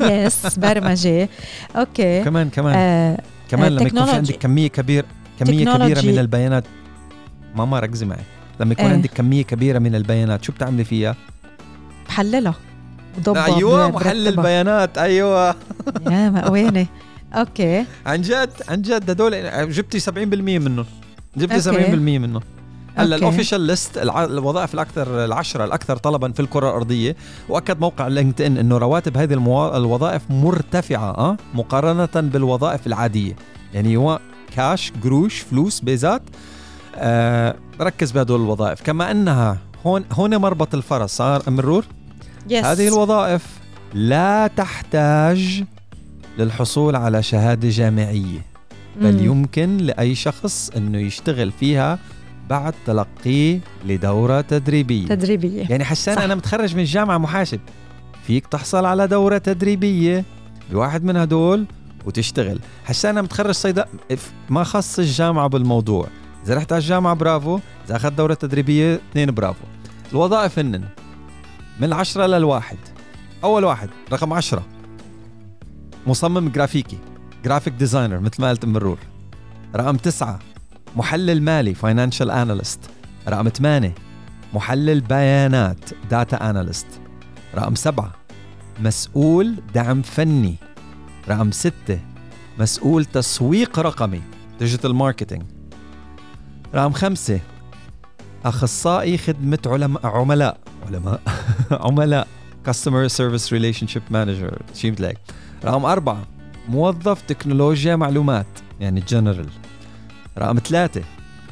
yes 0.00 0.58
برمجة. 0.58 1.28
okay. 1.76 2.24
كمان 2.24 2.50
كمان. 2.50 2.74
آه 2.76 3.18
كمان 3.50 3.72
لما 3.72 3.82
يكون 3.82 4.04
في 4.04 4.10
عندك 4.10 4.34
كمية 4.36 4.68
كبير 4.68 5.04
كمية 5.40 5.64
كبيرة 5.64 6.02
من 6.02 6.18
البيانات. 6.18 6.64
ماما 7.54 7.80
ركزي 7.80 8.06
معي. 8.06 8.24
لما 8.60 8.72
يكون 8.72 8.84
آه. 8.84 8.92
عندك 8.92 9.10
كمية 9.10 9.42
كبيرة 9.44 9.78
من 9.78 9.94
البيانات 9.94 10.44
شو 10.44 10.52
بتعملي 10.52 10.84
فيها؟ 10.84 11.16
بحللها. 12.08 12.54
أيوه 13.28 13.90
محلل 13.90 14.28
البيانات. 14.28 14.98
أيوه. 14.98 15.48
يا 16.10 16.30
مقوينه 16.30 16.86
okay. 17.34 17.84
عن 18.06 18.22
جد 18.22 18.50
عن 18.68 18.82
جد 18.82 19.10
هدول 19.10 19.32
جبتي 19.72 20.00
70% 20.00 20.10
منهم. 20.16 20.86
جبتي 21.36 21.60
70% 21.60 21.72
منهم. 22.18 22.40
هلا 22.96 23.16
ال 23.16 23.21
official 23.21 23.60
list 23.60 23.98
الوظائف 23.98 24.74
الأكثر 24.74 25.24
العشرة 25.24 25.64
الأكثر 25.64 25.96
طلبا 25.96 26.32
في 26.32 26.40
الكرة 26.40 26.68
الأرضية 26.68 27.16
وأكد 27.48 27.80
موقع 27.80 28.08
لينكد 28.08 28.42
ان 28.42 28.58
إنه 28.58 28.78
رواتب 28.78 29.16
هذه 29.16 29.34
المو... 29.34 29.76
الوظائف 29.76 30.22
مرتفعة 30.30 31.10
أه؟ 31.10 31.36
مقارنة 31.54 32.08
بالوظائف 32.14 32.86
العادية 32.86 33.36
يعني 33.74 33.96
هو 33.96 34.20
كاش 34.56 34.92
قروش 35.04 35.40
فلوس 35.40 35.80
بيزات 35.80 36.22
آه 36.96 37.56
ركز 37.80 38.12
بهدول 38.12 38.40
الوظائف 38.40 38.82
كما 38.82 39.10
أنها 39.10 39.58
هون 39.86 40.04
هون 40.12 40.36
مربط 40.36 40.74
الفرس 40.74 41.10
صار 41.10 41.42
مرور 41.50 41.84
yes. 42.50 42.52
هذه 42.52 42.88
الوظائف 42.88 43.46
لا 43.94 44.46
تحتاج 44.46 45.64
للحصول 46.38 46.96
على 46.96 47.22
شهادة 47.22 47.68
جامعية 47.68 48.40
بل. 49.00 49.24
يمكن 49.24 49.76
لأي 49.76 50.14
شخص 50.14 50.70
إنه 50.76 50.98
يشتغل 50.98 51.52
فيها 51.52 51.98
بعد 52.50 52.74
تلقيه 52.86 53.60
لدورة 53.84 54.40
تدريبية. 54.40 55.06
تدريبية. 55.06 55.66
يعني 55.70 55.84
حسان 55.84 56.18
أنا 56.18 56.34
متخرج 56.34 56.74
من 56.74 56.80
الجامعة 56.80 57.18
محاسب. 57.18 57.60
فيك 58.26 58.46
تحصل 58.46 58.84
على 58.84 59.06
دورة 59.06 59.38
تدريبية. 59.38 60.24
بواحد 60.70 61.04
من 61.04 61.16
هدول 61.16 61.66
وتشتغل. 62.06 62.60
حسان 62.84 63.10
أنا 63.10 63.22
متخرج 63.22 63.50
صيدلة 63.50 63.86
ما 64.48 64.64
خص 64.64 64.98
الجامعة 64.98 65.48
بالموضوع. 65.48 66.06
إذا 66.46 66.54
رحت 66.54 66.72
على 66.72 66.80
الجامعة 66.80 67.14
برافو. 67.14 67.58
إذا 67.86 67.96
أخذت 67.96 68.12
دورة 68.12 68.34
تدريبية 68.34 69.00
اثنين 69.10 69.30
برافو. 69.30 69.64
الوظائف 70.12 70.58
هنن 70.58 70.84
من 71.80 71.84
العشرة 71.84 72.26
للواحد. 72.26 72.78
أول 73.44 73.64
واحد 73.64 73.88
رقم 74.12 74.32
عشرة. 74.32 74.66
مصمم 76.06 76.48
جرافيكي. 76.48 76.98
graphic 77.44 77.72
designer 77.72 78.20
مثل 78.20 78.42
ما 78.42 78.50
قلت 78.50 78.64
مرور 78.64 78.98
رقم 79.76 79.96
تسعة 79.96 80.38
محلل 80.96 81.42
مالي 81.42 81.74
financial 81.74 82.30
analyst 82.30 82.80
رقم 83.28 83.48
8 83.48 83.94
محلل 84.54 85.00
بيانات 85.00 85.90
data 86.10 86.50
analyst 86.50 86.86
رقم 87.54 87.74
7 87.74 88.14
مسؤول 88.80 89.54
دعم 89.74 90.02
فني. 90.02 90.56
رقم 91.28 91.50
6 91.50 91.72
مسؤول 92.58 93.04
تسويق 93.04 93.78
رقمي 93.78 94.22
digital 94.58 94.94
marketing 94.94 95.42
رقم 96.74 96.92
5 96.92 97.40
أخصائي 98.44 99.18
خدمة 99.18 99.58
علماء 99.66 100.06
عملاء. 100.06 100.58
علماء 100.86 101.20
عملاء. 101.86 102.28
customer 102.66 103.08
service 103.08 103.52
relationship 103.52 104.02
manager 104.10 104.62
شيء 104.74 104.92
مثل 104.92 105.04
هيك. 105.04 105.18
رقم 105.64 105.84
أربعة 105.84 106.22
موظف 106.68 107.22
تكنولوجيا 107.22 107.96
معلومات 107.96 108.46
يعني 108.80 109.00
جنرال 109.00 109.48
رقم 110.38 110.58
ثلاثة 110.58 111.02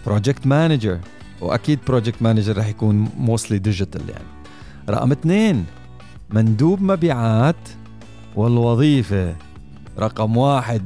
project 0.07 0.47
manager 0.47 0.99
وأكيد 1.41 1.79
project 1.87 2.23
manager 2.23 2.59
رح 2.59 2.67
يكون 2.67 3.09
mostly 3.19 3.59
digital 3.59 4.03
يعني. 4.09 4.25
رقم 4.91 5.13
اثنين 5.13 5.67
مندوب 6.31 6.83
مبيعات 6.83 7.69
والوظيفة. 8.37 9.35
رقم 9.99 10.37
واحد 10.37 10.83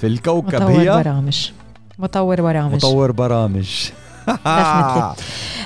في 0.00 0.06
الكوكب 0.06 0.54
مطور 0.54 0.80
هي؟ 0.80 1.02
برامج. 1.02 1.50
مطور 1.98 2.40
برامج. 2.40 2.74
مطور 2.74 3.12
برامج. 3.12 3.90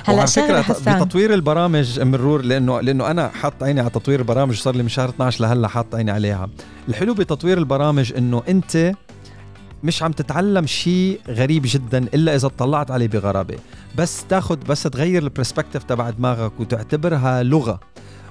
هلا 0.05 0.25
فكرة 0.25 0.61
بتطوير 0.87 1.33
البرامج 1.33 1.99
مرور 1.99 2.41
لأنه 2.41 2.81
لأنه 2.81 3.11
أنا 3.11 3.27
حاط 3.27 3.63
عيني 3.63 3.79
على 3.79 3.89
تطوير 3.89 4.19
البرامج 4.19 4.55
صار 4.55 4.75
لي 4.75 4.83
من 4.83 4.89
شهر 4.89 5.09
12 5.09 5.41
لهلأ 5.43 5.67
حاط 5.67 5.95
عيني 5.95 6.11
عليها. 6.11 6.49
الحلو 6.89 7.13
بتطوير 7.13 7.57
البرامج 7.57 8.13
إنه 8.17 8.43
أنت 8.49 8.91
مش 9.85 10.03
عم 10.03 10.11
تتعلم 10.11 10.65
شيء 10.65 11.19
غريب 11.27 11.63
جدا 11.65 11.97
إلا 11.97 12.35
إذا 12.35 12.47
اطلعت 12.47 12.91
عليه 12.91 13.07
بغرابة. 13.07 13.55
بس 13.97 14.25
تاخذ 14.29 14.57
بس 14.57 14.83
تغير 14.83 15.23
البرسبكتيف 15.23 15.83
تبع 15.83 16.09
دماغك 16.09 16.59
وتعتبرها 16.59 17.43
لغة. 17.43 17.79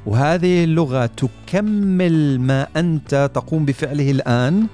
وهذه 0.07 0.65
اللغة 0.65 1.07
تكمل 1.07 2.41
ما 2.41 2.67
أنت 2.77 3.31
تقوم 3.35 3.65
بفعله 3.65 4.11
الآن 4.11 4.67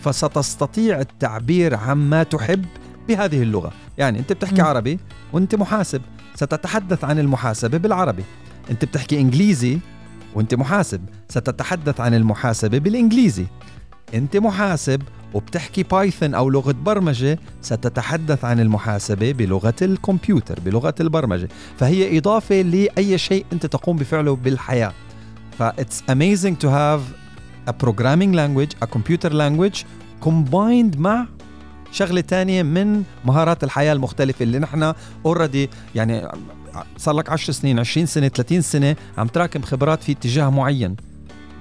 فستستطيع 0.00 1.00
التعبير 1.00 1.74
عما 1.74 2.22
تحب 2.22 2.64
بهذه 3.08 3.42
اللغة. 3.42 3.72
يعني 3.98 4.18
أنت 4.18 4.32
بتحكي 4.32 4.62
م. 4.62 4.64
عربي 4.64 4.98
وأنت 5.32 5.54
محاسب. 5.54 6.02
ستتحدث 6.34 7.04
عن 7.04 7.18
المحاسبة 7.18 7.78
بالعربي. 7.78 8.24
أنت 8.70 8.84
بتحكي 8.84 9.20
إنجليزي 9.20 9.78
وأنت 10.34 10.54
محاسب. 10.54 11.00
ستتحدث 11.28 12.00
عن 12.00 12.14
المحاسبة 12.14 12.78
بالإنجليزي. 12.78 13.46
أنت 14.14 14.36
محاسب 14.36 15.02
وبتحكي 15.34 15.82
بايثون 15.82 16.34
أو 16.34 16.50
لغة 16.50 16.72
برمجة 16.72 17.38
ستتحدث 17.62 18.44
عن 18.44 18.60
المحاسبة 18.60 19.32
بلغة 19.32 19.74
الكمبيوتر 19.82 20.60
بلغة 20.60 20.94
البرمجة. 21.00 21.48
فهي 21.78 22.18
إضافة 22.18 22.62
لأي 22.62 23.18
شيء 23.18 23.46
أنت 23.52 23.66
تقوم 23.66 23.96
بفعله 23.96 24.36
بالحياة. 24.36 24.92
ف 25.58 25.62
it's 25.62 26.02
amazing 26.10 26.56
to 26.64 26.68
have 26.68 27.00
a 27.68 27.72
programming 27.72 28.32
language 28.32 28.72
a 28.82 28.86
computer 28.86 29.30
language 29.30 29.84
combined 30.24 30.98
مع 30.98 31.26
شغلة 31.92 32.20
تانية 32.20 32.62
من 32.62 33.02
مهارات 33.24 33.64
الحياة 33.64 33.92
المختلفة 33.92 34.42
اللي 34.42 34.58
نحن 34.58 34.92
already 35.26 35.70
يعني 35.94 36.28
صار 36.96 37.14
لك 37.14 37.30
10 37.30 37.52
سنين 37.52 37.78
20 37.78 38.06
سنة 38.06 38.28
30 38.28 38.60
سنة 38.60 38.96
عم 39.18 39.26
تراكم 39.26 39.62
خبرات 39.62 40.02
في 40.02 40.12
اتجاه 40.12 40.50
معين. 40.50 40.96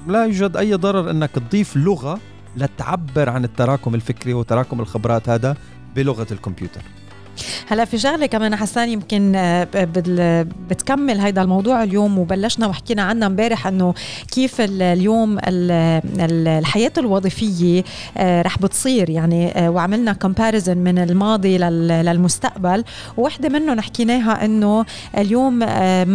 لا 0.08 0.25
يوجد 0.25 0.58
أي 0.58 0.73
ضرر 0.73 1.12
إنك 1.12 1.32
تضيف 1.32 1.78
لغة 1.78 2.19
لتعبر 2.58 3.30
عن 3.30 3.44
التراكم 3.44 3.96
الفكري 3.96 4.34
وتراكم 4.34 4.80
الخبرات 4.80 5.30
هذا 5.30 5.58
بلغة 5.96 6.28
الكمبيوتر. 6.32 6.82
هلا 7.67 7.86
في 7.86 7.98
شغله 7.98 8.26
كمان 8.26 8.56
حسان 8.56 8.89
يمكن 8.89 9.34
آه، 9.36 9.67
بتكمل 10.69 11.19
هيدا 11.19 11.41
الموضوع 11.41 11.84
اليوم 11.84 12.19
وبلشنا 12.19 12.67
وحكينا 12.67 13.02
عنها 13.02 13.28
امبارح 13.28 13.67
إنه 13.67 13.93
كيف 14.32 14.56
اليوم 14.60 15.38
الحياة 15.45 16.91
الوظيفية 16.98 17.84
آه، 18.17 18.41
رح 18.41 18.58
بتصير 18.58 19.10
يعني 19.10 19.52
آه، 19.52 19.69
وعملنا 19.69 20.13
comparison 20.13 20.78
من 20.78 21.00
الماضي 21.00 21.58
للمستقبل. 21.58 22.84
وحده 23.17 23.50
منهم 23.50 23.82
حكيناها 23.82 24.45
إنه 24.45 24.86
اليوم 25.17 25.54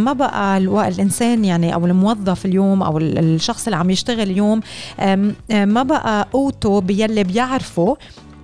ما 0.04 0.12
بقى 0.12 0.58
الإنسان 0.58 1.44
يعني 1.44 1.74
أو 1.74 1.86
الموظف 1.86 2.46
اليوم 2.46 2.82
أو 2.82 2.98
الشخص 2.98 3.66
اللي 3.66 3.76
عم 3.76 3.90
يشتغل 3.90 4.20
اليوم 4.20 4.60
ما 5.50 5.82
بقى 5.82 6.28
أوتو 6.34 6.80
بيلي 6.80 7.24
بيعرفه 7.24 7.96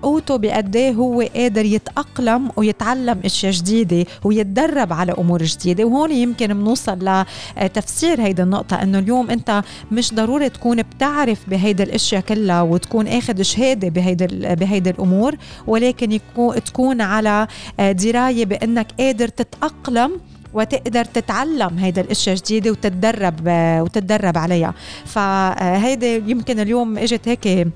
قوته 0.07 0.37
بقد 0.37 0.77
هو 0.77 1.21
قادر 1.21 1.65
يتأقلم 1.65 2.51
ويتعلم 2.57 3.21
أشياء 3.25 3.53
جديدة 3.53 4.07
ويتدرب 4.25 4.93
على 4.93 5.13
أمور 5.19 5.43
جديدة. 5.43 5.85
وهون 5.85 6.13
يمكن 6.13 6.47
بنوصل 6.47 7.25
لتفسير 7.63 8.21
هيدي 8.21 8.43
النقطة 8.43 8.83
إنه 8.83 8.99
اليوم 8.99 9.31
أنت 9.31 9.63
مش 9.93 10.15
ضروري 10.15 10.49
تكون 10.49 10.83
بتعرف 10.83 11.51
بهيدي 11.51 11.83
الأشياء 11.83 12.21
كلها 12.21 12.63
وتكون 12.63 13.07
آخذ 13.09 13.43
شهادة 13.43 13.89
بهيدي 13.89 14.27
بهيدي 14.55 14.91
الأمور 14.91 15.37
ولكن 15.67 16.13
يكون 16.13 16.65
تكون 16.65 17.01
على 17.01 17.47
دراية 17.79 18.45
بأنك 18.45 18.87
قادر 18.99 19.29
تتأقلم 19.29 20.21
وتقدر 20.55 21.05
تتعلم 21.05 21.79
هيدا 21.79 22.01
الأشياء 22.01 22.37
جديدة 22.37 22.71
وتتدرب 22.71 23.35
وتتدرب 23.83 24.39
عليها. 24.39 24.75
فهيدي 25.05 26.31
يمكن 26.31 26.61
اليوم 26.61 26.99
إجت 26.99 27.29
هيك 27.29 27.69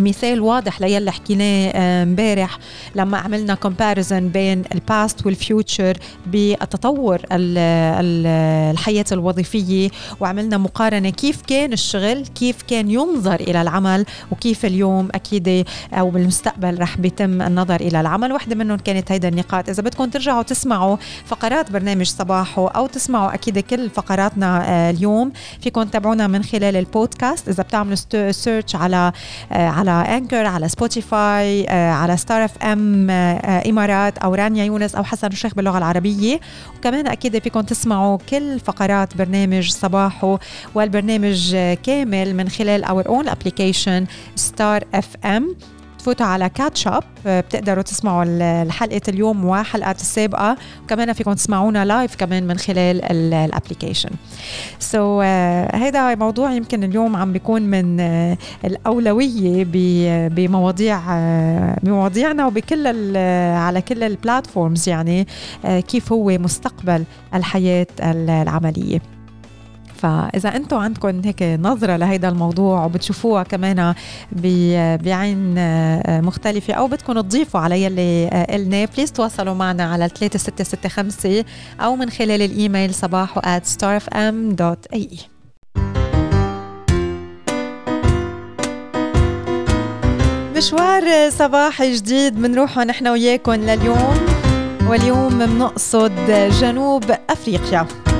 مثال 0.00 0.40
واضح 0.40 0.80
ليلي 0.80 1.12
حكيناه 1.12 1.70
آه، 1.74 2.02
امبارح 2.02 2.58
لما 2.94 3.18
عملنا 3.18 3.54
comparison 3.54 4.28
بين 4.28 4.62
ال 4.74 4.84
past 4.84 5.26
وال 5.26 5.44
future 5.44 5.96
بالتطور 6.26 7.20
الحياة 7.32 9.04
الوظيفية 9.12 9.90
وعملنا 10.20 10.58
مقارنة 10.58 11.10
كيف 11.10 11.42
كان 11.42 11.72
الشغل 11.72 12.26
كيف 12.26 12.62
كان 12.62 12.90
ينظر 12.90 13.34
إلى 13.40 13.62
العمل 13.62 14.04
وكيف 14.30 14.66
اليوم 14.66 15.08
أكيد 15.14 15.66
أو 15.92 16.10
بالمستقبل 16.10 16.80
رح 16.80 16.98
بيتم 16.98 17.42
النظر 17.42 17.80
إلى 17.80 18.00
العمل. 18.00 18.32
واحدة 18.32 18.54
منهم 18.54 18.78
كانت 18.78 19.12
هيدا 19.12 19.28
النقاط. 19.28 19.68
إذا 19.68 19.82
بدكم 19.82 20.04
ترجعوا 20.04 20.42
تسمعوا 20.42 20.96
فقرات 21.24 21.70
برنامج 21.70 22.06
صباحو 22.06 22.66
أو 22.66 22.86
تسمعوا 22.86 23.34
أكيد 23.34 23.58
كل 23.58 23.90
فقراتنا 23.90 24.68
آه، 24.68 24.90
اليوم 24.90 25.32
فيكم 25.60 25.82
تتابعونا 25.82 26.26
من 26.26 26.42
خلال 26.42 26.76
البودكاست. 26.76 27.48
إذا 27.48 27.62
بتعملوا 27.62 27.96
search 28.30 28.76
على 28.76 29.12
آه، 29.52 29.68
على 29.82 30.16
Anchor 30.16 30.46
على 30.46 30.68
Spotify 30.68 31.66
آه، 31.68 31.90
على 31.92 32.16
Star 32.16 32.44
FM 32.44 33.10
إمارات 33.10 34.18
أو 34.18 34.34
رانيا 34.34 34.64
يونس 34.64 34.94
أو 34.94 35.04
حسان 35.04 35.26
الشيخ 35.26 35.54
باللغة 35.54 35.78
العربية. 35.78 36.40
وكمان 36.76 37.06
أكيد 37.06 37.38
فيكم 37.38 37.60
تسمعوا 37.60 38.18
كل 38.30 38.60
فقرات 38.60 39.16
برنامج 39.16 39.70
صباحو 39.70 40.38
والبرنامج 40.74 41.56
كامل 41.82 42.36
من 42.36 42.48
خلال 42.48 42.84
our 42.84 43.08
own 43.08 43.28
application 43.28 44.06
Star 44.34 44.84
FM 44.94 45.56
تفوتوا 46.02 46.26
على 46.26 46.48
catch 46.48 46.87
up 46.87 47.02
بتقدروا 47.26 47.82
تسمعوا 47.82 48.24
الحلقة 48.62 49.00
اليوم 49.08 49.44
وحلقات 49.44 50.00
السابقة. 50.00 50.56
وكمان 50.84 51.12
فيكم 51.12 51.32
تسمعونا 51.32 51.84
live 51.84 52.16
كمان 52.16 52.46
من 52.46 52.58
خلال 52.58 53.04
ال 53.32 53.39
application 53.39 54.10
so 54.78 55.20
so, 55.20 55.24
uh, 55.24 55.74
هيدا 55.74 56.14
موضوع 56.14 56.52
يمكن 56.52 56.84
اليوم 56.84 57.16
عم 57.16 57.32
بيكون 57.32 57.62
من 57.62 57.98
uh, 57.98 58.38
الأولوية 58.64 59.66
بمواضيع 60.28 60.98
uh, 60.98 61.84
بمواضيعنا 61.84 62.46
وبكل 62.46 63.16
على 63.56 63.82
كل 63.82 64.02
ال 64.02 64.11
platforms 64.11 64.88
يعني 64.88 65.26
كيف 65.64 66.12
هو 66.12 66.38
مستقبل 66.38 67.04
الحياة 67.34 67.86
العملية. 68.00 69.21
فإذا 70.02 70.56
أنتم 70.56 70.76
عندكم 70.76 71.20
هيك 71.24 71.42
نظرة 71.42 71.96
لهيدا 71.96 72.28
الموضوع 72.28 72.84
وبتشوفوها 72.84 73.42
كمان 73.42 73.94
بعين 75.02 75.54
مختلفة 76.24 76.74
أو 76.74 76.86
بدكم 76.86 77.20
تضيفوا 77.20 77.60
على 77.60 77.82
يلي 77.82 78.28
آه، 78.32 78.54
قلنا 78.54 78.84
بليز 78.84 79.12
تواصلوا 79.12 79.54
معنا 79.54 79.84
على 79.84 80.08
3665 80.08 81.44
أو 81.80 81.96
من 81.96 82.10
خلال 82.10 82.42
الإيميل 82.42 82.94
صباحو 82.94 83.40
starfm.ae 83.60 85.18
مشوار 90.56 91.30
صباحي 91.30 91.92
جديد 91.92 92.42
بنروحه 92.42 92.84
نحن 92.84 93.08
وياكم 93.08 93.52
لليوم 93.52 94.26
واليوم 94.88 95.38
بنقصد 95.38 96.30
جنوب 96.60 97.04
أفريقيا. 97.30 98.11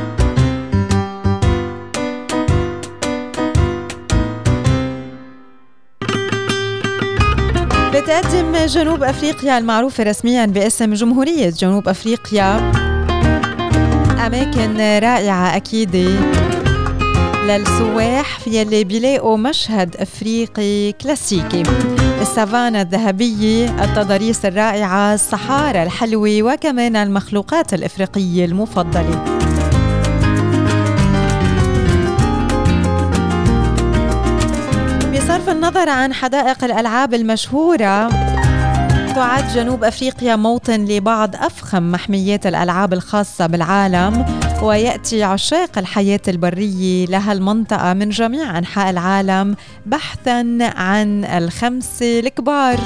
بتقدم 7.94 8.56
جنوب 8.66 9.02
أفريقيا 9.02 9.58
المعروفة 9.58 10.04
رسميا 10.04 10.46
باسم 10.46 10.94
جمهورية 10.94 11.50
جنوب 11.50 11.88
أفريقيا. 11.88 12.72
أماكن 14.26 14.76
رائعة 14.76 15.56
أكيد. 15.56 15.96
للسواح 17.46 18.48
يلي 18.48 18.84
بيلاقوا 18.84 19.36
مشهد 19.36 19.96
أفريقي 19.96 20.92
كلاسيكي. 20.92 21.62
السافانا 22.20 22.82
الذهبية 22.82 23.84
التضاريس 23.84 24.44
الرائعة 24.44 25.14
الصحارى 25.14 25.82
الحلوة 25.82 26.42
وكمان 26.42 26.96
المخلوقات 26.96 27.74
الإفريقية 27.74 28.44
المفضلة. 28.44 29.41
بصرف 35.42 35.56
النظر 35.56 35.88
عن 35.88 36.12
حدائق 36.12 36.64
الألعاب 36.64 37.14
المشهورة. 37.14 38.08
تعد 39.14 39.48
جنوب 39.54 39.84
أفريقيا 39.84 40.36
موطن 40.36 40.84
لبعض 40.84 41.36
أفخم 41.36 41.92
محميات 41.92 42.46
الألعاب 42.46 42.92
الخاصة 42.92 43.46
بالعالم 43.46 44.26
ويأتي 44.62 45.22
عشاق 45.22 45.78
الحياة 45.78 46.20
البرية 46.28 47.06
لها 47.06 47.32
المنطقة 47.32 47.92
من 47.92 48.08
جميع 48.08 48.58
أنحاء 48.58 48.90
العالم 48.90 49.56
بحثا 49.86 50.58
عن 50.76 51.24
الخمسه 51.24 52.20
الكبار. 52.20 52.78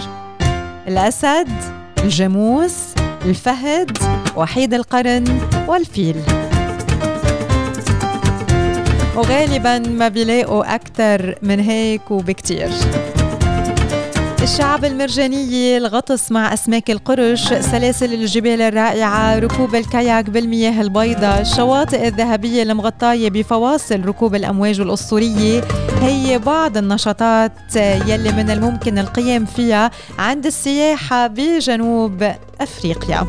الأسد 0.88 1.48
الجاموس 1.98 2.76
الفهد 3.24 3.98
وحيد 4.36 4.74
القرن 4.74 5.40
والفيل. 5.68 6.16
وغالبا 9.16 9.78
ما 9.78 10.08
بيلاقوا 10.08 10.74
أكثر 10.74 11.34
من 11.42 11.60
هيك 11.60 12.10
وبكتير. 12.10 12.70
الشعب 14.42 14.84
المرجانية 14.84 15.78
الغطس 15.78 16.32
مع 16.32 16.54
أسماك 16.54 16.90
القرش 16.90 17.48
سلاسل 17.48 18.12
الجبال 18.12 18.62
الرائعة 18.62 19.38
ركوب 19.38 19.74
الكاياك 19.74 20.30
بالمياه 20.30 20.82
البيضاء 20.82 21.40
الشواطئ 21.40 22.08
الذهبية 22.08 22.62
المغطاية 22.62 23.30
بفواصل 23.30 24.04
ركوب 24.04 24.34
الأمواج 24.34 24.80
الأسطورية. 24.80 25.60
هي 26.02 26.38
بعض 26.38 26.76
النشاطات 26.76 27.76
يلي 27.76 28.32
من 28.32 28.50
الممكن 28.50 28.98
القيام 28.98 29.44
فيها 29.44 29.90
عند 30.18 30.46
السياحة 30.46 31.26
بجنوب 31.26 32.32
أفريقيا. 32.60 33.26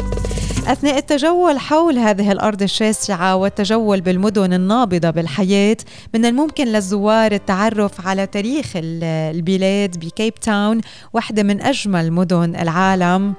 أثناء 0.67 0.97
التجول 0.97 1.59
حول 1.59 1.97
هذه 1.97 2.31
الأرض 2.31 2.61
الشاسعة 2.61 3.35
والتجول 3.35 4.01
بالمدن 4.01 4.53
النابضة 4.53 5.09
بالحياة 5.09 5.77
من 6.13 6.25
الممكن 6.25 6.67
للزوار 6.67 7.31
التعرف 7.31 8.07
على 8.07 8.25
تاريخ 8.25 8.71
البلاد 8.75 9.99
بكيب 9.99 10.35
تاون 10.35 10.81
واحدة 11.13 11.43
من 11.43 11.61
أجمل 11.61 12.11
مدن 12.11 12.55
العالم. 12.55 13.33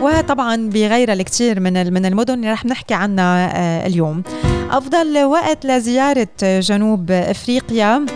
وطبعا 0.00 0.56
بغيرها 0.56 1.14
الكثير 1.14 1.60
من 1.60 1.92
من 1.92 2.06
المدن 2.06 2.34
اللي 2.34 2.52
رح 2.52 2.64
نحكي 2.64 2.94
عنها 2.94 3.56
آه، 3.56 3.86
اليوم. 3.86 4.22
أفضل 4.70 5.24
وقت 5.24 5.66
لزيارة 5.66 6.28
جنوب 6.42 7.10
إفريقيا. 7.10 8.06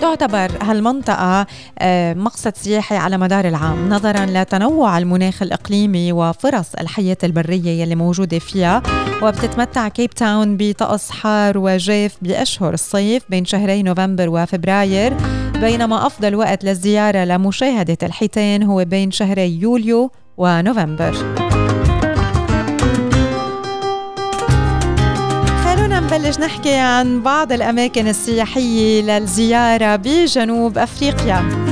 تعتبر 0.00 0.50
هالمنطقة 0.62 1.46
آه، 1.78 2.14
مقصد 2.14 2.56
سياحي 2.56 2.96
على 2.96 3.18
مدار 3.18 3.48
العام 3.48 3.88
نظرا 3.88 4.26
لتنوع 4.26 4.98
المناخ 4.98 5.42
الإقليمي 5.42 6.12
وفرص 6.12 6.74
الحياة 6.80 7.16
البرية 7.24 7.82
يلي 7.82 7.94
موجودة 7.94 8.38
فيها. 8.38 8.82
وبتتمتع 9.22 9.88
كيب 9.88 10.10
تاون 10.10 10.56
بطقس 10.56 11.10
حار 11.10 11.58
وجاف 11.58 12.16
بأشهر 12.22 12.74
الصيف 12.74 13.22
بين 13.28 13.44
شهري 13.44 13.82
نوفمبر 13.82 14.28
وفبراير. 14.28 15.16
بينما 15.54 16.06
أفضل 16.06 16.34
وقت 16.34 16.64
للزيارة 16.64 17.24
لمشاهدة 17.24 17.98
الحيتان 18.02 18.62
هو 18.62 18.84
بين 18.84 19.10
شهري 19.10 19.60
يوليو 19.60 20.10
ونوفمبر. 20.36 21.49
نبلش 26.20 26.38
نحكي 26.38 26.74
عن 26.74 27.22
بعض 27.22 27.52
الأماكن 27.52 28.08
السياحية 28.08 29.02
للزيارة 29.02 29.96
بجنوب 29.96 30.78
أفريقيا. 30.78 31.69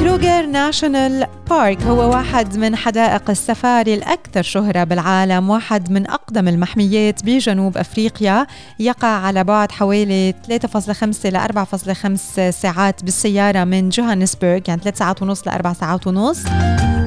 Kruger 0.00 0.46
National 0.46 1.26
Park 1.50 1.82
هو 1.82 2.10
واحد 2.10 2.56
من 2.56 2.76
حدائق 2.76 3.30
السفاري 3.30 3.94
الأكثر 3.94 4.42
شهرة 4.42 4.84
بالعالم 4.84 5.50
واحد 5.50 5.90
من 5.92 6.10
أقدم 6.10 6.48
المحميات 6.48 7.24
بجنوب 7.24 7.78
أفريقيا. 7.78 8.46
يقع 8.78 9.08
على 9.08 9.44
بعد 9.44 9.72
حوالي 9.72 10.34
3.5 10.48 11.26
ل 11.26 11.36
4.5 11.36 12.50
ساعات 12.50 13.04
بالسيارة 13.04 13.64
من 13.64 13.88
جوهانسبرغ 13.88 14.60
يعني 14.68 14.80
3 14.80 14.96
ساعات 14.96 15.22
ونص 15.22 15.46
ل 15.46 15.50
4 15.50 15.72
ساعات 15.72 16.06
ونص 16.06 16.38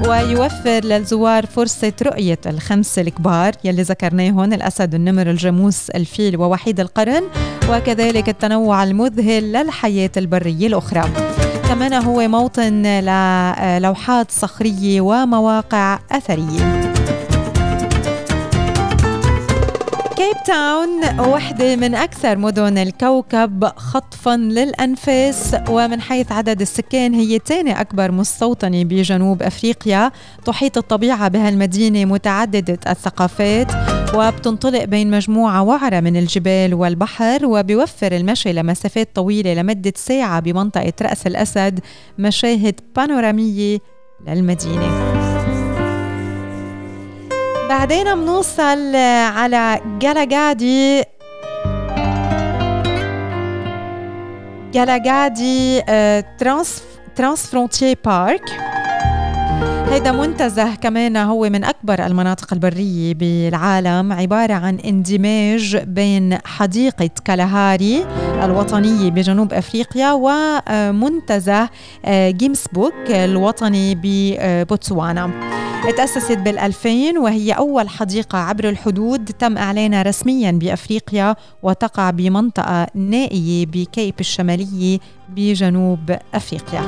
ويوفر 0.08 0.80
للزوار 0.84 1.46
فرصة 1.46 1.92
رؤية 2.02 2.40
الخمس 2.46 2.98
الكبار 2.98 3.52
يلي 3.64 3.82
ذكرناهم 3.82 4.52
الأسد 4.52 4.94
النمر 4.94 5.30
الجاموس 5.30 5.90
الفيل 5.90 6.36
ووحيد 6.36 6.80
القرن 6.80 7.22
وكذلك 7.70 8.28
التنوع 8.28 8.84
المذهل 8.84 9.52
للحياة 9.52 10.10
البرية 10.16 10.66
الأخرى. 10.66 11.10
كمان 11.68 11.92
هو 11.92 12.28
موطن 12.28 12.82
للوحات 12.86 14.30
صخرية 14.30 15.00
ومواقع 15.00 15.98
أثرية. 16.12 16.92
كيب 20.24 20.42
تاون 20.44 21.20
واحدة 21.20 21.76
من 21.76 21.94
أكثر 21.94 22.38
مدن 22.38 22.78
الكوكب 22.78 23.64
خطفا 23.64 24.36
للأنفاس. 24.36 25.56
ومن 25.68 26.00
حيث 26.00 26.32
عدد 26.32 26.60
السكان 26.60 27.14
هي 27.14 27.38
ثاني 27.46 27.80
أكبر 27.80 28.12
مستوطنة 28.12 28.84
بجنوب 28.84 29.42
أفريقيا. 29.42 30.10
تحيط 30.44 30.78
الطبيعة 30.78 31.28
بهالمدينة 31.28 32.04
متعددة 32.04 32.78
الثقافات 32.90 33.72
وبتنطلق 34.14 34.84
بين 34.84 35.10
مجموعة 35.10 35.62
وعرة 35.62 36.00
من 36.00 36.16
الجبال 36.16 36.74
والبحر 36.74 37.46
وبيوفر 37.46 38.12
المشي 38.16 38.52
لمسافات 38.52 39.08
طويلة 39.14 39.54
لمدة 39.54 39.92
ساعة 39.96 40.40
بمنطقة 40.40 40.92
رأس 41.02 41.26
الأسد 41.26 41.80
مشاهد 42.18 42.80
بانورامية 42.96 43.78
للمدينة. 44.26 45.33
بعدين 47.74 48.14
بنوصل 48.14 48.96
على 49.36 49.80
Kgalagadi. 49.98 51.04
Kgalagadi 54.72 55.82
Trans 56.38 56.82
Transfrontier 57.16 57.98
Park 58.04 58.44
هيدا 59.94 60.12
منتزه 60.12 60.74
كمان 60.74 61.16
هو 61.16 61.48
من 61.48 61.64
أكبر 61.64 62.06
المناطق 62.06 62.52
البرية 62.52 63.14
بالعالم 63.14 64.12
عبارة 64.12 64.54
عن 64.54 64.78
اندماج 64.78 65.76
بين 65.76 66.38
حديقة 66.44 67.10
كالهاري 67.24 68.06
الوطنية 68.42 69.10
بجنوب 69.10 69.52
أفريقيا 69.52 70.12
ومنتزه 70.12 71.68
جيمس 72.08 72.64
بوك 72.72 73.10
الوطني 73.10 73.98
ببوتسوانا. 74.02 75.30
تأسست 75.96 76.38
بال2000 76.38 77.18
وهي 77.18 77.52
أول 77.52 77.88
حديقة 77.88 78.38
عبر 78.38 78.68
الحدود 78.68 79.24
تم 79.24 79.58
إعلانها 79.58 80.02
رسميا 80.02 80.50
بأفريقيا 80.50 81.36
وتقع 81.62 82.10
بمنطقة 82.10 82.86
نائية 82.94 83.66
بكيب 83.66 84.14
الشمالية 84.20 84.98
بجنوب 85.28 86.16
أفريقيا. 86.34 86.82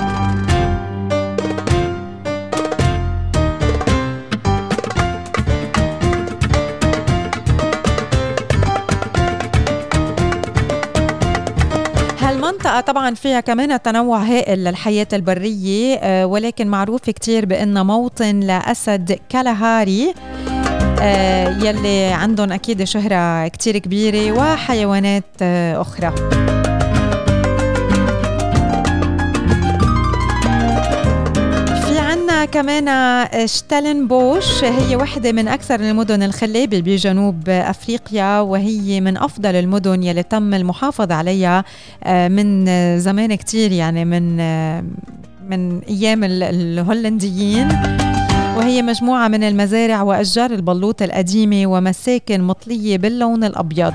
المنطقة 12.76 12.92
طبعا 12.92 13.14
فيها 13.14 13.40
كمان 13.40 13.82
تنوع 13.82 14.18
هائل 14.18 14.64
للحياة 14.64 15.06
البرية 15.12 15.96
آه، 15.96 16.26
ولكن 16.26 16.66
معروف 16.68 17.00
كتير 17.10 17.46
بأنها 17.46 17.82
موطن 17.82 18.40
لأسد 18.40 19.18
كالهاري 19.28 20.14
آه، 21.00 21.48
يلي 21.64 22.04
عندهم 22.04 22.52
أكيد 22.52 22.84
شهرة 22.84 23.48
كتير 23.48 23.78
كبيرة 23.78 24.32
وحيوانات 24.32 25.24
آه، 25.42 25.80
أخرى. 25.80 26.14
كمان 32.46 33.26
شتلن 33.46 34.06
بوش 34.08 34.64
هي 34.64 34.96
واحدة 34.96 35.32
من 35.32 35.48
أكثر 35.48 35.80
المدن 35.80 36.22
الخلابة 36.22 36.80
بجنوب 36.80 37.48
أفريقيا 37.48 38.40
وهي 38.40 39.00
من 39.00 39.16
أفضل 39.16 39.54
المدن 39.54 40.02
يلي 40.02 40.22
تم 40.22 40.54
المحافظة 40.54 41.14
عليها 41.14 41.64
آه، 42.04 42.28
من 42.28 42.66
زمان 42.98 43.34
كتير 43.34 43.72
يعني 43.72 44.04
من 44.04 44.40
آه، 44.40 44.84
من 45.48 45.80
أيام 45.80 46.24
الهولنديين. 46.24 47.68
وهي 48.56 48.82
مجموعة 48.82 49.28
من 49.28 49.44
المزارع 49.44 50.02
وأشجار 50.02 50.50
البلوط 50.50 51.02
القديمة 51.02 51.66
ومساكن 51.66 52.42
مطلية 52.42 52.98
باللون 52.98 53.44
الأبيض. 53.44 53.94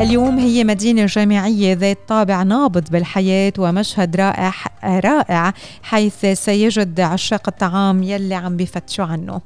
اليوم 0.00 0.38
هي 0.38 0.64
مدينة 0.64 1.06
جامعية 1.06 1.74
ذات 1.74 1.98
طابع 2.08 2.42
نابض 2.42 2.90
بالحياة 2.90 3.52
ومشهد 3.58 4.16
رائع 4.16 4.52
رائع 4.84 5.52
حيث 5.82 6.26
سيجد 6.26 7.00
عشاق 7.00 7.48
الطعام 7.48 8.02
يلي 8.02 8.34
عم 8.34 8.56
بفتشوا 8.56 9.04
عنه. 9.04 9.40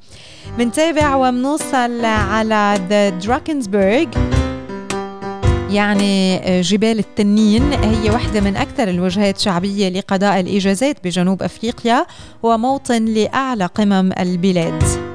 منتابع 0.59 1.14
ومنوصل 1.14 2.05
على 2.05 2.78
دراكنسبرغ 3.24 4.07
يعني 5.70 6.40
جبال 6.61 6.98
التنين 6.98 7.72
هي 7.72 8.11
واحدة 8.11 8.40
من 8.40 8.57
أكثر 8.57 8.88
الوجهات 8.88 9.38
شعبية 9.38 9.88
لقضاء 9.88 10.40
الإجازات 10.40 10.96
بجنوب 11.05 11.42
أفريقيا 11.42 12.07
وموطن 12.42 13.05
لأعلى 13.05 13.66
قمم 13.66 14.12
البلاد. 14.18 15.11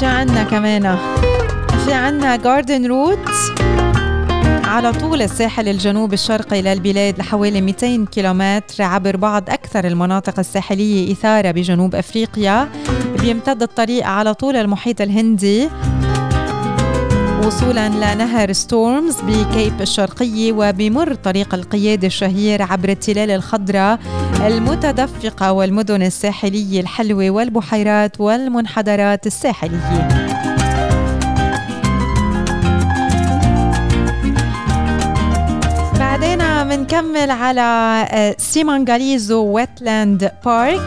شو 0.00 0.06
عنا 0.06 0.42
كمان. 0.42 0.96
في 1.84 1.92
عنا 1.92 2.36
Garden 2.36 2.86
Route 2.86 3.28
على 4.64 4.92
طول 4.92 5.22
الساحل 5.22 5.68
الجنوب 5.68 6.12
الشرقي 6.12 6.62
للبلاد 6.62 7.18
لحوالي 7.18 7.60
200 7.60 8.04
كيلومتر 8.06 8.82
عبر 8.84 9.16
بعض 9.16 9.50
أكثر 9.50 9.86
المناطق 9.86 10.38
الساحلية 10.38 11.12
إثارة 11.12 11.50
بجنوب 11.50 11.94
أفريقيا. 11.94 12.68
بيمتد 13.20 13.62
الطريق 13.62 14.06
على 14.06 14.34
طول 14.34 14.56
المحيط 14.56 15.00
الهندي 15.00 15.68
وصولا 17.50 17.88
لنهر 17.88 18.52
ستورمز 18.52 19.16
بكيب 19.20 19.80
الشرقية 19.80 20.52
وبمر 20.52 21.14
طريق 21.14 21.54
القيادة 21.54 22.06
الشهير 22.06 22.62
عبر 22.62 22.88
التلال 22.88 23.30
الخضراء 23.30 23.98
المتدفقة 24.46 25.52
والمدن 25.52 26.02
الساحلية 26.02 26.80
الحلوة 26.80 27.30
والبحيرات 27.30 28.20
والمنحدرات 28.20 29.26
الساحلية 29.26 30.08
بعدين 35.98 36.38
بنكمل 36.68 37.30
على 37.30 37.60
آه، 38.10 38.34
سيمانغاليزو 38.38 39.44
Wetland 39.44 40.32
Park. 40.44 40.80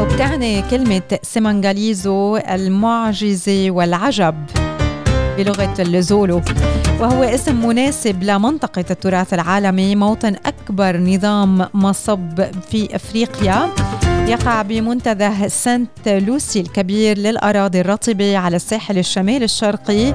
وبتعني 0.00 0.62
كلمة 0.62 1.18
سيمانغاليزو 1.22 2.36
المعجزة 2.36 3.70
والعجب. 3.70 4.34
بلغة 5.42 5.74
الزولو. 5.78 6.42
وهو 7.00 7.22
اسم 7.22 7.66
مناسب 7.66 8.22
لمنطقة 8.22 8.84
التراث 8.90 9.34
العالمي 9.34 9.96
موطن 9.96 10.36
أكبر 10.46 10.96
نظام 10.96 11.68
مصب 11.74 12.42
في 12.70 12.96
أفريقيا. 12.96 13.68
يقع 14.28 14.62
بمنتزه 14.62 15.48
سانت 15.48 16.08
لوسي 16.08 16.60
الكبير 16.60 17.18
للأراضي 17.18 17.80
الرطبة 17.80 18.36
على 18.36 18.56
الساحل 18.56 18.98
الشمالي 18.98 19.44
الشرقي. 19.44 20.14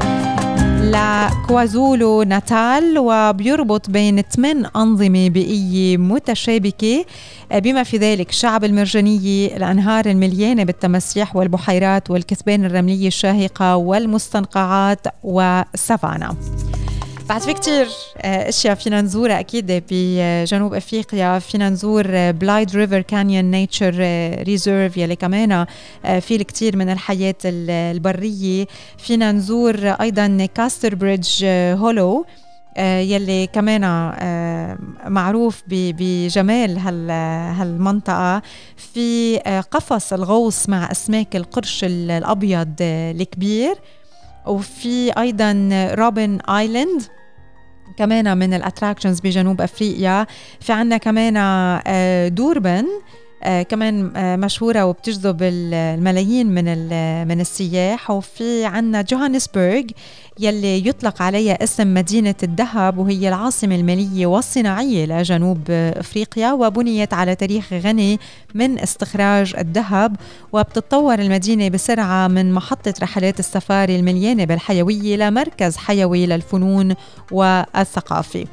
لكوازولو 0.87 2.23
ناتال 2.23 2.97
وبيربط 2.97 3.89
بين 3.89 4.21
ثمان 4.21 4.65
أنظمة 4.75 5.29
بيئية 5.29 5.97
متشابكة. 5.97 7.05
بما 7.53 7.83
في 7.83 7.97
ذلك 7.97 8.29
الشعب 8.29 8.63
المرجانية 8.63 9.57
الأنهار 9.57 10.05
المليانة 10.05 10.63
بالتمسيح 10.63 11.35
والبحيرات 11.35 12.11
والكثبان 12.11 12.65
الرملية 12.65 13.07
الشاهقة 13.07 13.75
والمستنقعات 13.75 15.07
والسافانا 15.23 16.35
بعد 17.29 17.41
في 17.41 17.53
كتير 17.53 17.87
آه، 18.17 18.49
أشياء 18.49 18.75
فينا 18.75 19.01
نزورها 19.01 19.39
أكيد. 19.39 19.83
بجنوب 19.91 20.73
أفريقيا 20.73 21.39
فينا 21.39 21.69
نزور 21.69 22.31
بلايد 22.31 22.75
ريفر 22.75 23.01
كانيون 23.01 23.45
نيتشر 23.51 23.95
ريزيرف 24.43 24.97
يلي 24.97 25.15
كمان 25.15 25.65
آه، 26.05 26.19
في 26.19 26.35
الكثير 26.35 26.77
من 26.77 26.89
الحياة 26.89 27.35
البرية. 27.45 28.65
فينا 28.97 29.31
نزور 29.31 29.75
أيضا 29.87 30.47
Casterbridge 30.55 31.45
Hollow 31.79 32.25
يلي 32.79 33.47
كمان 33.47 33.83
آه، 33.83 34.77
معروف 35.07 35.63
بجمال 35.67 36.77
هالمنطقة. 37.59 38.41
في 38.93 39.37
قفص 39.71 40.13
الغوص 40.13 40.69
مع 40.69 40.91
أسماك 40.91 41.35
القرش 41.35 41.83
الأبيض 41.83 42.73
الكبير. 42.81 43.75
وفي 44.47 45.11
أيضا 45.11 45.69
Robben 45.93 46.39
Island 46.49 47.01
كمان 47.97 48.37
من 48.37 48.53
ال 48.53 48.59
attractions 48.59 49.19
بجنوب 49.19 49.61
أفريقيا. 49.61 50.25
في 50.59 50.73
عنا 50.73 50.97
كمان 50.97 51.37
آه، 51.87 52.27
دوربن. 52.27 52.85
كمان 53.69 54.11
آه 54.15 54.35
مشهورة 54.35 54.85
وبتجذب 54.85 55.37
الملايين 55.41 56.47
من 56.47 56.65
من 57.27 57.41
السياح. 57.41 58.11
وفي 58.11 58.65
عنا 58.65 59.01
جوهانسبرغ 59.01 59.83
يلي 60.39 60.87
يطلق 60.87 61.21
عليها 61.21 61.63
اسم 61.63 61.93
مدينة 61.93 62.35
الذهب 62.43 62.97
وهي 62.97 63.29
العاصمة 63.29 63.75
المالية 63.75 64.25
والصناعية 64.25 65.05
لجنوب 65.05 65.71
إفريقيا. 65.71 66.51
وبنيت 66.51 67.13
على 67.13 67.35
تاريخ 67.35 67.73
غني 67.73 68.19
من 68.55 68.79
استخراج 68.79 69.53
الذهب 69.57 70.15
وبتتطور 70.53 71.19
المدينة 71.19 71.69
بسرعة 71.69 72.27
من 72.27 72.53
محطة 72.53 72.93
رحلات 73.01 73.39
السفاري 73.39 73.95
المليانة 73.95 74.43
بالحيوية 74.43 75.15
لمركز 75.15 75.77
حيوي 75.77 76.25
للفنون 76.25 76.95
والثقافة. 77.31 78.45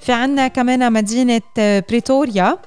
في 0.00 0.12
عنا 0.12 0.48
كمان 0.48 0.92
مدينة 0.92 1.40
بريتوريا. 1.56 2.48
آه، 2.50 2.58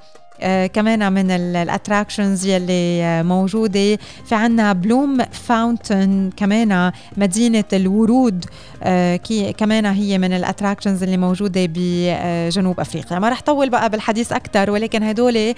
كمان 0.66 1.12
من 1.12 1.30
ال 1.30 1.40
attractions 1.40 2.46
يلي 2.46 3.02
آه، 3.04 3.22
موجودة. 3.22 3.96
في 4.26 4.34
عنا 4.34 4.72
بلوم 4.72 5.18
فاونتن 5.32 6.30
كمان 6.36 6.92
مدينة 7.16 7.64
الورود 7.72 8.44
آه، 8.82 9.16
كمان 9.58 9.86
هي 9.86 10.18
من 10.18 10.32
ال 10.32 10.38
attractions 10.38 11.02
اللي 11.02 11.16
موجودة 11.16 11.68
بجنوب 11.74 12.80
أفريقيا. 12.80 13.18
ما 13.18 13.28
رح 13.28 13.40
طول 13.40 13.70
بقى 13.70 13.90
بالحديث 13.90 14.32
أكثر 14.32 14.70
ولكن 14.70 15.02
هدول 15.02 15.54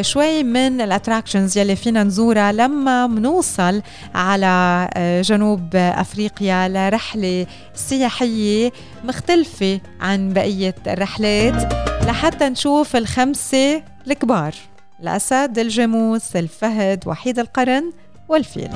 شوي 0.00 0.42
من 0.42 0.80
ال 0.80 0.87
attractions 0.87 1.58
يلي 1.58 1.76
فينا 1.76 2.02
نزورها 2.04 2.52
لما 2.52 3.06
بنوصل 3.06 3.82
على 4.14 4.88
جنوب 5.24 5.76
أفريقيا 5.76 6.68
لرحلة 6.68 7.46
سياحية 7.74 8.72
مختلفة 9.04 9.80
عن 10.00 10.32
بقية 10.32 10.74
الرحلات. 10.86 11.95
لحتى 12.06 12.48
نشوف 12.48 12.96
الخمسة 12.96 13.82
الكبار. 14.06 14.54
الأسد 15.02 15.58
الجاموس 15.58 16.36
الفهد 16.36 17.04
وحيد 17.06 17.38
القرن 17.38 17.92
والفيل. 18.28 18.70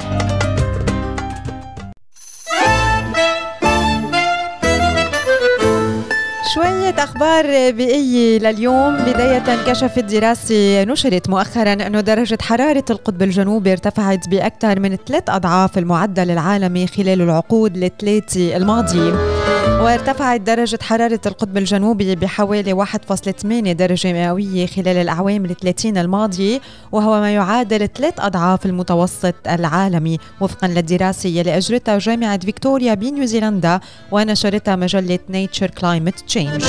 شوية 6.55 6.95
أخبار 6.99 7.70
بيئية 7.70 8.39
لليوم. 8.39 8.97
بداية 8.97 9.64
كشفت 9.66 10.05
دراسة 10.05 10.85
نشرت 10.85 11.31
مؤخرا 11.31 11.72
أنه 11.72 12.01
درجة 12.01 12.39
حرارة 12.43 12.85
القطب 12.91 13.22
الجنوبي 13.22 13.72
ارتفعت 13.72 14.28
بأكثر 14.28 14.81
من 14.81 14.97
ثلاث 14.97 15.31
أضعاف 15.31 15.78
المعدل 15.78 16.31
العالمي 16.31 16.87
خلال 16.87 17.22
العقود 17.22 17.76
الثلاثة 17.76 18.57
الماضية. 18.57 19.39
وارتفعت 19.80 20.40
درجة 20.40 20.78
حرارة 20.82 21.20
القطب 21.26 21.57
الجنوبي 21.57 22.14
بحوالي 22.14 22.86
1.8 22.86 23.46
درجة 23.72 24.12
مئوية 24.12 24.66
خلال 24.66 24.96
الأعوام 24.96 25.44
الثلاثين 25.44 25.98
الماضية 25.98 26.61
وهو 26.92 27.20
ما 27.20 27.34
يعادل 27.34 27.88
ثلاث 27.94 28.14
أضعاف 28.18 28.66
المتوسط 28.66 29.34
العالمي. 29.48 30.18
وفقا 30.40 30.68
للدراسة 30.68 31.28
يلي 31.28 31.57
أجرتها 31.57 31.98
جامعة 31.98 32.38
فيكتوريا 32.38 32.94
بنيوزيلندا 32.94 33.80
ونشرتها 34.12 34.76
مجلة 34.76 35.18
Nature 35.30 35.70
Climate 35.70 36.20
Change 36.20 36.64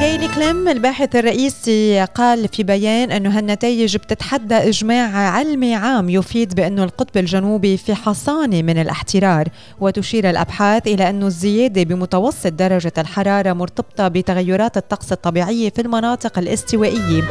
كيلي 0.00 0.28
كليم 0.28 0.68
الباحث 0.68 1.16
الرئيسي 1.16 2.04
قال 2.14 2.48
في 2.48 2.62
بيان 2.62 3.10
أنه 3.10 3.38
هالنتائج 3.38 3.96
بتتحدى 3.96 4.54
إجماع 4.54 5.16
علمي 5.16 5.74
عام 5.74 6.10
يفيد 6.10 6.54
بأنه 6.54 6.84
القطب 6.84 7.16
الجنوبي 7.16 7.76
في 7.76 7.94
حصانة 7.94 8.62
من 8.62 8.78
الاحترار 8.78 9.48
وتشير 9.80 10.30
الأبحاث 10.30 10.86
إلى 10.86 11.10
أنه 11.10 11.26
الزيادة 11.26 11.82
بمتوسط 11.82 12.46
درجة 12.46 12.92
الحرارة 12.98 13.52
مرتبطة 13.52 14.08
بتغيرات 14.08 14.76
الطقس 14.76 15.12
الطبيعية 15.12 15.70
في 15.70 15.82
المناطق 15.82 16.38
الاستوائية. 16.38 17.22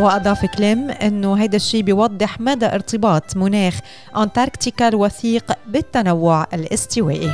وأضاف 0.00 0.46
كليم 0.46 0.90
أنه 0.90 1.36
هذا 1.36 1.56
الشيء 1.56 1.82
بيوضح 1.82 2.40
مدى 2.40 2.66
ارتباط 2.66 3.36
مناخ 3.36 3.74
أنتاركتيكا 4.16 4.88
الوثيق 4.88 5.52
بالتنوع 5.66 6.46
الاستوائي. 6.54 7.30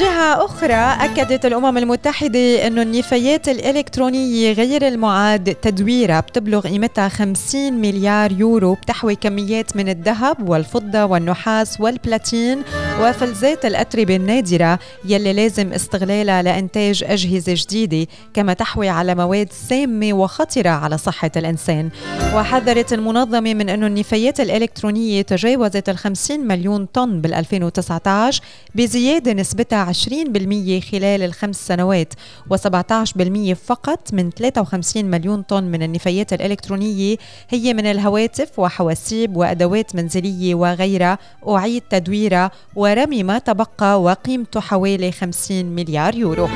جهة 0.00 0.44
أخرى 0.44 0.74
أكدت 0.74 1.46
الأمم 1.46 1.78
المتحدة 1.78 2.66
أن 2.66 2.78
النفايات 2.78 3.48
الإلكترونية 3.48 4.52
غير 4.52 4.88
المعاد 4.88 5.54
تدويرها 5.54 6.20
بتبلغ 6.20 6.60
قيمتها 6.60 7.08
50 7.08 7.72
مليار 7.72 8.32
يورو 8.32 8.74
بتحوي 8.74 9.14
كميات 9.16 9.76
من 9.76 9.88
الذهب 9.88 10.48
والفضة 10.48 11.04
والنحاس 11.04 11.80
والبلاتين 11.80 12.62
وفلزات 13.00 13.64
الأتربة 13.64 14.16
النادرة 14.16 14.78
يلي 15.04 15.32
لازم 15.32 15.72
استغلالها 15.72 16.42
لإنتاج 16.42 17.04
أجهزة 17.06 17.54
جديدة 17.56 18.10
كما 18.34 18.52
تحوي 18.52 18.88
على 18.88 19.14
مواد 19.14 19.52
سامة 19.52 20.12
وخطرة 20.12 20.68
على 20.68 20.98
صحة 20.98 21.30
الإنسان. 21.36 21.90
وحذرت 22.34 22.92
المنظمة 22.92 23.54
من 23.54 23.68
أن 23.68 23.84
النفايات 23.84 24.40
الإلكترونية 24.40 25.22
تجاوزت 25.22 25.88
ال 25.88 25.98
50 25.98 26.40
مليون 26.40 26.86
طن 26.86 27.20
بال 27.20 27.34
2019 27.34 28.42
بزيادة 28.74 29.32
نسبتها 29.32 29.92
20% 29.92 30.80
خلال 30.92 31.22
الخمس 31.22 31.66
سنوات 31.66 32.14
و17% 32.54 33.52
فقط 33.66 34.14
من 34.14 34.30
53 34.30 35.04
مليون 35.04 35.42
طن 35.42 35.64
من 35.64 35.82
النفايات 35.82 36.32
الإلكترونية. 36.32 37.16
هي 37.48 37.74
من 37.74 37.86
الهواتف 37.86 38.58
وحواسيب 38.58 39.36
وأدوات 39.36 39.94
منزلية 39.94 40.54
وغيرها. 40.54 41.18
أعيد 41.48 41.82
تدويرها. 41.90 42.50
ورمي 42.84 43.22
ما 43.22 43.38
تبقى 43.38 44.02
وقيمته 44.02 44.60
حوالي 44.60 45.12
50 45.12 45.64
مليار 45.64 46.14
يورو. 46.14 46.48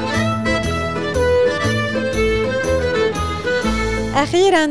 أخيرا 4.14 4.66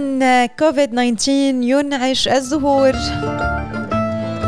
كوفيد 0.46 0.92
19 1.16 1.32
ينعش 1.64 2.28
الزهور. 2.28 2.94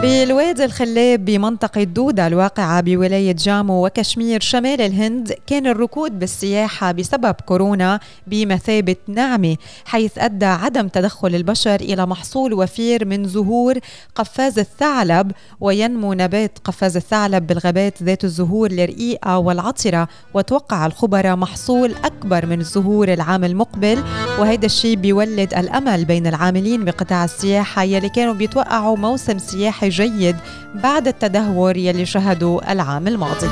بالوادي 0.02 0.66
الخلاب 0.66 1.26
بمنطقة 1.26 1.84
دودة 1.84 2.28
الواقعة 2.28 2.82
بولاية 2.82 3.32
جامو 3.32 3.86
وكشمير 3.86 4.41
شمال 4.41 4.82
الهند 4.82 5.34
كان 5.47 5.68
الركود 5.68 6.20
بالسياحة 6.20 6.91
بسبب 6.91 7.36
كورونا 7.45 8.00
بمثابة 8.28 8.95
نعمة 9.08 9.56
حيث 9.86 10.18
أدى 10.18 10.45
عدم 10.45 10.88
تدخل 10.88 11.36
البشر 11.36 11.76
إلى 11.76 12.06
محصول 12.06 12.54
وفير 12.54 13.06
من 13.06 13.28
زهور 13.28 13.78
قفاز 14.16 14.60
الثعلب 14.60 15.32
وينمو 15.60 16.14
نبات 16.14 16.58
قفاز 16.64 16.95
الثعلب 16.95 17.47
بالغابات 17.47 18.04
ذات 18.04 18.24
الزهور 18.24 18.72
الرقيقة 18.72 19.38
والعطرة 19.38 20.08
وتوقع 20.34 20.86
الخبراء 20.86 21.36
محصول 21.36 21.95
أكبر 22.04 22.45
من 22.45 22.60
الزهور 22.60 23.14
العام 23.14 23.43
المقبل. 23.43 24.04
وهذا 24.39 24.66
الشيء 24.66 24.95
بيولد 24.95 25.54
الأمل 25.54 26.06
بين 26.06 26.28
العاملين 26.28 26.86
بقطاع 26.86 27.24
السياحة 27.24 27.84
يلي 27.84 28.10
كانوا 28.10 28.34
بيتوقعوا 28.34 28.97
موسم 28.97 29.38
سياحي 29.38 29.88
جيد 29.89 30.35
بعد 30.83 31.07
التدهور 31.07 31.77
يلي 31.77 32.05
شهدوا 32.05 32.71
العام 32.71 33.07
الماضي. 33.07 33.47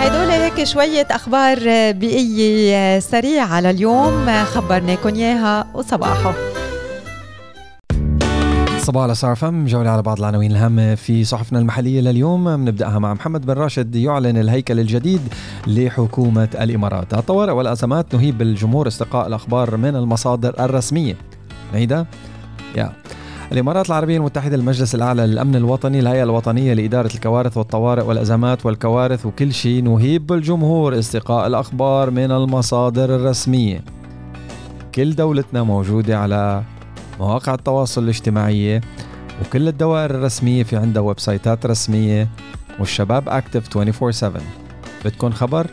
هدول 0.00 0.30
هيك 0.30 0.64
شوية 0.64 1.06
أخبار 1.10 1.58
بيئية 1.92 2.98
سريعة 2.98 3.60
لليوم. 3.60 4.44
خبرناكم 4.44 5.14
إياها 5.14 5.66
وصباحو. 5.74 6.32
صباح 8.78 9.02
على 9.02 9.14
صار 9.14 9.36
فم 9.36 9.66
جولة 9.66 9.90
على 9.90 10.02
بعض 10.02 10.18
العناوين 10.18 10.50
الهامة 10.50 10.94
في 10.94 11.24
صحفنا 11.24 11.58
المحلية 11.58 12.00
لليوم. 12.00 12.56
بنبدأها 12.56 12.98
مع 12.98 13.14
محمد 13.14 13.46
بن 13.46 13.52
راشد 13.52 13.96
يعلن 13.96 14.36
الهيكل 14.36 14.80
الجديد 14.80 15.20
لحكومة 15.66 16.48
الإمارات. 16.60 17.14
الطوارئ 17.14 17.52
والأزمات 17.52 18.14
نهيب 18.14 18.42
الجمهور 18.42 18.88
استقاء 18.88 19.26
الأخبار 19.26 19.76
من 19.76 19.96
المصادر 19.96 20.54
الرسمية. 20.64 21.16
نهيدا 21.72 22.06
يا. 22.76 22.92
الإمارات 23.52 23.86
العربية 23.86 24.16
المتحدة 24.16 24.56
المجلس 24.56 24.94
الأعلى 24.94 25.26
للأمن 25.26 25.56
الوطني 25.56 25.98
الهيئة 25.98 26.22
الوطنية 26.22 26.74
لإدارة 26.74 27.10
الكوارث 27.14 27.56
والطوارئ 27.56 28.02
والأزمات 28.02 28.66
والكوارث 28.66 29.26
وكل 29.26 29.52
شيء 29.52 29.84
نهيب 29.84 30.32
الجمهور 30.32 30.98
استقاء 30.98 31.46
الأخبار 31.46 32.10
من 32.10 32.30
المصادر 32.30 33.16
الرسمية. 33.16 33.84
كل 34.94 35.14
دولتنا 35.14 35.62
موجودة 35.62 36.18
على 36.18 36.62
مواقع 37.20 37.54
التواصل 37.54 38.04
الاجتماعية 38.04 38.80
وكل 39.40 39.68
الدوائر 39.68 40.10
الرسمية 40.10 40.62
في 40.62 40.76
عندها 40.76 41.02
website 41.02 41.20
ات 41.20 41.66
رسمية 41.66 42.28
والشباب 42.78 43.28
active 43.28 43.68
24/7 43.68 44.42
بدكم 45.04 45.30
خبر؟ 45.30 45.66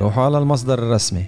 روحوا 0.00 0.24
على 0.24 0.38
المصدر 0.38 0.78
الرسمي. 0.78 1.24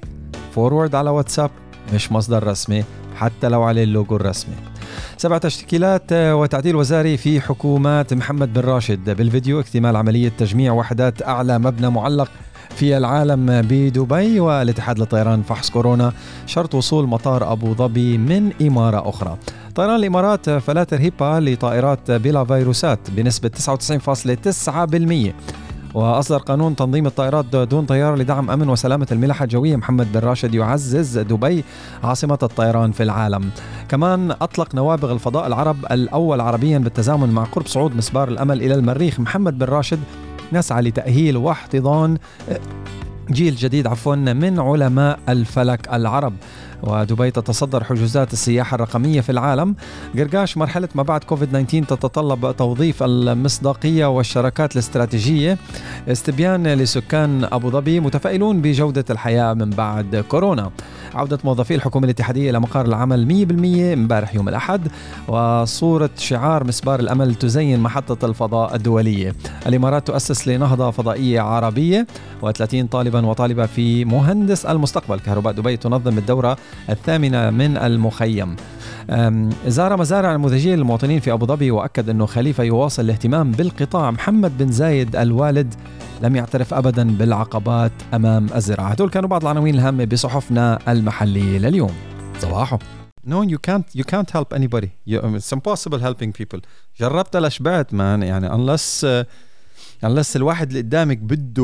Forward 0.54 0.94
على 0.94 1.10
واتساب 1.10 1.50
مش 1.94 2.12
مصدر 2.12 2.46
رسمي. 2.46 2.84
حتى 3.24 3.48
لو 3.48 3.62
عليه 3.62 3.84
اللوجو 3.84 4.16
الرسمي. 4.16 4.54
سبع 5.16 5.38
تشكيلات 5.38 6.12
وتعديل 6.12 6.76
وزاري 6.76 7.16
في 7.16 7.40
حكومات 7.40 8.14
محمد 8.14 8.52
بن 8.52 8.60
راشد. 8.60 9.10
بالفيديو 9.10 9.60
اكتمال 9.60 9.96
عملية 9.96 10.28
تجميع 10.28 10.72
وحدات 10.72 11.22
أعلى 11.22 11.58
مبنى 11.58 11.90
معلق 11.90 12.30
في 12.76 12.96
العالم 12.96 13.46
بدبي 13.46 14.40
والاتحاد 14.40 14.98
للطيران 14.98 15.42
فحص 15.42 15.70
كورونا. 15.70 16.12
شرط 16.46 16.74
وصول 16.74 17.06
مطار 17.06 17.52
أبو 17.52 17.74
ظبي 17.74 18.18
من 18.18 18.52
إمارة 18.62 19.08
أخرى. 19.08 19.38
طيران 19.74 19.96
الإمارات 19.96 20.50
فلاتر 20.50 21.00
هيبا 21.00 21.40
لطائرات 21.40 22.10
بلا 22.10 22.44
فيروسات 22.44 22.98
بنسبة 23.10 23.48
99.9% 23.48 25.34
وأصدر 25.94 26.38
قانون 26.38 26.76
تنظيم 26.76 27.06
الطائرات 27.06 27.44
دون 27.56 27.86
طيارة 27.86 28.16
لدعم 28.16 28.50
أمن 28.50 28.68
وسلامة 28.68 29.06
الملاحة 29.12 29.44
الجوية 29.44 29.76
محمد 29.76 30.12
بن 30.12 30.20
راشد 30.20 30.54
يعزز 30.54 31.18
دبي 31.18 31.64
عاصمة 32.04 32.38
الطيران 32.42 32.92
في 32.92 33.02
العالم. 33.02 33.50
كمان 33.88 34.30
أطلق 34.30 34.74
نوابغ 34.74 35.12
الفضاء 35.12 35.46
العرب 35.46 35.76
الأول 35.90 36.40
عربيا 36.40 36.78
بالتزامن 36.78 37.28
مع 37.28 37.44
قرب 37.44 37.66
صعود 37.66 37.96
مسبار 37.96 38.28
الأمل 38.28 38.62
إلى 38.62 38.74
المريخ. 38.74 39.20
محمد 39.20 39.58
بن 39.58 39.66
راشد 39.66 40.00
نسعى 40.52 40.82
لتأهيل 40.82 41.36
واحتضان 41.36 42.18
جيل 43.30 43.54
جديد 43.54 43.86
عفوا 43.86 44.14
من 44.14 44.60
علماء 44.60 45.18
الفلك 45.28 45.88
العرب. 45.92 46.32
ودبي 46.86 47.30
تتصدر 47.30 47.84
حجوزات 47.84 48.32
السياحة 48.32 48.74
الرقمية 48.74 49.20
في 49.20 49.32
العالم. 49.32 49.74
قرقاش 50.18 50.56
مرحلة 50.56 50.88
ما 50.94 51.02
بعد 51.02 51.24
كوفيد 51.24 51.48
19 51.48 51.84
تتطلب 51.84 52.56
توظيف 52.56 53.02
المصداقية 53.02 54.06
والشراكات 54.06 54.72
الاستراتيجية. 54.72 55.58
استبيان 56.08 56.66
لسكان 56.66 57.48
أبو 57.52 57.70
ظبي 57.70 58.00
متفائلون 58.00 58.62
بجودة 58.62 59.04
الحياة 59.10 59.54
من 59.54 59.70
بعد 59.70 60.24
كورونا. 60.28 60.70
عودة 61.14 61.38
موظفي 61.44 61.74
الحكومة 61.74 62.04
الاتحادية 62.04 62.50
إلى 62.50 62.60
مقار 62.60 62.86
العمل 62.86 63.46
100% 63.92 63.98
امبارح 63.98 64.34
يوم 64.34 64.48
الأحد 64.48 64.88
وصورة 65.28 66.10
شعار 66.16 66.64
مسبار 66.64 67.00
الأمل 67.00 67.34
تزين 67.34 67.80
محطة 67.80 68.26
الفضاء 68.26 68.74
الدولية. 68.74 69.34
الإمارات 69.66 70.06
تؤسس 70.06 70.48
لنهضة 70.48 70.90
فضائية 70.90 71.40
عربية 71.40 72.06
و30 72.42 72.76
طالبا 72.90 73.26
وطالبة 73.26 73.66
في 73.66 74.04
مهندس 74.04 74.66
المستقبل. 74.66 75.20
كهرباء 75.20 75.52
دبي 75.52 75.76
تنظم 75.76 76.18
الدورة 76.18 76.56
الثامنة 76.90 77.50
من 77.50 77.76
المخيم. 77.76 78.56
زار 79.66 79.96
مزارع 79.96 80.34
النموذجية 80.34 80.74
للمواطنين 80.74 81.20
في 81.20 81.32
أبو 81.32 81.46
ظبي 81.46 81.70
وأكد 81.70 82.08
أنه 82.08 82.26
خليفة 82.26 82.64
يواصل 82.64 83.02
الاهتمام 83.02 83.52
بالقطاع 83.52 84.10
محمد 84.10 84.58
بن 84.58 84.72
زايد 84.72 85.16
الوالد 85.16 85.74
لم 86.24 86.36
يعترف 86.36 86.74
أبدا 86.74 87.16
بالعقبات 87.16 87.92
أمام 88.14 88.46
الزراعة 88.54 88.88
هدول 88.90 89.10
كانوا 89.10 89.28
بعض 89.28 89.42
العناوين 89.42 89.74
الهامة 89.74 90.04
بصحفنا 90.04 90.78
المحلية 90.88 91.58
لليوم 91.58 91.92
صباحو 92.40 92.78
No, 93.26 93.42
you 93.52 93.58
can't 93.68 93.86
you 94.00 94.04
can't 94.12 94.30
help 94.36 94.52
anybody. 94.52 94.90
You, 95.10 95.18
it's 95.38 95.52
impossible 95.52 95.98
helping 95.98 96.32
people. 96.32 96.60
جربت 97.00 97.36
لشبعت 97.36 97.94
man 97.94 98.22
يعني 98.22 98.48
unless 98.48 99.04
uh, 99.04 99.26
unless 100.06 100.36
الواحد 100.36 100.68
اللي 100.68 100.80
قدامك 100.80 101.18
بده 101.18 101.62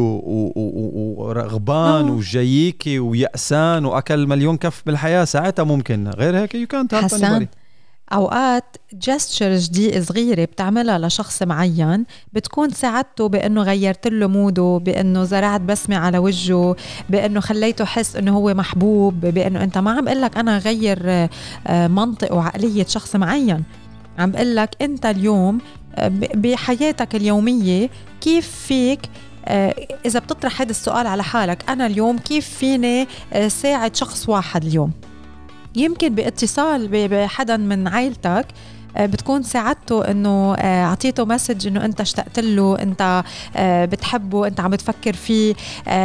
ورغبان 1.17 2.09
آه. 2.09 2.13
وجاييكي 2.13 2.99
ويأسان 2.99 3.85
وأكل 3.85 4.27
مليون 4.27 4.57
كف 4.57 4.83
بالحياة 4.87 5.25
ساعتها 5.25 5.63
ممكن 5.63 6.09
غير 6.09 6.37
هيك 6.37 6.55
يو 6.55 6.67
كانت 6.67 6.95
حسان 6.95 7.47
أوقات 8.13 8.77
gesture 8.93 9.57
جديد 9.57 10.03
صغيرة 10.03 10.45
بتعملها 10.45 10.99
لشخص 10.99 11.43
معين 11.43 12.05
بتكون 12.33 12.71
ساعدته 12.71 13.29
بإنه 13.29 13.63
غيرت 13.63 14.09
له 14.09 14.27
موده 14.27 14.81
بإنه 14.85 15.25
زرعت 15.25 15.61
بسمة 15.61 15.97
على 15.97 16.19
وجهه 16.19 16.77
بإنه 17.11 17.41
خليته 17.41 17.83
يحس 17.83 18.17
إنه 18.17 18.37
هو 18.37 18.55
محبوب 18.55 19.21
بإنه 19.21 19.65
أنت 19.65 19.79
ما 19.79 19.91
عم 19.91 20.09
لك 20.09 20.37
أنا 20.37 20.59
غير 20.59 21.29
آه، 21.67 21.87
منطق 21.87 22.33
وعقلية 22.35 22.85
شخص 22.85 23.17
معين. 23.17 23.65
عم 24.19 24.31
بقول 24.31 24.57
لك 24.57 24.71
أنت 24.83 25.07
اليوم 25.07 25.59
بحياتك 26.35 27.15
اليومية 27.15 27.91
كيف 28.21 28.49
فيك 28.49 29.01
آه، 29.45 29.75
إذا 30.07 30.21
بتطرح 30.21 30.61
هذا 30.61 30.71
السؤال 30.71 31.07
على 31.07 31.23
حالك 31.23 31.71
أنا 31.71 31.87
اليوم 31.87 32.19
كيف 32.19 32.49
فيني 32.49 33.09
آه، 33.33 33.49
ساعد 33.49 33.97
شخص 33.97 34.29
واحد 34.29 34.65
اليوم؟ 34.65 34.93
يمكن 35.75 36.15
باتصال 36.15 37.09
بحدا 37.09 37.57
من 37.57 37.89
عائلتك 37.89 38.47
آه، 38.97 39.07
بتكون 39.07 39.43
ساعدته 39.43 40.11
إنه 40.11 40.55
آه، 40.55 40.85
أعطيته 40.85 41.25
مسج 41.25 41.67
إنه 41.67 41.85
أنت 41.85 42.01
اشتقت 42.01 42.41
له 42.41 42.79
أنت 42.83 43.25
آه، 43.57 43.85
بتحبه 43.85 44.47
أنت 44.47 44.61
عم 44.61 44.71
بتفكر 44.71 45.13
فيه 45.13 45.55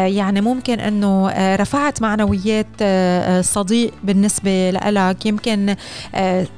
يعني 0.05 0.41
ممكن 0.41 0.79
إنه 0.79 1.29
رفعت 1.55 2.01
معنويات 2.01 2.67
صديق 3.41 3.93
بالنسبة 4.03 4.69
لك 4.71 5.25
يمكن 5.25 5.75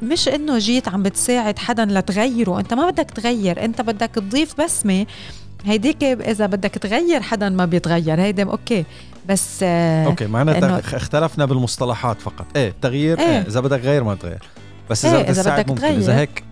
مش 0.01 0.27
إنه 0.27 0.57
جيت 0.57 0.87
عم 0.87 1.03
بتساعد 1.03 1.59
حدا 1.59 1.85
لتغيره 1.85 2.59
أنت 2.59 2.73
ما 2.73 2.89
بدك 2.89 3.11
تغير 3.11 3.65
أنت 3.65 3.81
بدك 3.81 4.09
تضيف 4.09 4.61
بسمة 4.61 5.05
هيديك 5.67 6.03
إذا 6.03 6.45
بدك 6.45 6.71
تغير 6.71 7.21
حدا 7.21 7.49
ما 7.49 7.65
بيتغير 7.65 8.21
هيدا 8.21 8.49
أوكي 8.49 8.85
بس 9.29 9.63
أوكي 9.63 10.27
معناتها 10.27 10.79
اختلفنا 10.79 11.45
بالمصطلحات 11.45 12.21
فقط 12.21 12.45
إيه 12.55 12.73
تغيير 12.81 13.19
إيه. 13.19 13.25
إيه 13.25 13.47
إذا 13.47 13.59
بدك 13.59 13.79
غير 13.81 14.03
ما 14.03 14.15
تغير 14.15 14.43
بس 14.89 15.05
إذا 15.05 15.17
إيه 15.17 15.29
إذا 15.29 15.55
بدك 15.55 15.69
ممكن 15.69 15.81
تغير. 15.81 15.97
اذا 15.97 16.17
هيك 16.17 16.43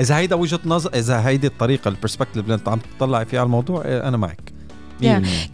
إذا 0.00 0.16
هيدا 0.16 0.36
وجهة 0.36 0.60
نظر 0.64 0.90
إذا 0.94 1.26
هيدي 1.26 1.46
الطريقة 1.46 1.88
ال 1.88 1.93
perspective 1.93 2.44
اللي 2.44 2.54
أنت 2.54 2.68
عم 2.68 2.78
تطلعي 2.98 3.24
فيها 3.24 3.40
على 3.40 3.46
الموضوع 3.46 3.84
إيه، 3.84 4.08
أنا 4.08 4.16
معك. 4.16 4.57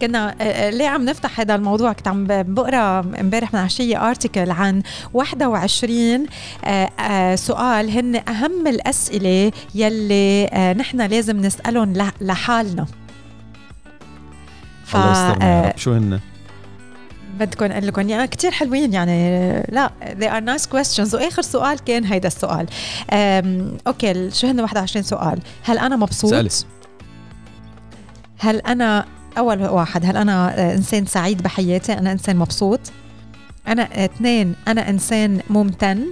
كنا 0.01 0.29
آه، 0.29 0.43
آه، 0.43 0.69
ليه 0.69 0.87
عم 0.87 1.05
نفتح 1.05 1.39
هذا 1.39 1.55
الموضوع؟ 1.55 1.93
كنت 1.93 2.07
عم 2.07 2.27
بقرأ 2.29 2.99
امبارح 2.99 3.53
من 3.53 3.59
عشيه 3.59 4.09
ارتكل 4.09 4.51
عن 4.51 4.81
21 5.13 6.25
آه، 6.65 7.35
سؤال 7.35 7.89
هن 7.89 8.21
أهم 8.29 8.67
الأسئلة 8.67 9.51
يلي 9.75 10.45
نحن 10.77 11.01
لازم 11.01 11.41
نسألهم 11.41 11.93
لحالنا. 12.21 12.85
ف... 14.85 14.95
الله 14.95 15.73
شو 15.75 15.93
هن؟ 15.93 16.19
بدكم 17.39 17.65
أقول 17.65 17.87
لكم 17.87 18.09
يعني 18.09 18.27
كثير 18.27 18.51
حلوين 18.51 18.93
يعني. 18.93 19.59
لا 19.69 19.91
they 20.01 20.25
are 20.25 20.45
nice 20.45 20.65
questions. 20.65 21.13
وآخر 21.13 21.41
سؤال 21.41 21.79
كان 21.79 22.03
هيدا 22.03 22.27
السؤال. 22.27 22.67
أوكي 23.87 24.31
شو 24.31 24.47
هن 24.47 24.59
21 24.59 25.03
سؤال؟ 25.03 25.39
هل 25.63 25.77
أنا 25.77 25.95
مبسوط؟ 25.95 26.31
سألي. 26.31 26.49
هل 28.39 28.61
أنا 28.61 29.05
أول 29.37 29.61
واحد 29.63 30.05
هل 30.05 30.17
أنا 30.17 30.59
آه، 30.59 30.75
إنسان 30.75 31.05
سعيد 31.05 31.43
بحياتي؟ 31.43 31.93
أنا 31.93 32.11
إنسان 32.11 32.37
مبسوط. 32.37 32.79
أنا 33.67 34.05
اثنين 34.05 34.55
أنا 34.67 34.89
إنسان 34.89 35.41
ممتن. 35.49 36.05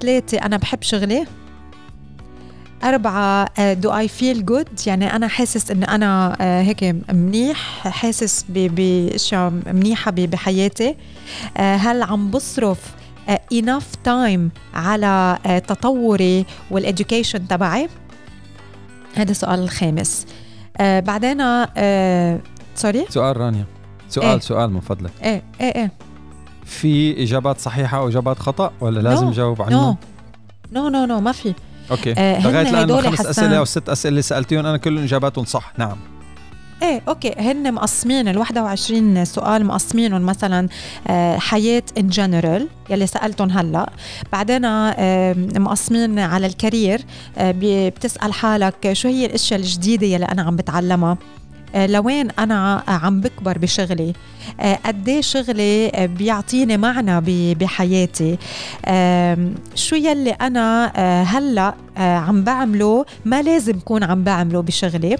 ثلاثة 0.00 0.38
أنا 0.38 0.56
بحب 0.56 0.82
شغلي. 0.82 1.26
أربعة 2.84 3.72
do 3.72 3.90
I 3.96 4.08
feel 4.08 4.44
good 4.46 4.68
يعني 4.86 5.16
أنا 5.16 5.28
حاسس 5.28 5.70
إن 5.70 5.84
أنا 5.84 6.36
آه، 6.40 6.62
هيك 6.62 6.96
منيح 7.12 7.88
حاسس 7.88 8.44
بأشياء 8.48 9.52
منيحة 9.66 10.10
بحياتي. 10.10 10.94
آه، 11.56 11.76
هل 11.76 12.02
عم 12.02 12.30
بصرف 12.30 12.78
enough 13.54 13.84
تايم 14.04 14.50
على 14.74 15.38
آه، 15.46 15.58
تطوري 15.58 16.46
وال 16.70 16.84
education 16.84 17.48
تبعي؟ 17.48 17.88
هذا 19.14 19.30
السؤال 19.30 19.58
الخامس. 19.58 20.26
بعدين 20.80 21.38
sorry؟ 22.74 23.06
سؤال 23.08 23.36
رانيا. 23.36 23.64
سؤال 24.08 24.26
إيه؟ 24.26 24.38
سؤال 24.38 24.70
من 24.70 24.80
فضلك. 24.80 25.10
إيه 25.22 25.42
إيه 25.60 25.74
إيه. 25.74 25.92
في 26.64 27.22
إجابات 27.22 27.58
صحيحة 27.58 28.02
واجابات 28.02 28.38
خطأ 28.38 28.72
ولا 28.80 29.00
لازم. 29.00 29.30
جاوب 29.30 29.62
عنها 29.62 29.96
no 30.72 30.88
no 30.88 31.04
no 31.04 31.20
ما 31.20 31.32
في. 31.32 31.54
أوكي. 31.90 32.12
آه 32.18 32.46
لغاية 32.46 32.70
الآن 32.70 33.02
خمس 33.02 33.26
أسئلة 33.26 33.58
أو 33.58 33.64
ست 33.64 33.88
أسئلة 33.88 34.10
اللي 34.10 34.22
سألتيهم 34.22 34.66
أنا 34.66 34.76
كلهم 34.76 35.04
إجاباتهم 35.04 35.44
صح. 35.44 35.72
نعم. 35.78 35.96
إيه 36.82 37.02
أوكي. 37.08 37.34
هن 37.38 37.74
مقسمين 37.74 38.28
ال 38.28 38.38
21 38.38 39.24
سؤال 39.24 39.66
مقسمينهم 39.66 40.22
مثلا 40.22 40.68
آه، 41.08 41.38
حياة 41.38 41.82
in 41.98 42.08
general 42.08 42.68
يلي 42.90 43.06
سألتهم 43.06 43.50
هلأ. 43.50 43.90
بعدين 44.32 44.64
آه، 44.64 45.34
مقسمين 45.56 46.18
على 46.18 46.46
الكارير 46.46 47.00
آه، 47.38 47.54
بتسأل 47.88 48.32
حالك 48.32 48.92
شو 48.92 49.08
هي 49.08 49.26
الأشياء 49.26 49.60
الجديدة 49.60 50.06
يلي 50.06 50.24
أنا 50.24 50.42
عم 50.42 50.56
بتعلمها؟ 50.56 51.18
لوين 51.74 52.30
أنا 52.30 52.82
عم 52.88 53.20
بكبر 53.20 53.58
بشغلي؟ 53.58 54.12
قد 54.84 55.08
إيه 55.08 55.20
شغلي 55.20 55.90
بيعطيني 56.18 56.76
معنى 56.76 57.54
بحياتي؟ 57.54 58.38
شو 59.74 59.96
يلي 59.96 60.30
أنا 60.30 60.86
هلأ 61.22 61.74
عم 61.96 62.44
بعمله 62.44 63.04
ما 63.24 63.42
لازم 63.42 63.80
كون 63.80 64.04
عم 64.04 64.24
بعمله 64.24 64.60
بشغلي؟ 64.62 65.16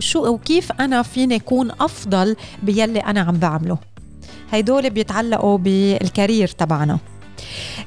شو 0.00 0.26
وكيف 0.26 0.72
أنا 0.72 1.02
فيني 1.02 1.36
أكون 1.36 1.70
أفضل 1.70 2.36
بيلي 2.62 3.00
أنا 3.00 3.20
عم 3.20 3.38
بعمله. 3.38 3.78
هيدول 4.50 4.90
بيتعلقوا 4.90 5.58
بال 5.58 5.80
career 5.80 6.48
تبعنا. 6.48 6.98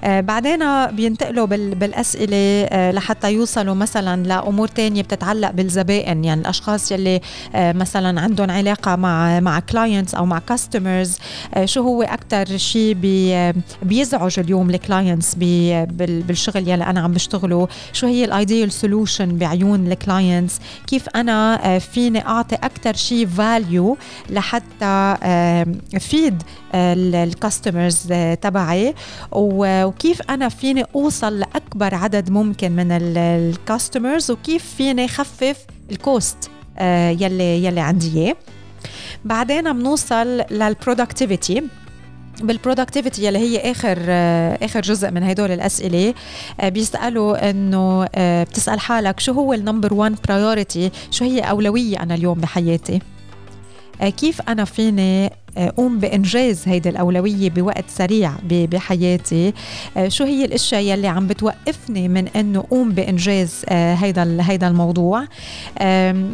بعدين 0.04 0.86
بينتقلوا 0.88 1.46
بالأسئلة 1.46 2.68
لحتى 2.92 3.34
يوصلوا 3.34 3.74
مثلا 3.74 4.24
لأمور 4.28 4.68
تانية 4.68 5.02
بتتعلق 5.02 5.52
بالزبائن 5.52 6.24
يعني 6.24 6.42
الأشخاص 6.42 6.92
يلي 6.92 7.22
مثلا 7.56 8.22
عندهم 8.22 8.52
علاقة 8.52 8.96
مع 8.96 9.40
مع 9.40 9.60
clients 9.60 10.16
أو 10.16 10.26
مع 10.26 10.40
customers 10.40 11.18
شو 11.66 11.82
هو 11.82 12.04
أكثر 12.04 12.58
شيء 12.58 12.94
بي 12.94 13.52
بيزعج 13.84 14.40
اليوم 14.40 14.70
ال 14.70 14.78
clients 14.78 15.36
بالشغل 15.36 16.68
يلي 16.68 16.84
أنا 16.84 17.02
عم 17.02 17.12
بشتغله؟ 17.12 17.68
شو 17.94 18.08
هي 18.08 18.26
ال 18.26 18.34
ideal 18.34 18.72
solution 18.72 19.38
بعيون 19.38 19.92
ال 19.92 20.00
clients 20.00 20.60
كيف 20.88 21.10
أنا 21.16 21.80
فيني 21.80 22.28
أعطي 22.28 22.56
أكثر 22.56 22.94
شيء 22.94 23.28
value 23.28 23.98
لحتى 24.30 25.16
فيد 26.00 26.44
ال 26.76 26.90
customers 26.90 28.14
تبعي. 28.42 28.94
وكيف 29.32 30.22
أنا 30.30 30.50
فيني 30.50 30.86
أوصل 30.96 31.40
لأكبر 31.40 31.96
عدد 31.96 32.30
ممكن 32.30 32.72
من 32.72 32.92
ال 32.92 33.06
customers 33.06 34.32
وكيف 34.32 34.76
فيني 34.78 35.08
خفف 35.08 35.66
ال 35.92 36.01
cost 36.01 36.38
آه، 36.78 37.10
يلي 37.10 37.66
يلي 37.66 37.80
عندي 37.80 38.20
إياه. 38.20 38.36
بعدين 39.26 39.74
بنوصل 39.74 40.44
لل 40.52 40.68
productivity 40.68 41.64
بال 42.42 42.54
productivity 42.54 43.26
يلي 43.26 43.40
هي 43.40 43.72
آخر 43.72 43.98
آه، 44.10 44.66
آخر 44.66 44.82
جزء 44.82 45.12
من 45.12 45.24
هدول 45.24 45.52
الأسئلة 45.52 46.14
آه، 46.60 46.70
بيسألوا 46.70 47.50
إنه 47.50 48.08
بتسأل 48.44 48.80
حالك 48.80 49.20
شو 49.20 49.32
هو 49.32 49.54
ال 49.54 49.60
number 49.60 49.94
1 49.94 50.16
priority 50.28 50.92
شو 51.12 51.26
هي 51.26 51.40
أولوية 51.40 52.04
أنا 52.04 52.16
اليوم 52.16 52.40
بحياتي؟ 52.40 53.02
كيف 54.18 54.42
أنا 54.42 54.66
فيني 54.66 55.32
قوم 55.78 56.00
بإنجاز 56.00 56.64
هيدي 56.68 56.90
الأولوية 56.90 57.50
بوقت 57.50 57.86
سريع 57.88 58.32
بحياتي. 58.50 59.54
شو 60.08 60.24
هي 60.24 60.46
الأشياء 60.46 60.82
يلي 60.82 61.08
عم 61.08 61.28
بتوقفني 61.28 62.08
من 62.08 62.28
إنه 62.28 62.66
قوم 62.70 62.90
بإنجاز 62.90 63.66
هيدا 63.70 64.38
هيدا 64.42 64.68
الموضوع؟ 64.68 65.24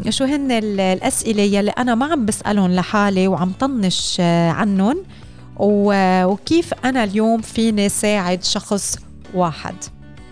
شو 0.09 0.23
هن 0.23 0.51
الأسئلة 0.51 1.43
يلي 1.43 1.71
أنا 1.71 1.95
ما 1.95 2.05
عم 2.05 2.25
بسألهم 2.25 2.71
لحالي 2.71 3.27
وعم 3.27 3.51
طنش 3.59 4.17
عنهم؟ 4.49 4.97
وكيف 5.59 6.73
أنا 6.85 7.03
اليوم 7.03 7.41
فيني 7.41 7.89
ساعد 7.89 8.43
شخص 8.43 8.97
واحد؟ 9.33 9.75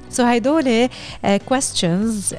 سو 0.10 0.24
so 0.24 0.26
هيدول 0.26 0.90
questions 1.26 2.36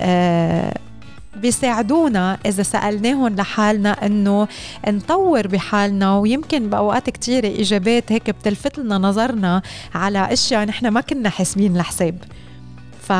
بيساعدونا 1.36 2.38
إذا 2.46 2.62
سألناهم 2.62 3.36
لحالنا 3.36 4.06
إنه 4.06 4.48
نطور 4.88 5.46
بحالنا 5.46 6.18
ويمكن 6.18 6.70
بأوقات 6.70 7.10
كتير 7.10 7.60
إجابات 7.60 8.12
هيك 8.12 8.30
بتلفت 8.30 8.78
لنا 8.78 8.98
نظرنا 8.98 9.62
على 9.94 10.32
أشياء 10.32 10.64
نحن 10.64 10.88
ما 10.88 11.00
كنا 11.00 11.30
حاسبين 11.30 11.76
لحساب 11.76 12.18
ف 13.02 13.12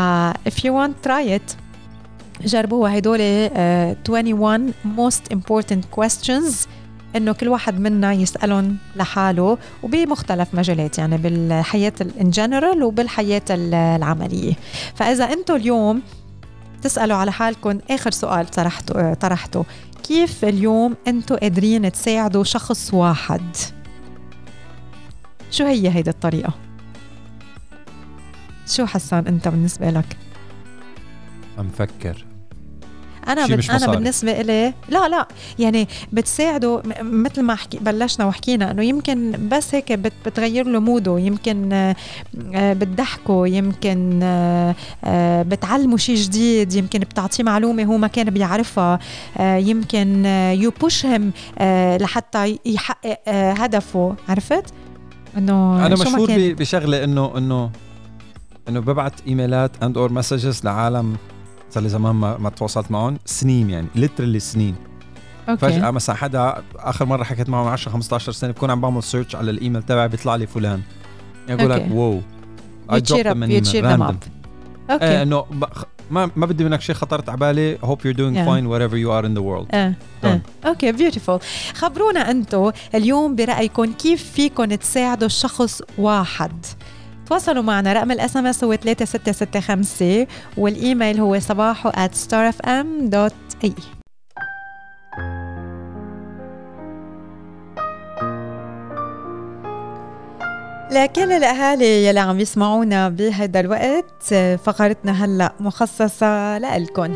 if 0.48 0.62
you 0.64 0.70
want 0.70 1.09
try 1.09 1.38
it. 1.38 1.56
جربوها 2.44 2.98
هدول 2.98 3.18
uh, 3.48 4.11
21 4.11 4.72
most 4.96 5.34
important 5.34 6.00
questions 6.00 6.54
إنه 7.16 7.32
كل 7.32 7.48
واحد 7.48 7.80
منا 7.80 8.12
يسألهم 8.12 8.76
لحاله 8.96 9.59
وبمختلف 9.82 10.54
مجالات 10.54 10.98
يعني 10.98 11.16
بالحياة 11.16 11.92
ان 12.20 12.30
جنرال 12.30 12.82
وبالحياة 12.82 13.42
العملية. 13.50 14.52
فإذا 14.94 15.24
أنتم 15.24 15.56
اليوم 15.56 16.02
تسألوا 16.83 17.16
على 17.16 17.33
حالكم 17.33 17.79
آخر 17.91 18.11
سؤال 18.11 18.47
طرحته 18.47 19.14
طرحته. 19.14 19.64
كيف 20.03 20.45
اليوم 20.45 20.97
أنتم 21.07 21.37
قادرين 21.37 21.93
تساعدوا 21.93 22.45
شخص 22.45 22.95
واحد؟ 22.95 23.57
شو 25.51 25.64
هي 25.64 25.95
هيدي 25.95 26.11
الطريقة؟ 26.11 26.53
شو 28.66 28.87
حسان 28.87 29.26
أنت 29.26 29.49
بالنسبة 29.49 29.91
لك؟ 29.91 30.16
عم 31.59 31.68
فكر. 31.68 32.28
أنا 33.29 33.47
بد... 33.47 33.70
أنا 33.70 33.87
بالنسبة 33.87 34.41
إلي 34.41 34.74
لا 34.89 35.09
لا 35.09 35.29
يعني 35.59 35.89
بتساعده 36.12 36.83
مثل 37.03 37.43
ما 37.43 37.55
حكي 37.55 37.79
بلشنا 37.79 38.26
وحكينا 38.26 38.70
إنه 38.70 38.83
يمكن 38.83 39.49
بس 39.49 39.74
هيك 39.74 39.93
بت... 39.93 40.12
بتغير 40.26 40.66
له 40.66 40.81
موده 40.81 41.18
يمكن 41.18 41.72
آه، 41.72 42.72
بتضحكه 42.72 43.47
يمكن 43.47 44.20
آه، 44.22 44.74
آه، 45.05 45.43
بتعلمه 45.43 45.97
شيء 45.97 46.16
جديد 46.16 46.74
يمكن 46.74 46.99
بتعطيه 46.99 47.45
معلومة 47.45 47.85
هو 47.85 47.99
ما 47.99 48.07
كان 48.07 48.31
بيعرفها 48.31 48.99
يمكن 49.41 50.24
you 50.55 50.72
push 50.80 51.07
him 51.07 51.32
لحتى 52.01 52.59
يحقق 52.66 53.18
هدفه. 53.29 54.16
عرفت؟ 54.29 54.64
إنه 55.37 55.87
أنا 55.87 55.95
مشهور 55.95 56.29
بشغلة 56.53 57.05
انه 57.05 57.39
انه 57.39 57.70
إنه 58.68 58.81
ببعت 58.81 59.12
إيميلات 59.26 59.83
and 59.82 59.99
or 59.99 60.12
messages 60.12 60.64
لعالم 60.64 61.16
صار 61.71 61.83
لي 61.83 61.89
زمان 61.89 62.14
ما, 62.14 62.39
ما 62.39 62.51
تواصلت 62.51 62.91
معهم. 62.91 63.19
سنين 63.25 63.71
يعني 63.71 63.87
literally 63.95 64.41
سنين. 64.41 64.75
okay. 65.49 65.61
فجأة 65.61 65.91
مثلا 65.91 66.16
حدا 66.16 66.62
آخر 66.77 67.05
مرة 67.05 67.25
حكيت 67.25 67.49
معه 67.49 67.64
من 67.64 67.71
10 67.71 67.93
15 67.93 68.33
سنة 68.33 68.51
بكون 68.51 68.71
عم 68.71 68.81
بعمل 68.81 69.03
search 69.03 69.36
على 69.37 69.51
الإيميل 69.51 69.83
تبعي 69.83 70.09
بيطلع 70.09 70.37
لي 70.37 70.47
فلان. 70.47 70.81
يعني 71.49 71.61
أقول 71.61 71.71
لك 71.71 71.89
wow 71.93 72.20
I 72.91 72.95
dropped 72.95 73.25
them 73.25 73.43
an 73.43 73.51
email 73.51 73.83
random. 73.83 74.14
okay. 74.91 75.05
إيه 75.05 75.23
انه 75.23 75.45
ما 76.11 76.31
ما 76.37 76.47
بدي 76.47 76.64
منك 76.64 76.81
شيء 76.81 76.95
خطرت 76.95 77.29
على 77.29 77.39
بالي. 77.39 77.79
Hope 77.79 77.99
you're 78.01 78.16
doing 78.16 78.35
yeah. 78.35 78.49
fine 78.49 78.66
wherever 78.69 78.97
you 78.97 79.11
are 79.11 79.25
in 79.29 79.35
the 79.39 79.43
world. 79.43 79.75
آه 79.75 79.95
آه 80.25 80.41
okay 80.66 80.93
beautiful 80.93 81.41
خبرونا 81.75 82.31
أنتم 82.31 82.71
اليوم 82.95 83.37
برأيكم 83.37 83.93
كيف 83.93 84.33
فيكم 84.33 84.64
تساعدوا 84.64 85.29
شخص 85.29 85.83
واحد؟ 85.99 86.66
تواصلوا 87.29 87.62
معنا. 87.62 87.93
رقم 87.93 88.11
ال 88.11 88.36
SMS 88.36 88.64
هو 88.64 88.74
3665 88.74 90.26
والإيميل 90.57 91.20
هو 91.20 91.39
صباحو 91.39 91.91
at 91.91 92.11
starfm.ae 92.29 93.72
لكل 100.91 101.33
الأهالي 101.33 102.07
يلي 102.07 102.20
عم 102.20 102.41
يسمعونا 102.41 103.09
بهذا 103.09 103.61
الوقت 103.61 104.35
فقرتنا 104.64 105.24
هلأ 105.24 105.53
مخصصة 105.61 106.59
لكم 106.59 107.14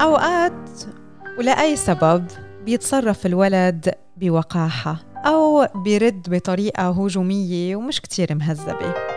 أوقات 0.00 0.52
ولأي 1.38 1.76
سبب 1.76 2.26
بيتصرف 2.66 3.26
الولد 3.26 3.94
بوقاحة 4.16 4.96
أو 5.26 5.66
بيرد 5.74 6.30
بطريقة 6.30 6.90
هجومية 6.90 7.76
ومش 7.76 8.00
كتير 8.00 8.34
مهذبة. 8.34 9.15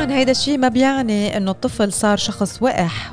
طبعا 0.00 0.12
هيدا 0.12 0.30
الشيء 0.30 0.58
ما 0.58 0.68
بيعني 0.68 1.36
إنه 1.36 1.50
الطفل 1.50 1.92
صار 1.92 2.16
شخص 2.16 2.62
وقح 2.62 3.12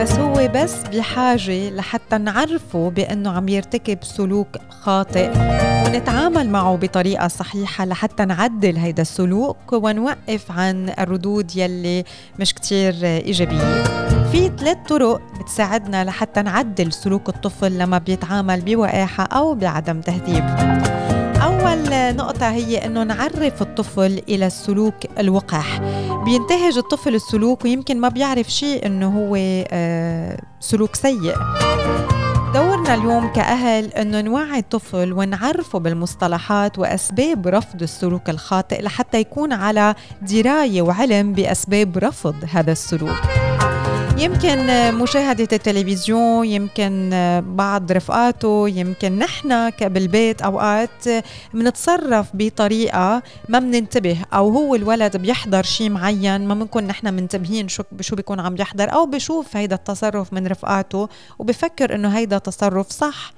بس 0.00 0.12
هو 0.12 0.48
بس 0.54 0.74
بحاجة 0.92 1.70
لحتى 1.70 2.18
نعرفه 2.18 2.90
بأنه 2.90 3.30
عم 3.30 3.48
يرتكب 3.48 3.98
سلوك 4.02 4.48
خاطئ 4.70 5.30
ونتعامل 5.86 6.50
معه 6.50 6.76
بطريقة 6.76 7.28
صحيحة 7.28 7.84
لحتى 7.84 8.24
نعدل 8.24 8.76
هيدا 8.76 9.02
السلوك 9.02 9.72
ونوقف 9.72 10.50
عن 10.50 10.92
الردود 10.98 11.56
يلي 11.56 12.04
مش 12.38 12.54
كتير 12.54 12.94
إيجابية. 13.04 13.82
في 14.32 14.52
ثلاث 14.58 14.78
طرق 14.88 15.20
بتساعدنا 15.40 16.04
لحتى 16.04 16.42
نعدل 16.42 16.92
سلوك 16.92 17.28
الطفل 17.28 17.78
لما 17.78 17.98
بيتعامل 17.98 18.60
بوقاحة 18.60 19.24
أو 19.24 19.54
بعدم 19.54 20.00
تهذيب. 20.00 20.44
أول 21.42 22.16
نقطة 22.16 22.50
هي 22.50 22.86
أنه 22.86 23.02
نعرف 23.04 23.62
الطفل 23.62 24.22
إلى 24.28 24.46
السلوك 24.46 24.94
الوقح. 25.18 25.80
بينتهج 26.24 26.78
الطفل 26.78 27.14
السلوك 27.14 27.64
ويمكن 27.64 28.00
ما 28.00 28.08
بيعرف 28.08 28.48
شيء 28.50 28.86
أنه 28.86 29.18
هو 29.18 29.36
آه، 29.70 30.40
سلوك 30.60 30.94
سيء. 30.96 31.34
دورنا 32.54 32.94
اليوم 32.94 33.32
كأهل 33.32 33.84
أنه 33.92 34.20
نوعي 34.20 34.58
الطفل 34.58 35.12
ونعرفه 35.12 35.78
بالمصطلحات 35.78 36.78
وأسباب 36.78 37.46
رفض 37.46 37.82
السلوك 37.82 38.30
الخاطئ 38.30 38.82
لحتى 38.82 39.20
يكون 39.20 39.52
على 39.52 39.94
دراية 40.22 40.82
وعلم 40.82 41.32
بأسباب 41.32 41.98
رفض 41.98 42.34
هذا 42.52 42.72
السلوك. 42.72 43.47
يمكن 44.18 44.66
مشاهدة 44.94 45.48
التلفزيون 45.52 46.46
يمكن 46.46 47.10
بعض 47.46 47.92
رفقاته 47.92 48.68
يمكن 48.68 49.18
نحن 49.18 49.70
بالبيت 49.70 50.42
أوقات 50.42 51.08
بنتصرف 51.54 52.26
بطريقة 52.34 53.22
ما 53.48 53.58
بننتبه 53.58 54.18
أو 54.32 54.48
هو 54.48 54.74
الولد 54.74 55.16
بيحضر 55.16 55.62
شيء 55.62 55.90
معين 55.90 56.48
ما 56.48 56.54
بنكون 56.54 56.84
نحن 56.84 57.14
منتبهين 57.14 57.68
شو 57.68 57.82
شو 58.00 58.16
بيكون 58.16 58.40
عم 58.40 58.56
يحضر 58.58 58.92
أو 58.92 59.06
بشوف 59.06 59.56
هيدا 59.56 59.74
التصرف 59.74 60.32
من 60.32 60.46
رفقاته 60.46 61.08
وبفكر 61.38 61.94
إنه 61.94 62.08
هيدا 62.08 62.38
تصرف 62.38 62.90
صح. 62.90 63.32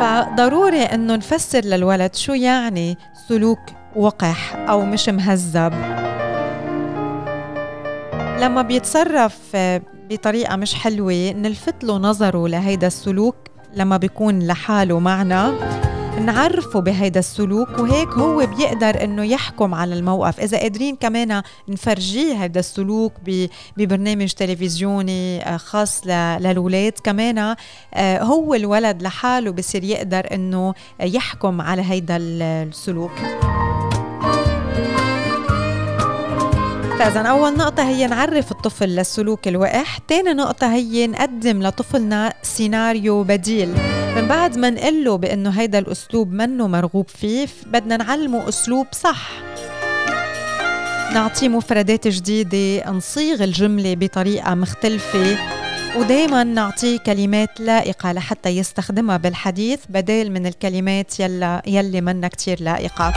فضروري 0.00 0.82
إنه 0.82 1.16
نفسر 1.16 1.60
للولد 1.60 2.14
شو 2.14 2.32
يعني 2.32 2.98
سلوك 3.28 3.60
وقح 3.96 4.56
أو 4.56 4.84
مش 4.84 5.08
مهذب. 5.08 5.72
لما 8.40 8.62
بيتصرف 8.62 9.38
بطريقة 10.10 10.56
مش 10.56 10.74
حلوة 10.74 11.32
نلفت 11.32 11.84
له 11.84 11.98
نظره 11.98 12.48
لهيدا 12.48 12.86
السلوك 12.86 13.36
لما 13.74 13.96
بيكون 13.96 14.46
لحاله 14.46 14.98
معنا 14.98 15.54
نعرفه 16.20 16.80
بهيدا 16.80 17.20
السلوك 17.20 17.78
وهيك 17.78 18.08
هو 18.08 18.46
بيقدر 18.46 19.04
إنه 19.04 19.24
يحكم 19.24 19.74
على 19.74 19.94
الموقف. 19.94 20.40
إذا 20.40 20.58
قادرين 20.58 20.96
كمان 20.96 21.42
نفرجيه 21.68 22.34
هيدا 22.42 22.60
السلوك 22.60 23.12
ببرنامج 23.76 24.32
تلفزيوني 24.32 25.42
آه، 25.42 25.56
خاص 25.56 26.06
للولاد 26.40 26.92
كمان 27.04 27.38
آه، 27.94 28.22
هو 28.22 28.54
الولد 28.54 29.02
لحاله 29.02 29.50
بصير 29.50 29.84
يقدر 29.84 30.26
إنه 30.34 30.74
يحكم 31.00 31.60
على 31.60 31.82
هيدا 31.82 32.16
السلوك. 32.16 33.12
فإذا 36.98 37.20
أول 37.20 37.56
نقطة 37.56 37.88
هي 37.88 38.06
نعرف 38.06 38.52
الطفل 38.52 38.88
للسلوك 38.88 39.48
الوقح 39.48 39.98
تاني 39.98 40.32
نقطة 40.32 40.74
هي 40.74 41.06
نقدم 41.06 41.62
لطفلنا 41.62 42.34
سيناريو 42.42 43.22
بديل. 43.22 43.68
من 44.16 44.28
بعد 44.28 44.58
ما 44.58 44.70
نقول 44.70 45.04
له 45.04 45.16
بأنه 45.16 45.50
هيدا 45.50 45.78
الأسلوب 45.78 46.32
منه 46.32 46.66
مرغوب 46.66 47.08
فيه 47.08 47.48
بدنا 47.66 47.96
نعلمه 47.96 48.48
أسلوب 48.48 48.86
صح. 48.92 49.28
نعطيه 51.14 51.48
مفردات 51.48 52.08
جديدة 52.08 52.90
نصيغ 52.90 53.44
الجملة 53.44 53.94
بطريقة 53.94 54.54
مختلفة. 54.54 55.38
ودايما 55.98 56.44
نعطيه 56.44 56.98
كلمات 56.98 57.60
لائقة 57.60 58.12
لحتى 58.12 58.48
يستخدمها 58.48 59.16
بالحديث 59.16 59.80
بدل 59.88 60.30
من 60.30 60.46
الكلمات 60.46 61.20
يلا 61.20 61.62
يلي 61.66 62.00
منا 62.00 62.28
كتير 62.28 62.62
لائقة. 62.62 63.12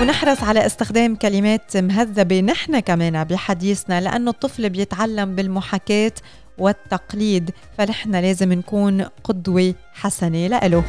ونحرص 0.00 0.42
على 0.42 0.66
استخدام 0.66 1.16
كلمات 1.16 1.76
مهذبة 1.76 2.40
نحن 2.40 2.78
كمان 2.78 3.24
بحديثنا 3.24 4.00
لأنه 4.00 4.30
الطفل 4.30 4.68
بيتعلم 4.70 5.34
بالمحاكاة 5.34 6.12
والتقليد 6.58 7.50
فنحن 7.78 8.16
لازم 8.16 8.52
نكون 8.52 9.02
قدوة 9.02 9.74
حسنة 9.92 10.46
لإله. 10.46 10.84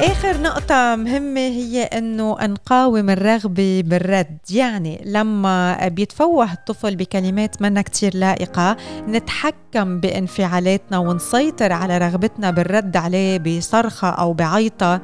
آخر 0.00 0.40
نقطة 0.40 0.96
مهمة 0.96 1.40
هي 1.40 1.82
إنه 1.82 2.36
نقاوم 2.40 3.10
الرغبة 3.10 3.82
بالرد. 3.86 4.38
يعني 4.50 5.02
لما 5.04 5.88
بيتفوه 5.88 6.52
الطفل 6.52 6.96
بكلمات 6.96 7.62
منا 7.62 7.82
كتير 7.82 8.16
لائقة 8.16 8.76
نتحكم 9.08 10.00
بانفعالاتنا 10.00 10.98
ونسيطر 10.98 11.72
على 11.72 11.98
رغبتنا 11.98 12.50
بالرد 12.50 12.96
عليه 12.96 13.38
بصرخة 13.38 14.08
أو 14.08 14.32
بعيطة. 14.32 15.00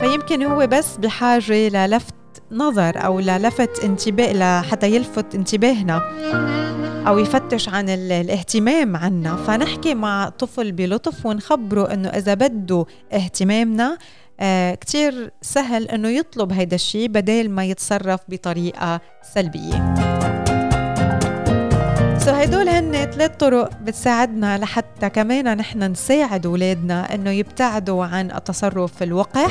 فيمكن 0.00 0.42
هو 0.42 0.66
بس 0.66 0.96
بحاجة 0.96 1.68
للفت 1.68 2.14
نظر 2.52 3.04
أو 3.04 3.20
للفت 3.20 3.84
انتباه 3.84 4.32
لحتى 4.32 4.94
يلفت 4.94 5.34
انتباهنا 5.34 6.02
أو 7.06 7.18
يفتش 7.18 7.68
عن 7.68 7.88
الاهتمام 7.88 8.96
عنا. 8.96 9.36
فنحكي 9.36 9.94
مع 9.94 10.28
طفل 10.28 10.72
بلطف 10.72 11.26
ونخبره 11.26 11.92
إنه 11.92 12.08
إذا 12.08 12.34
بده 12.34 12.86
اهتمامنا 13.12 13.98
آه 14.40 14.74
كتير 14.74 15.32
سهل 15.42 15.88
إنه 15.88 16.08
يطلب 16.08 16.52
هيدا 16.52 16.74
الشيء 16.74 17.08
بدل 17.08 17.50
ما 17.50 17.64
يتصرف 17.64 18.20
بطريقة 18.28 19.00
سلبية. 19.34 19.94
سو 22.30 22.36
هدول 22.36 22.68
هن 22.68 22.92
ثلاث 22.92 23.36
طرق 23.36 23.70
بتساعدنا 23.82 24.58
لحتى 24.58 25.10
كمان 25.10 25.56
نحن 25.56 25.82
نساعد 25.82 26.46
اولادنا 26.46 27.14
إنه 27.14 27.30
يبتعدوا 27.30 28.04
عن 28.04 28.30
التصرف 28.30 29.02
الوقح 29.02 29.50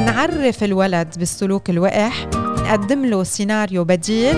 نعرف 0.00 0.64
الولد 0.64 1.14
بالسلوك 1.18 1.70
الوقح 1.70 2.26
نقدم 2.34 3.06
له 3.06 3.24
سيناريو 3.24 3.84
بديل 3.84 4.36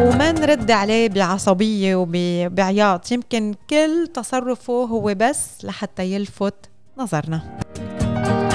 وما 0.00 0.32
نرد 0.32 0.70
عليه 0.70 1.08
بعصبية 1.08 1.96
وبعياط 1.96 3.12
يمكن 3.12 3.54
كل 3.70 4.08
تصرفه 4.14 4.72
هو 4.84 5.14
بس 5.16 5.64
لحتى 5.64 6.12
يلفت 6.12 6.54
نظرنا. 6.98 7.58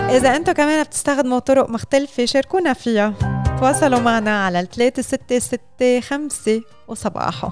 إذا 0.10 0.36
أنتم 0.36 0.52
كمان 0.52 0.84
بتستخدموا 0.84 1.40
طرق 1.40 1.70
مختلفة 1.70 2.26
شاركونا 2.26 2.74
فيها. 2.74 3.35
تواصلوا 3.60 4.00
معنا 4.00 4.46
على 4.46 4.60
الثلاثة 4.60 5.02
ستة 5.02 5.40
ستة 5.40 6.00
خمسة 6.02 6.62
وصباحو. 6.88 7.50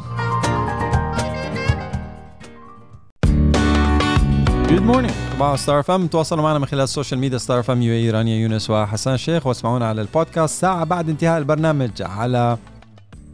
جود 4.69 4.81
مورنينج 4.81 5.13
تبعوا 5.33 5.55
ستار 5.55 5.83
أف 5.83 5.95
أم 5.95 6.07
تواصلوا 6.07 6.43
معنا 6.43 6.59
من 6.59 6.65
خلال 6.65 6.83
ال 6.83 6.88
social 6.88 7.19
media 7.19 7.37
ستار 7.37 7.63
أف 7.63 7.81
أم 7.81 7.93
UAE 7.93 8.09
رانيا 8.09 8.35
يونس 8.35 8.69
وحسان 8.69 9.17
شيخ. 9.17 9.47
واسمعونا 9.47 9.87
على 9.87 10.01
البودكاست. 10.01 10.61
ساعة 10.61 10.83
بعد 10.83 11.09
انتهاء 11.09 11.37
البرنامج 11.37 12.01
على 12.01 12.57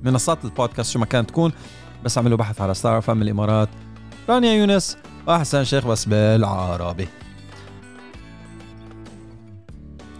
منصات 0.03 0.45
البودكاست 0.45 0.91
شو 0.91 0.99
ما 0.99 1.05
كانت 1.05 1.29
تكون. 1.29 1.53
بس 2.03 2.17
اعملوا 2.17 2.37
بحث 2.37 2.61
على 2.61 2.73
ستار 2.73 3.01
أف 3.01 3.11
أم 3.11 3.21
الإمارات. 3.21 3.69
رانيا 4.29 4.53
يونس 4.53 4.97
وحسان 5.27 5.65
شيخ 5.65 5.87
بس 5.87 6.05
بالعربي. 6.05 7.07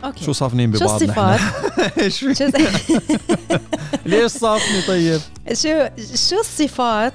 okay. 0.03 0.25
شو 0.25 0.31
صافنين 0.31 0.71
ببعض 0.71 0.89
شو 0.89 0.95
الصفات؟ 0.95 1.39
إيش 2.03 2.23
ليش 4.05 4.31
صافني 4.31 4.81
طيب؟ 4.87 5.19
شو 5.53 5.87
شو 6.15 6.39
الصفات 6.39 7.13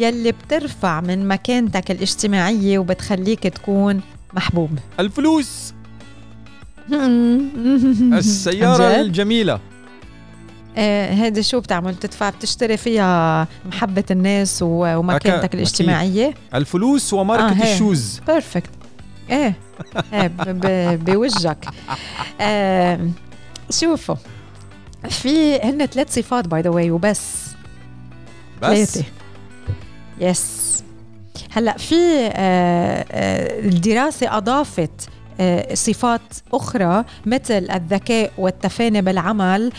يلي 0.00 0.32
بترفع 0.32 1.00
من 1.00 1.28
مكانتك 1.28 1.90
الاجتماعية 1.90 2.78
وبتخليك 2.78 3.42
تكون 3.42 4.00
محبوب؟ 4.34 4.70
الفلوس. 5.00 5.74
السيارة 8.18 9.00
الجميلة. 9.00 9.60
آه 10.76 11.14
هيدي 11.14 11.42
شو 11.42 11.60
بتعمل؟ 11.60 11.96
تدفع 11.96 12.30
بتشتري 12.30 12.76
فيها 12.76 13.46
محبة 13.66 14.04
الناس 14.10 14.58
ومكانتك 14.62 15.54
الاجتماعية؟ 15.54 16.34
الفلوس 16.54 17.12
وماركة 17.12 17.62
آه 17.62 17.74
ال 17.74 17.81
shoes. 17.81 18.20
perfect 18.26 18.70
إيه 19.30 19.54
إيه 20.12 20.30
بوجهك. 20.96 21.64
آه 22.40 23.08
شوفوا 23.70 24.14
في 25.08 25.60
هن 25.60 25.86
ثلاث 25.86 26.14
صفات 26.14 26.48
by 26.48 26.60
the 26.60 26.70
way 26.70 26.90
وبس. 26.90 27.48
بس؟ 28.62 28.68
ثلاثة. 28.68 29.04
yes 30.20 30.68
هلأ 31.52 31.76
في 31.78 31.94
آه 31.94 33.04
آه 33.12 33.60
الدراسة 33.60 34.36
أضافت 34.36 35.08
آه، 35.40 35.74
صفات 35.74 36.20
أخرى 36.52 37.04
مثل 37.26 37.70
الذكاء 37.70 38.32
والتفاني 38.38 39.02
بالعمل 39.02 39.72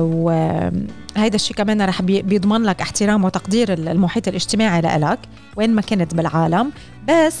وهيدا 0.00 1.34
الشيء 1.34 1.56
كمان 1.56 1.82
رح 1.82 2.02
بيضمن 2.02 2.62
لك 2.62 2.80
احترام 2.80 3.24
وتقدير 3.24 3.72
المحيط 3.72 4.28
الاجتماعي 4.28 4.80
لإلك 4.80 5.18
وين 5.56 5.74
ما 5.74 5.82
كنت 5.82 6.14
بالعالم. 6.14 6.72
بس 7.08 7.36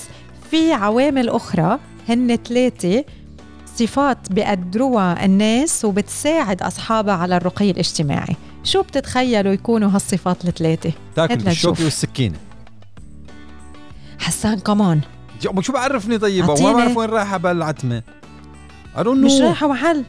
في 0.50 0.72
عوامل 0.72 1.28
أخرى 1.28 1.78
هن 2.08 2.38
ثلاثة 2.48 3.04
صفات 3.76 4.32
بيقدروها 4.32 5.24
الناس 5.24 5.84
وبتساعد 5.84 6.62
أصحابها 6.62 7.14
على 7.14 7.36
الرقي 7.36 7.70
الاجتماعي. 7.70 8.36
شو 8.64 8.82
بتتخيلوا 8.82 9.52
يكونوا 9.52 9.90
هالصفات 9.90 10.44
الثلاثة؟ 10.44 10.92
تاكل 11.16 11.36
بالشوكة 11.36 11.84
والسكينة. 11.84 12.36
حسان 14.18 14.58
كمان 14.58 15.00
شو 15.60 15.72
بعرفني 15.72 16.18
طيب 16.18 16.44
ما 16.44 16.54
بعرف 16.54 16.96
وين 16.96 17.10
رايحة 17.10 17.36
بالعتمة. 17.36 18.02
مش 18.98 19.40
رايحة 19.40 19.68
محل. 19.68 20.04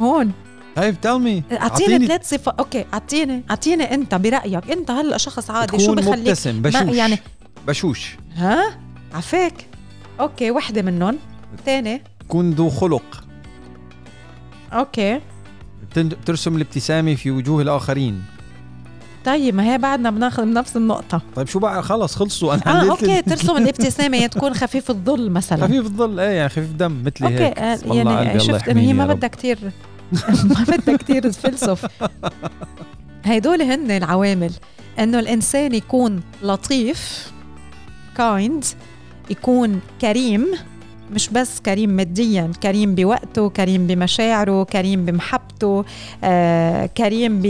هون. 0.00 0.32
طيب 0.76 1.00
tell 1.00 1.18
me 1.18 1.42
اعطيني 1.52 2.06
ثلاث 2.06 2.28
صفات. 2.28 2.54
okay 2.58 2.84
اعطيني. 2.94 3.42
اعطيني 3.50 3.94
انت 3.94 4.14
برأيك. 4.14 4.70
انت 4.70 4.90
هلا 4.90 5.16
شخص 5.16 5.50
عادي. 5.50 5.78
شو 5.78 5.94
بخليك؟ 5.94 6.18
مبتسم. 6.18 6.62
بشوش. 6.62 6.96
يعني 6.96 7.18
بشوش. 7.66 8.16
ها؟ 8.36 8.78
عفاك. 9.14 9.66
okay 10.20 10.50
وحدة 10.50 10.82
منهم. 10.82 11.18
ثاني. 11.66 12.02
تكون 12.20 12.50
ذو 12.50 12.70
خلق. 12.70 13.24
okay. 14.72 15.20
بترسم 15.96 16.56
الابتسامة 16.56 17.14
في 17.14 17.30
وجوه 17.30 17.62
الآخرين. 17.62 18.22
طيب 19.24 19.54
ما 19.54 19.72
هي 19.72 19.78
بعدنا 19.78 20.10
بناخذ 20.10 20.52
نفس 20.52 20.76
النقطة. 20.76 21.20
طيب 21.36 21.46
شو 21.46 21.58
بقى؟ 21.58 21.82
خلص 21.82 22.16
خلصوا. 22.16 22.54
أنا 22.54 22.82
آه 22.82 22.90
okay 22.90 23.22
ترسم 23.22 23.56
الابتسامة 23.62 24.26
تكون 24.26 24.54
خفيف 24.54 24.90
الظل 24.90 25.30
مثلا. 25.30 25.66
خفيف 25.66 25.86
الظل 25.86 26.20
إيه 26.20 26.30
يعني 26.30 26.48
خفيف 26.48 26.72
دم 26.72 27.02
مثلي 27.04 27.28
okay 27.28 27.44
هيك. 27.44 27.58
آه 27.58 27.78
يعني 27.94 28.40
شفت 28.40 28.68
إنه 28.68 28.80
هي 28.80 28.92
ما 29.02 29.06
بدها 29.06 29.28
كثير 29.28 29.58
ما 30.44 30.64
بدها 30.68 30.96
كثير 30.96 31.30
تفلسف. 31.30 31.86
هيدول 33.24 33.62
هن 33.62 33.90
العوامل. 33.90 34.52
إنه 34.98 35.18
الإنسان 35.18 35.74
يكون 35.74 36.20
لطيف 36.42 37.32
كايند 38.16 38.64
يكون 39.30 39.80
كريم 40.00 40.46
مش 41.10 41.28
بس 41.28 41.60
كريم 41.60 41.90
ماديا 41.90 42.52
كريم 42.62 42.94
بوقته 42.94 43.48
كريم 43.48 43.86
بمشاعره 43.86 44.64
كريم 44.64 45.04
بمحبته 45.04 45.84
آه، 46.24 46.86
كريم 46.86 47.40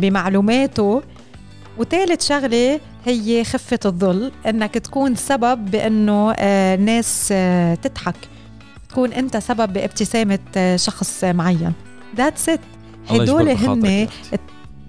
بمعلوماته. 0.00 1.02
وثالث 1.78 2.28
شغلة 2.28 2.80
هي 3.04 3.44
خفة 3.44 3.78
الظل 3.84 4.32
إنك 4.46 4.74
تكون 4.74 5.14
سبب 5.14 5.70
بإنه 5.70 6.32
آه، 6.38 6.76
ناس 6.76 7.28
آه، 7.32 7.74
تضحك. 7.74 8.16
تكون 8.88 9.12
أنت 9.12 9.36
سبب 9.36 9.72
بابتسامة 9.72 10.76
شخص 10.76 11.24
معين. 11.24 11.72
ذاتس 12.16 12.48
ات 12.48 12.60
هدول 13.10 13.48
هن 13.48 14.08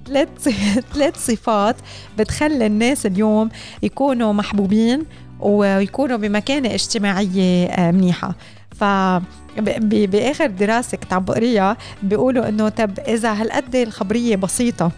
ثلاث 0.07 0.49
ثلاث 0.93 1.25
صفات 1.25 1.75
بتخلي 2.17 2.65
الناس 2.65 3.05
اليوم 3.05 3.49
يكونوا 3.83 4.33
محبوبين 4.33 5.03
ويكونوا 5.39 6.17
بمكانة 6.17 6.73
اجتماعية 6.73 7.65
آه، 7.65 7.91
منيحة. 7.91 8.35
ف 8.75 8.83
بآخر 9.91 10.47
دراسة 10.47 10.97
كنت 10.97 11.13
عم 11.13 11.23
بقريها 11.23 11.77
بيقولوا 12.03 12.49
إنه 12.49 12.69
طب 12.69 12.99
إذا 12.99 13.33
هالقد 13.33 13.75
الخبرية 13.75 14.35
بسيطة 14.35 14.91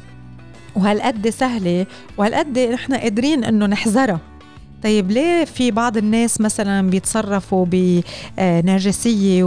وهالقد 0.76 1.30
سهلة 1.30 1.86
وهالقد 2.18 2.60
نحن 2.60 2.94
قادرين 2.94 3.44
إنه 3.44 3.66
نحذرها 3.66 4.20
طيب 4.84 5.12
ليه 5.12 5.46
في 5.46 5.72
بعض 5.72 5.98
الناس 5.98 6.42
مثلا 6.42 6.90
بيتصرفوا 6.90 7.66
بنرجسيه 8.38 9.44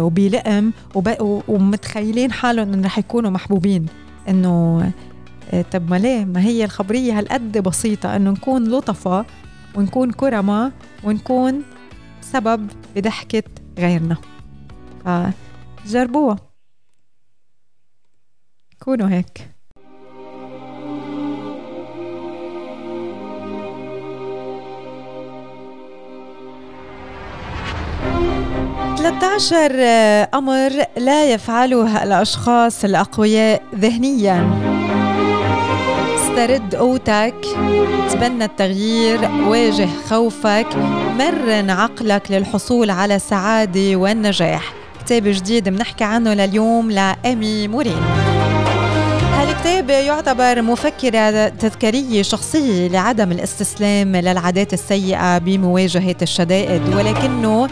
وبلئم 0.00 0.72
ومتخيلين 1.48 2.32
حالهم 2.32 2.72
إنه 2.72 2.86
رح 2.86 2.98
يكونوا 2.98 3.30
محبوبين؟ 3.30 3.86
إنه 4.28 4.82
آه، 5.52 5.64
طب 5.72 5.90
ما 5.90 5.96
ليه؟ 5.96 6.24
ما 6.24 6.40
هي 6.42 6.64
الخبرية 6.64 7.18
هالقد 7.18 7.58
بسيطة 7.58 8.16
إنه 8.16 8.30
نكون 8.30 8.68
لطفة 8.68 9.24
ونكون 9.74 10.12
كرمة 10.12 10.72
ونكون 11.04 11.62
سبب 12.20 12.68
بضحكة 12.96 13.42
غيرنا. 13.78 14.16
فجربوها. 15.84 16.36
كونوا 18.80 19.08
هيك. 19.08 19.52
13 29.02 29.70
آه، 29.80 30.28
أمر 30.34 30.84
لا 30.96 31.32
يفعله 31.32 32.02
الأشخاص 32.02 32.84
الأقوياء 32.84 33.62
ذهنيا. 33.74 34.81
استرد 36.32 36.74
قوتك 36.74 37.34
تبنى 38.12 38.44
التغيير 38.44 39.20
واجه 39.46 39.88
خوفك 40.08 40.66
مرن 41.18 41.70
عقلك 41.70 42.30
للحصول 42.30 42.90
على 42.90 43.16
السعادة 43.16 43.96
والنجاح. 43.96 44.72
كتاب 45.04 45.22
جديد 45.26 45.68
بنحكي 45.68 46.04
عنه 46.04 46.34
لليوم 46.34 46.90
لأمي 46.90 47.68
مورين. 47.68 48.02
هالكتاب 49.32 49.90
يعتبر 49.90 50.62
مفكرة 50.62 51.48
تذكارية 51.48 52.22
شخصية 52.22 52.88
لعدم 52.88 53.32
الاستسلام 53.32 54.16
للعادات 54.16 54.72
السيئة 54.72 55.38
بمواجهة 55.38 56.16
الشدائد 56.22 56.94
ولكنه 56.94 57.68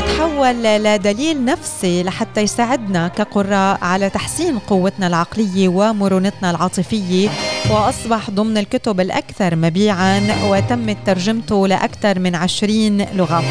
تحول 0.00 0.62
لدليل 0.62 1.44
نفسي 1.44 2.02
لحتى 2.02 2.40
يساعدنا 2.40 3.08
كقراء 3.08 3.78
على 3.82 4.10
تحسين 4.10 4.58
قوتنا 4.58 5.06
العقلية 5.06 5.68
ومرونتنا 5.68 6.50
العاطفية. 6.50 7.28
وأصبح 7.70 8.30
ضمن 8.30 8.58
الكتب 8.58 9.00
الأكثر 9.00 9.56
مبيعا 9.56 10.20
وتمت 10.48 10.96
ترجمته 11.06 11.68
لأكثر 11.68 12.18
من 12.18 12.34
عشرين 12.34 13.06
لغة. 13.14 13.44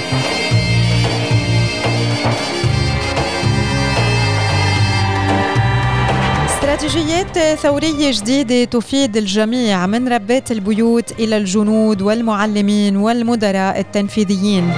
استراتيجيات 6.45 7.59
ثورية 7.59 8.11
جديدة 8.11 8.63
تفيد 8.63 9.17
الجميع 9.17 9.87
من 9.87 10.07
ربات 10.07 10.51
البيوت 10.51 11.11
إلى 11.11 11.37
الجنود 11.37 12.01
والمعلمين 12.01 12.97
والمدراء 12.97 13.79
التنفيذيين. 13.79 14.73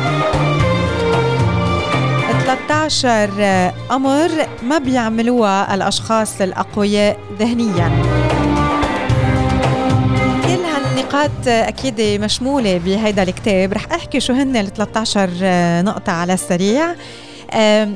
13 2.46 3.30
أمر 3.92 4.30
ما 4.64 4.78
بيعملوها 4.78 5.76
الأشخاص 5.76 6.42
الأقوياء 6.42 7.18
ذهنياً. 7.40 7.92
كل 10.44 10.64
هالنقاط 10.66 11.48
أكيد 11.48 12.22
مشمولة 12.22 12.78
بهيدا 12.78 13.24
الكتاب. 13.24 13.74
رح 13.74 13.92
أحكي 13.92 14.20
شو 14.20 14.34
هن 14.34 14.56
ال 14.56 14.74
13 14.74 15.30
نقطة 15.86 16.12
على 16.12 16.34
السريع. 16.34 16.96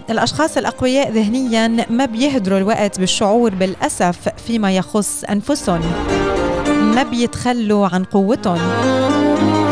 الأشخاص 0.10 0.58
الأقوياء 0.58 1.12
ذهنيا 1.12 1.86
ما 1.90 2.06
بيهدروا 2.06 2.58
الوقت 2.58 3.00
بالشعور 3.00 3.56
بالأسف 3.56 4.18
فيما 4.48 4.72
يخص 4.72 5.24
أنفسهم. 5.24 5.82
ما 6.96 7.04
بيتخلوا 7.04 7.88
عن 7.88 8.04
قوتهم. 8.04 8.62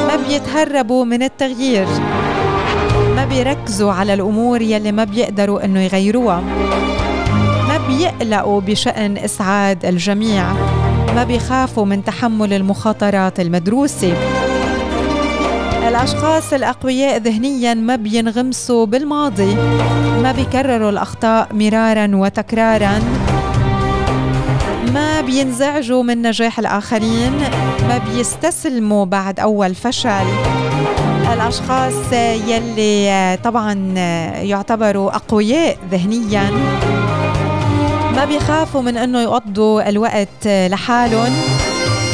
ما 0.08 0.16
بيتهربوا 0.28 1.06
من 1.06 1.24
التغيير. 1.24 1.88
ما 3.26 3.30
بيركزوا 3.30 3.92
على 3.92 4.14
الأمور 4.14 4.62
يلي 4.62 4.92
ما 4.92 5.04
بيقدروا 5.04 5.66
إنه 5.66 5.82
يغيروها. 5.82 6.42
ما 7.68 7.80
بيقلقوا 7.88 8.62
بشأن 8.62 9.18
إسعاد 9.18 9.86
الجميع. 9.86 10.54
ما 11.16 11.24
بيخافوا 11.24 11.86
من 11.86 12.04
تحمل 12.04 12.54
المخاطرات 12.54 13.40
المدروسة. 13.40 14.14
الأشخاص 15.88 16.54
الأقوياء 16.54 17.18
ذهنيا 17.18 17.74
ما 17.74 17.96
بينغمسوا 17.96 18.86
بالماضي. 18.86 19.56
ما 20.24 20.32
بيكرروا 20.32 20.90
الأخطاء 20.90 21.48
مرارا 21.54 22.12
وتكرارا. 22.14 23.00
ما 24.94 25.22
بينزعجوا 25.22 26.04
من 26.04 26.22
نجاح 26.22 26.60
الآخرين. 26.60 27.34
ما 27.88 27.98
بيستسلموا 27.98 29.06
بعد 29.06 29.40
أول 29.40 29.76
فشل. 29.76 30.26
الأشخاص 31.36 32.14
يلي 32.48 33.38
طبعا 33.44 33.74
يعتبروا 34.42 35.16
أقوياء 35.16 35.78
ذهنيا. 35.92 36.52
ما 38.16 38.26
بيخافوا 38.26 38.82
من 38.82 38.98
أنه 38.98 39.22
يقضوا 39.22 39.90
الوقت 39.90 40.48
لحالهم. 40.48 41.34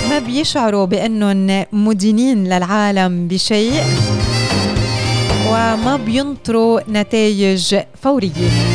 ما 0.09 0.19
بيشعروا 0.19 0.85
بأنهم 0.85 1.65
مدينين 1.71 2.43
للعالم 2.43 3.27
بشيء. 3.27 3.83
وما 5.49 5.99
بينطروا 6.05 6.79
نتائج 6.89 7.75
فورية. 8.03 8.70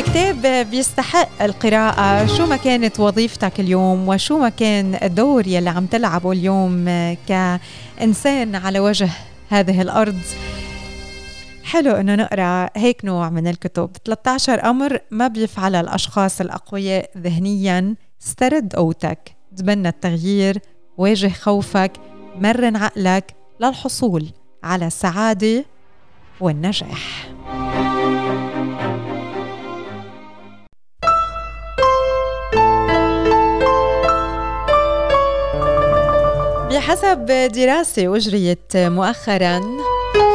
كتاب 0.00 0.66
بيستحق 0.70 1.42
القراءة. 1.42 2.26
شو 2.26 2.46
ما 2.46 2.56
كانت 2.56 3.00
وظيفتك 3.00 3.60
اليوم 3.60 4.08
وشو 4.08 4.38
ما 4.38 4.48
كان 4.48 4.98
الدور 5.02 5.46
يلي 5.46 5.70
عم 5.70 5.86
تلعبه 5.86 6.32
اليوم 6.32 6.84
كإنسان 7.28 8.54
على 8.54 8.80
وجه 8.80 9.10
هذه 9.48 9.82
الأرض؟ 9.82 10.20
حلو 11.64 11.90
إنه 11.90 12.14
نقرأ 12.14 12.70
هيك 12.76 13.04
نوع 13.04 13.30
من 13.30 13.46
الكتب. 13.46 13.90
13 14.04 14.70
أمر 14.70 14.98
ما 15.10 15.28
بيفعلها 15.28 15.80
الأشخاص 15.80 16.40
الأقوياء 16.40 17.10
ذهنيا. 17.18 17.94
استرد 18.22 18.74
قوتك. 18.76 19.36
تبنى 19.56 19.88
التغيير. 19.88 20.58
واجه 20.98 21.28
خوفك. 21.28 21.92
مرن 22.40 22.76
عقلك 22.76 23.34
للحصول 23.60 24.30
على 24.64 24.86
السعادة 24.86 25.64
والنجاح. 26.40 27.28
بحسب 36.74 37.26
دراسة 37.26 38.16
أجريت 38.16 38.76
مؤخراً 38.76 39.60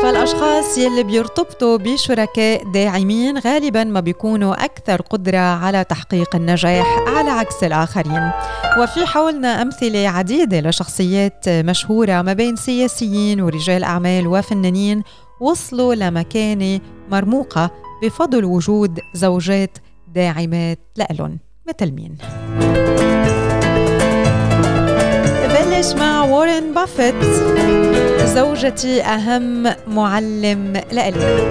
فالأشخاص 0.03 0.77
يلي 0.77 1.03
بيرتبطوا 1.03 1.77
بشركاء 1.77 2.71
داعمين 2.71 3.37
غالبا 3.37 3.83
ما 3.83 3.99
بيكونوا 3.99 4.65
أكثر 4.65 5.01
قدرة 5.01 5.37
على 5.37 5.83
تحقيق 5.83 6.35
النجاح 6.35 6.99
على 7.07 7.29
عكس 7.29 7.63
الآخرين 7.63 8.31
وفي 8.79 9.05
حولنا 9.05 9.61
أمثلة 9.61 10.07
عديدة 10.07 10.59
لشخصيات 10.59 11.49
مشهورة 11.49 12.21
ما 12.21 12.33
بين 12.33 12.55
سياسيين 12.55 13.41
ورجال 13.41 13.83
أعمال 13.83 14.27
وفنانين 14.27 15.03
وصلوا 15.41 15.95
لمكانة 15.95 16.79
مرموقة 17.11 17.71
بفضل 18.03 18.45
وجود 18.45 18.99
زوجات 19.13 19.77
داعمات 20.07 20.79
لألن 20.95 21.37
مثل 21.67 21.91
مين؟ 21.91 22.17
نبلش 25.79 25.93
مع 25.93 26.23
وارن 26.23 26.73
بافيت. 26.73 27.15
زوجتي 28.25 29.01
أهم 29.01 29.75
معلم 29.87 30.81
لإلي. 30.91 31.49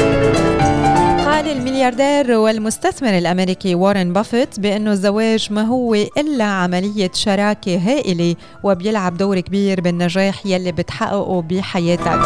قال 1.38 1.48
الملياردير 1.48 2.30
والمستثمر 2.38 3.18
الأمريكي 3.18 3.74
وارن 3.74 4.12
بافيت 4.12 4.60
بأنه 4.60 4.92
الزواج 4.92 5.52
ما 5.52 5.62
هو 5.62 5.94
إلا 5.94 6.44
عملية 6.44 7.10
شراكة 7.14 7.76
هائلة 7.76 8.36
وبيلعب 8.62 9.16
دور 9.16 9.40
كبير 9.40 9.80
بالنجاح 9.80 10.46
يلي 10.46 10.72
بتحققه 10.72 11.42
بحياتك. 11.42 12.20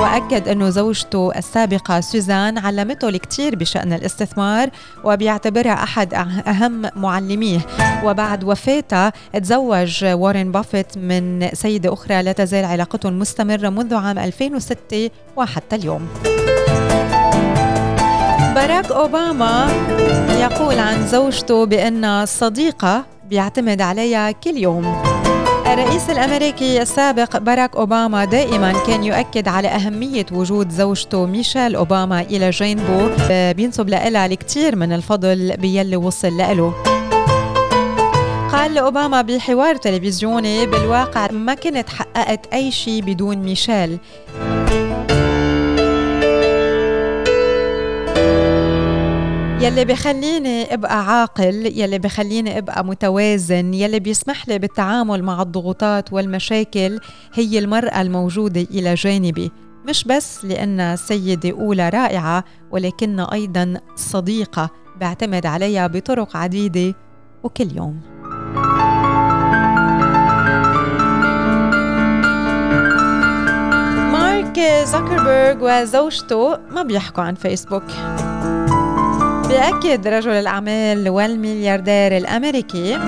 وأكد 0.00 0.48
أنه 0.48 0.70
زوجته 0.70 1.32
السابقة 1.36 2.00
سوزان 2.00 2.58
علمته 2.58 3.08
الكثير 3.08 3.56
بشأن 3.56 3.92
الاستثمار 3.92 4.70
وبيعتبرها 5.04 5.82
أحد 5.82 6.14
أهم 6.46 6.82
معلميه. 6.96 7.60
وبعد 8.04 8.44
وفاتها 8.44 9.12
تزوج 9.32 10.04
وارن 10.04 10.52
بافيت 10.52 10.98
من 10.98 11.48
سيدة 11.52 11.92
أخرى 11.92 12.22
لا 12.22 12.32
تزال 12.32 12.64
علاقتهم 12.64 13.18
مستمرة 13.18 13.68
منذ 13.68 13.94
عام 13.94 14.18
2006 14.18 15.10
وحتى 15.36 15.76
اليوم. 15.76 16.08
باراك 18.54 18.90
أوباما 18.90 19.68
يقول 20.40 20.78
عن 20.78 21.06
زوجته 21.06 21.66
بأنها 21.66 22.24
صديقة 22.24 23.04
بيعتمد 23.30 23.80
عليها 23.80 24.30
كل 24.30 24.56
يوم. 24.56 25.02
الرئيس 25.66 26.10
الأمريكي 26.10 26.82
السابق 26.82 27.38
باراك 27.38 27.76
أوباما 27.76 28.24
دائما 28.24 28.72
كان 28.86 29.04
يؤكد 29.04 29.48
على 29.48 29.68
أهمية 29.68 30.26
وجود 30.32 30.70
زوجته 30.70 31.26
ميشيل 31.26 31.76
أوباما 31.76 32.20
إلى 32.20 32.50
جانبه 32.50 33.10
بينسب 33.52 33.88
لها 33.88 34.26
الكثير 34.26 34.76
من 34.76 34.92
الفضل 34.92 35.56
بيلي 35.56 35.96
وصل 35.96 36.36
له. 36.36 36.74
قال 38.52 38.78
أوباما 38.78 39.22
بحوار 39.22 39.76
تلفزيوني 39.76 40.66
بالواقع 40.66 41.28
ما 41.32 41.54
كنت 41.54 41.88
حققت 41.88 42.46
أي 42.52 42.70
شيء 42.70 43.02
بدون 43.02 43.36
ميشيل. 43.36 43.98
يلي 49.62 49.84
بخليني 49.84 50.74
أبقى 50.74 51.06
عاقل 51.06 51.78
يلي 51.78 51.98
بخليني 51.98 52.58
أبقى 52.58 52.84
متوازن 52.84 53.74
يلي 53.74 54.00
بيسمح 54.00 54.48
لي 54.48 54.58
بالتعامل 54.58 55.22
مع 55.22 55.42
الضغوطات 55.42 56.12
والمشاكل 56.12 57.00
هي 57.34 57.58
المرأة 57.58 58.00
الموجودة 58.00 58.60
إلى 58.60 58.94
جانبي. 58.94 59.52
مش 59.88 60.04
بس 60.04 60.44
لأنها 60.44 60.96
سيدة 60.96 61.50
أولى 61.50 61.88
رائعة 61.88 62.44
ولكنها 62.70 63.32
أيضا 63.32 63.74
صديقة 63.96 64.70
بعتمد 65.00 65.46
عليها 65.46 65.86
بطرق 65.86 66.36
عديدة. 66.36 66.94
وكل 67.42 67.76
يوم. 67.76 68.00
مارك 74.12 74.60
زوكربيرج 74.84 75.62
وزوجته 75.62 76.56
ما 76.70 76.82
بيحكوا 76.82 77.24
عن 77.24 77.34
فيسبوك. 77.34 77.84
بيأكد 79.52 80.06
رجل 80.06 80.30
الأعمال 80.30 81.08
والملياردير 81.08 82.16
الأمريكي 82.16 82.98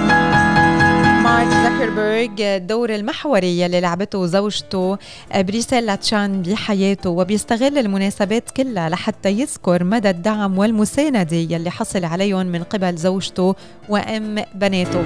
مارك 1.25 1.49
زكربيرج 1.49 2.41
الدور 2.41 2.95
المحوري 2.95 3.61
يلي 3.61 3.81
لعبته 3.81 4.27
زوجته 4.27 4.99
بريسيلا 5.35 5.95
تشان 5.95 6.43
بحياته 6.43 7.11
وبيستغل 7.11 7.79
المناسبات 7.79 8.51
كلها 8.51 8.89
لحتى 8.89 9.31
يذكر 9.31 9.85
مدى 9.85 10.11
الدعم 10.11 10.59
والمساندة 10.59 11.37
يلي 11.37 11.71
حصل 11.71 12.05
عليهم 12.05 12.47
من 12.47 12.63
قبل 12.63 12.97
زوجته 12.97 13.55
وأم 13.89 14.45
بناته. 14.55 15.05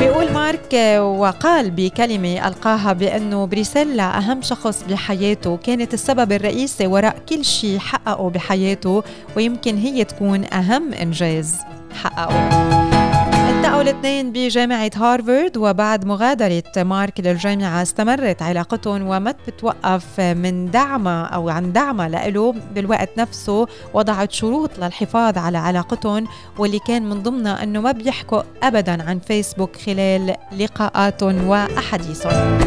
بيقول 0.00 0.32
مارك 0.32 0.74
وقال 0.98 1.70
بكلمة 1.70 2.48
ألقاها 2.48 2.92
بأنه 2.92 3.44
بريسيلا 3.44 4.18
أهم 4.18 4.42
شخص 4.42 4.84
بحياته 4.90 5.56
كانت 5.56 5.94
السبب 5.94 6.32
الرئيسي 6.32 6.86
وراء 6.86 7.16
كل 7.28 7.44
شيء 7.44 7.78
حققه 7.78 8.30
بحياته 8.30 9.02
ويمكن 9.36 9.76
هي 9.76 10.04
تكون 10.04 10.44
أهم 10.44 10.92
إنجاز 10.92 11.56
حققه. 11.94 12.89
التقوا 13.70 13.90
الاثنين 13.90 14.32
بجامعة 14.32 14.90
هارفارد 14.96 15.56
وبعد 15.56 16.04
مغادرة 16.04 16.62
مارك 16.76 17.20
للجامعة 17.20 17.82
استمرت 17.82 18.42
علاقتهم 18.42 19.02
وما 19.02 19.34
بتوقف 19.48 20.20
من 20.20 20.70
دعمها 20.70 21.24
أو 21.24 21.48
عن 21.48 21.72
دعمها 21.72 22.08
له. 22.08 22.54
بالوقت 22.74 23.18
نفسه 23.18 23.66
وضعت 23.94 24.32
شروط 24.32 24.78
للحفاظ 24.78 25.38
على 25.38 25.58
علاقتهم 25.58 26.26
واللي 26.58 26.78
كان 26.78 27.08
من 27.10 27.22
ضمنها 27.22 27.62
أنه 27.62 27.80
ما 27.80 27.92
بيحكوا 27.92 28.42
أبدا 28.62 29.02
عن 29.02 29.18
فيسبوك 29.18 29.76
خلال 29.76 30.34
لقاءاتهم 30.58 31.48
وأحاديثهم 31.48 32.58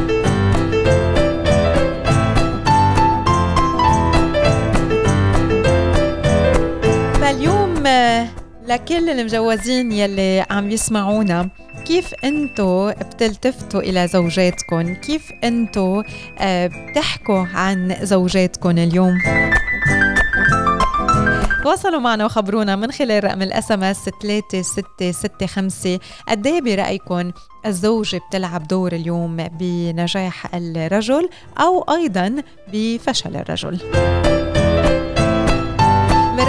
فاليوم 7.22 7.84
لكل 8.68 9.10
المجوزين 9.10 9.92
يلي 9.92 10.46
عم 10.50 10.72
يسمعونا 10.72 11.50
كيف 11.86 12.14
انتو 12.24 12.92
بتلتفتوا 12.92 13.80
إلى 13.82 14.08
زوجاتكم 14.08 14.94
كيف 14.94 15.32
انتو 15.44 16.04
آه، 16.40 16.68
بتحكوا 16.68 17.46
عن 17.54 17.96
زوجاتكم 18.02 18.70
اليوم؟ 18.70 19.18
تواصلوا 21.64 22.00
معنا 22.00 22.26
وخبرونا 22.26 22.76
من 22.76 22.92
خلال 22.92 23.24
رقم 23.24 23.42
ال 23.42 23.72
SMS 23.72 24.10
3665 24.22 26.00
قد 26.30 26.48
إيه 26.48 26.62
برايكم 26.62 27.32
الزوجه 27.66 28.22
بتلعب 28.30 28.68
دور 28.68 28.92
اليوم 28.94 29.38
بنجاح 29.60 30.56
الرجل 30.56 31.30
أو 31.60 31.82
أيضا 31.82 32.36
بفشل 32.74 33.36
الرجل؟ 33.36 33.80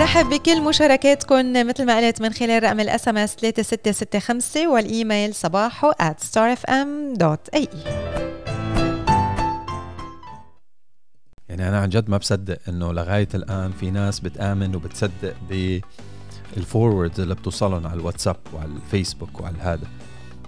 بنرحب 0.05 0.30
بكل 0.30 0.62
مشاركاتكم 0.62 1.52
مثل 1.52 1.86
ما 1.86 1.98
قلت 1.98 2.22
من 2.22 2.32
خلال 2.32 2.62
رقم 2.62 2.80
ال 2.80 3.09
SMS 3.09 3.36
3665 3.36 4.66
والإيميل 4.66 5.34
صباحو 5.34 5.92
at 5.92 6.24
starfm.ae 6.32 7.68
يعني 11.48 11.68
أنا 11.68 11.78
عن 11.80 11.88
جد 11.88 12.11
ما 12.11 12.16
بصدق 12.16 12.59
إنه 12.68 12.92
لغاية 12.92 13.28
الآن 13.34 13.72
في 13.72 13.90
ناس 13.90 14.20
بتآمن 14.20 14.76
وبتصدق 14.76 15.34
بالفورورد 16.57 17.20
اللي 17.20 17.34
بتوصلهم 17.34 17.86
على 17.86 18.00
الواتساب 18.00 18.36
وعلى 18.55 18.72
الفيسبوك 18.72 19.40
وعلى 19.40 19.59
هذا. 19.61 19.86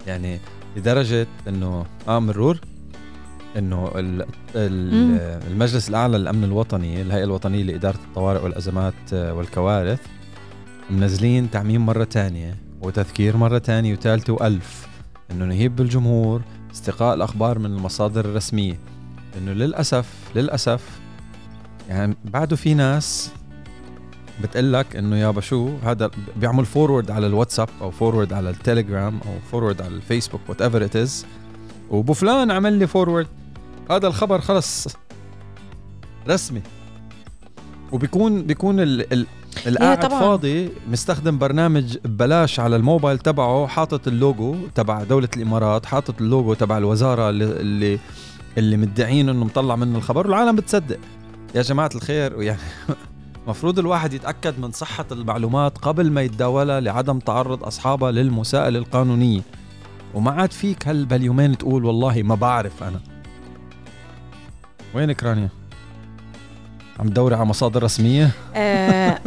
يعني 0.07 0.39
لدرجة 0.75 1.27
إنه 1.47 1.85
آه 2.07 2.19
مرور. 2.19 2.61
إنه 3.57 3.91
المجلس 4.55 5.89
الأعلى 5.89 6.17
للأمن 6.17 6.43
الوطني 6.43 7.01
الهيئة 7.01 7.23
الوطنية 7.23 7.63
لإدارة 7.63 7.95
الطوارئ 8.07 8.43
والأزمات 8.43 9.13
والكوارث 9.13 9.99
منزلين 10.89 11.51
تعميم 11.51 11.85
مرة 11.85 12.03
ثانية 12.03 12.55
وتذكير 12.81 13.37
مرة 13.37 13.59
ثانية 13.59 13.93
وثالثه 13.93 14.33
وألف 14.33 14.87
إنه 15.31 15.45
نهيب 15.45 15.75
بالجمهور 15.75 16.41
استقاء 16.71 17.15
الأخبار 17.15 17.59
من 17.59 17.65
المصادر 17.65 18.25
الرسمية. 18.25 18.79
إنه 19.37 19.51
للأسف 19.51 20.13
للأسف 20.35 20.99
يعني 21.89 22.17
بعده 22.25 22.55
في 22.55 22.73
ناس 22.73 23.31
بتقول 24.43 24.73
لك 24.73 24.95
إنه 24.95 25.15
يابا 25.17 25.41
شو 25.41 25.69
هذا 25.83 26.09
بيعمل 26.35 26.65
forward 26.65 27.11
على 27.11 27.27
الواتساب 27.27 27.69
أو 27.81 27.91
forward 27.91 28.33
على 28.33 28.49
التليجرام 28.49 29.19
أو 29.25 29.31
forward 29.51 29.81
على 29.81 29.95
الفيسبوك 29.95 30.41
whatever 30.49 30.85
it 30.85 30.95
is 30.95 31.25
وأبو 31.89 32.13
فلان 32.13 32.51
عمل 32.51 32.73
لي 32.73 32.87
forward 32.87 33.27
هذا 33.91 34.07
الخبر 34.07 34.41
خلص 34.41 34.87
رسمي. 36.29 36.61
وبيكون 37.91 38.43
بيكون 38.43 38.79
ال 38.79 39.13
ال 39.13 39.27
القاعد 39.67 39.99
طبعا. 39.99 40.19
فاضي 40.19 40.69
مستخدم 40.91 41.37
برنامج 41.37 41.97
ببلاش 41.97 42.59
على 42.59 42.75
الموبايل 42.75 43.17
تبعه 43.17 43.67
حاطط 43.67 44.07
اللوجو 44.07 44.55
تبع 44.75 45.03
دولة 45.03 45.29
الإمارات 45.37 45.85
حاطط 45.85 46.21
اللوجو 46.21 46.53
تبع 46.53 46.77
الوزارة 46.77 47.29
اللي 47.29 47.99
اللي, 48.57 48.77
مدعين 48.77 49.29
إنه 49.29 49.45
مطلع 49.45 49.75
منه 49.75 49.97
الخبر 49.97 50.27
والعالم 50.27 50.55
بتصدق. 50.55 50.99
يا 51.55 51.61
جماعة 51.61 51.89
الخير 51.95 52.41
يعني 52.41 52.59
مفروض 53.47 53.79
الواحد 53.79 54.13
يتأكد 54.13 54.59
من 54.59 54.71
صحة 54.71 55.05
المعلومات 55.11 55.77
قبل 55.77 56.11
ما 56.11 56.21
يتداولها 56.21 56.79
لعدم 56.79 57.19
تعرض 57.19 57.63
أصحابها 57.63 58.11
للمساءلة 58.11 58.79
القانونية 58.79 59.41
وما 60.13 60.31
عاد 60.31 60.51
فيك 60.51 60.87
هل 60.87 61.05
تقول 61.55 61.85
والله 61.85 62.23
ما 62.23 62.35
بعرف 62.35 62.83
أنا. 62.83 63.16
وينك 64.93 65.23
رانيا؟ 65.23 65.49
عم 66.99 67.07
تدوري 67.09 67.35
على 67.35 67.45
مصادر 67.45 67.83
رسمية؟ 67.83 68.31
آه 68.55 69.19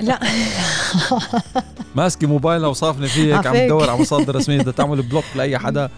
لا. 0.00 0.20
ماسكة 1.96 2.26
موبايلها 2.26 2.68
وصافنة 2.68 3.06
فيك 3.06 3.46
عم 3.46 3.54
تدور 3.54 3.90
على 3.90 4.00
مصادر 4.00 4.36
رسمية. 4.36 4.58
بدها 4.58 4.72
تعمل 4.72 5.02
بلوك 5.02 5.24
لأي 5.36 5.58
حدا. 5.58 5.90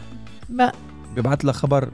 ما. 0.48 0.72
بيبعت 1.14 1.44
لك 1.44 1.54
خبر. 1.54 1.88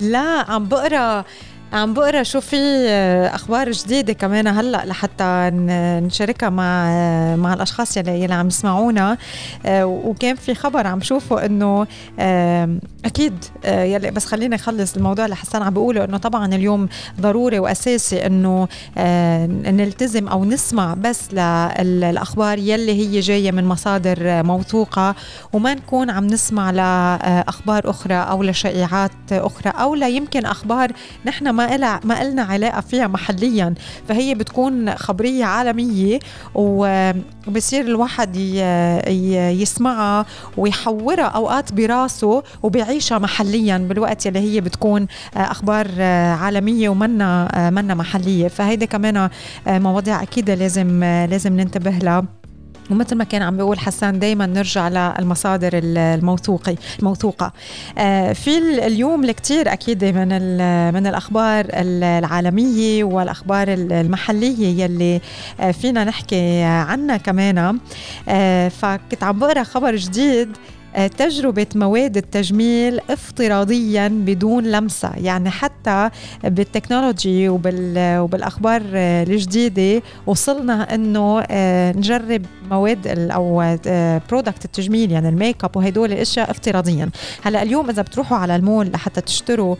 لا 0.00 0.44
عم 0.48 0.68
بقرا. 0.68 1.24
عم 1.72 1.94
بقرا 1.94 2.22
شو 2.22 2.40
في 2.40 2.56
آه، 2.88 3.34
أخبار 3.34 3.70
جديدة 3.70 4.12
كمان 4.12 4.46
هلأ 4.46 4.86
لحتى 4.86 5.50
نشاركها 6.06 6.48
مع 6.48 6.88
آه، 6.88 7.36
مع 7.36 7.54
الأشخاص 7.54 7.96
يلي, 7.96 8.22
يلي 8.22 8.34
عم 8.34 8.46
يسمعونا. 8.46 9.18
آه، 9.66 9.86
وكان 9.86 10.36
في 10.36 10.54
خبر 10.54 10.86
عم 10.86 11.00
شوفه 11.00 11.46
إنه 11.46 11.86
أكيد 13.04 13.44
يلي 13.64 14.10
بس 14.10 14.24
خليني 14.26 14.54
أخلص 14.54 14.96
الموضوع 14.96 15.24
اللي 15.24 15.36
حسان 15.36 15.62
عم 15.62 15.74
بقوله 15.74 16.04
إنه 16.04 16.16
طبعا 16.16 16.54
اليوم 16.54 16.88
ضروري 17.20 17.58
وأساسي 17.58 18.26
إنه 18.26 18.68
نلتزم 19.70 20.28
أو 20.28 20.44
نسمع 20.44 20.94
بس 20.94 21.34
للاخبار 21.80 22.58
يلي 22.58 22.92
هي 22.92 23.20
جاية 23.20 23.50
من 23.50 23.64
مصادر 23.64 24.42
موثوقة. 24.42 25.14
وما 25.52 25.74
نكون 25.74 26.10
عم 26.10 26.26
نسمع 26.26 26.70
لاخبار 26.70 27.90
أخرى 27.90 28.14
أو 28.14 28.42
لشائعات 28.42 29.10
أخرى 29.32 29.72
أو 29.76 29.94
لا 29.94 30.08
يمكن 30.08 30.46
أخبار 30.46 30.92
نحن 31.26 31.48
ما 31.48 31.61
ما 31.66 31.74
إلها 31.74 32.00
ما 32.04 32.22
إلنا 32.22 32.42
علاقة 32.42 32.80
فيها 32.80 33.06
محليا 33.06 33.74
فهي 34.08 34.34
بتكون 34.34 34.94
خبرية 34.94 35.44
عالمية 35.44 36.18
وبصير 36.54 37.84
الواحد 37.84 38.36
يسمعها 39.60 40.26
ويحورها 40.56 41.24
أوقات 41.24 41.72
براسه 41.72 42.42
وبيعيشها 42.62 43.18
محليا 43.18 43.78
بالوقت 43.78 44.26
يلي 44.26 44.38
هي 44.38 44.60
بتكون 44.60 45.06
أخبار 45.36 46.02
عالمية 46.42 46.88
ومنا 46.88 47.70
منا 47.70 47.94
محلية. 47.94 48.48
فهيدي 48.48 48.86
كمان 48.86 49.28
مواضيع 49.66 50.22
أكيد 50.22 50.50
لازم 50.50 51.04
لازم 51.04 51.56
ننتبه 51.56 51.90
لها. 51.90 52.24
ومثل 52.90 53.16
ما 53.16 53.24
كان 53.24 53.42
عم 53.42 53.56
بيقول 53.56 53.78
حسان 53.78 54.18
دائما 54.18 54.46
نرجع 54.46 54.88
للمصادر 54.88 55.70
الموثوقه 55.74 56.76
الموثوقة. 56.98 57.52
آه، 57.98 58.32
في 58.32 58.58
اليوم 58.86 59.24
الكثير 59.24 59.72
أكيد 59.72 60.04
من 60.04 60.28
من 60.94 61.06
الأخبار 61.06 61.66
العالمية 61.72 63.04
والأخبار 63.04 63.68
المحلية 63.68 64.84
يلي 64.84 65.20
آه، 65.60 65.70
فينا 65.70 66.04
نحكي 66.04 66.62
عنها 66.62 67.16
كمان. 67.16 67.78
آه، 68.28 68.68
فكنت 68.68 69.22
عم 69.22 69.38
بقرأ 69.38 69.62
خبر 69.62 69.96
جديد 69.96 70.56
تجربة 71.18 71.66
مواد 71.74 72.16
التجميل 72.16 73.00
افتراضيا 73.10 74.08
بدون 74.08 74.64
لمسة. 74.64 75.12
يعني 75.16 75.50
حتى 75.50 76.10
بالتكنولوجي 76.44 77.48
وبالأخبار 77.48 78.82
الجديدة 78.94 80.02
وصلنا 80.26 80.94
أنه 80.94 81.44
آه، 81.50 81.92
نجرب 81.92 82.42
مواد 82.70 83.30
أو 83.30 83.76
product 84.30 84.64
التجميل 84.64 85.12
يعني 85.12 85.28
الميك 85.28 85.64
اب 85.64 85.76
وهدول 85.76 86.12
الأشياء 86.12 86.50
افتراضيا. 86.50 87.10
هلأ 87.42 87.62
اليوم 87.62 87.90
إذا 87.90 88.02
بتروحوا 88.02 88.36
على 88.36 88.56
المول 88.56 88.86
لحتى 88.90 89.20
تشتروا 89.20 89.76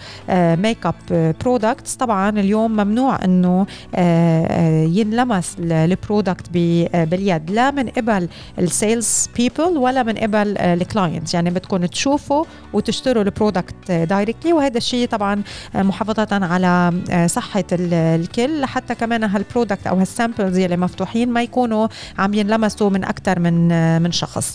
makeup 0.55 1.35
products 1.44 1.94
طبعا 1.94 2.30
اليوم 2.30 2.70
ممنوع 2.70 3.24
أنه 3.24 3.66
آه، 3.94 4.84
ينلمس 4.84 5.56
ال 5.60 5.72
product 5.72 6.51
باليد. 6.94 7.51
لا 7.51 7.70
من 7.70 7.89
قبل 7.89 8.28
ال 8.59 8.70
sales 8.70 9.28
people 9.36 9.78
ولا 9.78 10.02
من 10.02 10.14
قبل 10.14 10.59
ال 10.59 10.65
client 10.65 11.02
clients 11.09 11.35
يعني 11.35 11.51
بدكم 11.51 11.87
تشوفوا 11.87 12.45
وتشتروا 12.73 13.23
ال 13.23 13.31
product 13.31 13.93
directly 13.93 14.52
وهذا 14.53 14.77
الشيء 14.79 15.09
طبعا 15.09 15.43
محافظه 15.74 16.29
على 16.33 16.93
صحة 17.29 17.65
الكل. 17.73 18.61
لحتى 18.61 18.95
كمان 18.95 19.24
هال 19.24 19.38
product 19.38 19.86
أو 19.87 19.97
هال 19.97 20.10
samples 20.10 20.59
يلي 20.59 20.77
مفتوحين 20.77 21.29
ما 21.29 21.43
يكونوا 21.43 21.89
عم 22.19 22.35
ينلمسوا 22.35 22.91
من 22.91 23.05
أكثر 23.05 23.39
من 23.39 23.69
من 24.03 24.12
شخص. 24.12 24.55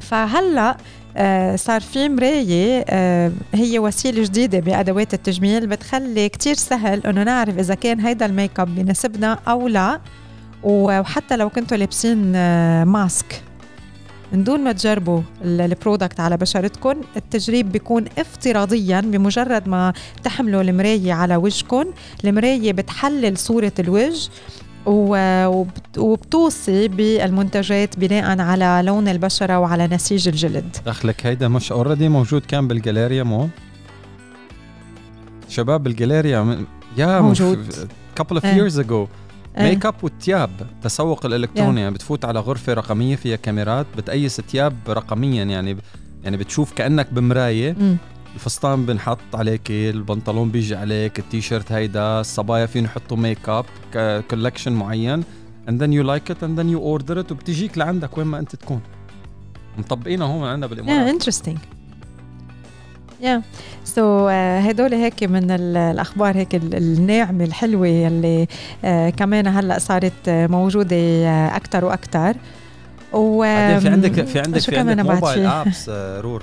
فهلأ 0.00 0.76
آه 1.16 1.56
صار 1.56 1.80
في 1.80 2.08
مراية 2.08 2.84
آه 2.88 3.32
هي 3.54 3.78
وسيلة 3.78 4.24
جديدة 4.24 4.58
بأدوات 4.58 5.14
التجميل 5.14 5.66
بتخلي 5.66 6.28
كتير 6.28 6.54
سهل 6.54 7.06
إنه 7.06 7.22
نعرف 7.22 7.58
إذا 7.58 7.74
كان 7.74 8.00
هيدا 8.00 8.26
ال 8.26 8.33
make 8.33 8.60
up 8.60 8.74
بيناسبنا 8.74 9.38
أو 9.48 9.68
لا. 9.68 10.00
وحتى 10.62 11.36
لو 11.36 11.48
كنتوا 11.50 11.76
لابسين 11.76 12.32
آه 12.36 12.84
mask 12.84 13.42
من 14.32 14.44
دون 14.44 14.64
ما 14.64 14.72
تجربوا 14.72 15.20
ال 15.44 15.53
product 15.53 16.20
على 16.20 16.36
بشرتكم 16.36 16.94
التجريب 17.16 17.72
بيكون 17.72 18.04
افتراضيا 18.18 19.00
بمجرد 19.00 19.68
ما 19.68 19.92
تحملوا 20.24 20.62
المراية 20.62 21.12
على 21.12 21.36
وجهكم 21.36 21.84
المراية 22.24 22.72
بتحلل 22.72 23.38
صورة 23.38 23.72
الوجه 23.78 24.28
وبتوصي 25.96 26.88
بالمنتجات 26.88 27.98
بناء 27.98 28.40
على 28.40 28.82
لون 28.84 29.08
البشرة 29.08 29.58
وعلى 29.58 29.86
نسيج 29.86 30.28
الجلد. 30.28 30.76
دخلك 30.86 31.26
هيدا 31.26 31.48
مش 31.48 31.72
already 31.72 32.08
موجود 32.08 32.42
كان 32.46 32.68
بالجاليريا 32.68 33.22
مول؟ 33.22 33.48
شباب 35.48 35.82
بالجاليريا 35.82 36.66
يا 36.96 37.20
موجود. 37.20 37.72
couple 38.20 38.36
of 38.36 38.42
years 38.44 38.78
ago. 38.78 39.06
make 39.58 39.86
up 39.86 39.94
والتياب 40.02 40.50
تسوق 40.82 41.26
الإلكتروني. 41.26 41.80
يعني 41.80 41.94
بتفوت 41.94 42.24
على 42.24 42.40
غرفة 42.40 42.74
رقمية 42.74 43.16
فيها 43.16 43.36
كاميرات. 43.36 43.86
بتقيس 43.96 44.36
تياب 44.36 44.76
رقميا. 44.88 45.44
يعني 45.44 45.76
يعني 46.24 46.36
بتشوف 46.36 46.72
كأنك 46.72 47.12
بمراية. 47.12 47.76
الفستان 48.34 48.86
بنحط 48.86 49.34
عليك 49.34 49.70
البنطلون 49.70 50.50
بيجي 50.50 50.76
عليك. 50.76 51.18
التيشيرت 51.18 51.72
هيدا. 51.72 52.20
الصبايا 52.20 52.66
فين 52.66 52.84
يحطوا 52.84 53.16
make 53.16 53.48
up 53.48 53.64
collection 54.30 54.72
معين. 54.72 55.24
and 55.68 55.80
then 55.80 55.90
you 55.92 56.04
like 56.04 56.30
it 56.30 56.40
and 56.42 56.52
then 56.58 56.68
you 56.74 56.78
order 56.78 57.16
it. 57.22 57.32
وبتجيك 57.32 57.78
لعندك 57.78 58.18
وين 58.18 58.26
ما 58.26 58.38
أنت 58.38 58.56
تكون. 58.56 58.80
مطبقينها 59.78 60.26
هون 60.26 60.48
عندنا 60.48 60.66
بالإمارات. 60.66 61.22
Yeah, 61.22 61.24
interesting. 61.24 61.75
yeah 63.20 63.42
so 63.84 64.28
هدول 64.28 64.94
هيك 64.94 65.24
من 65.24 65.50
الأخبار 65.50 66.36
هيك 66.36 66.54
الناعمة 66.54 67.44
الحلوة 67.44 67.88
اللي 67.88 68.46
uh, 68.46 68.86
كمان 69.16 69.46
هلأ 69.46 69.78
صارت 69.78 70.28
موجودة 70.28 70.96
uh, 70.96 71.54
أكثر 71.54 71.84
وأكثر 71.84 72.36
و 73.12 73.42
في 73.80 73.88
عندك 73.88 74.24
في 74.24 74.40
عندك 74.40 74.60
في 74.60 74.78
عندك 74.78 75.04
موبايل 75.04 75.46
ابس 75.46 75.88
رور. 76.18 76.42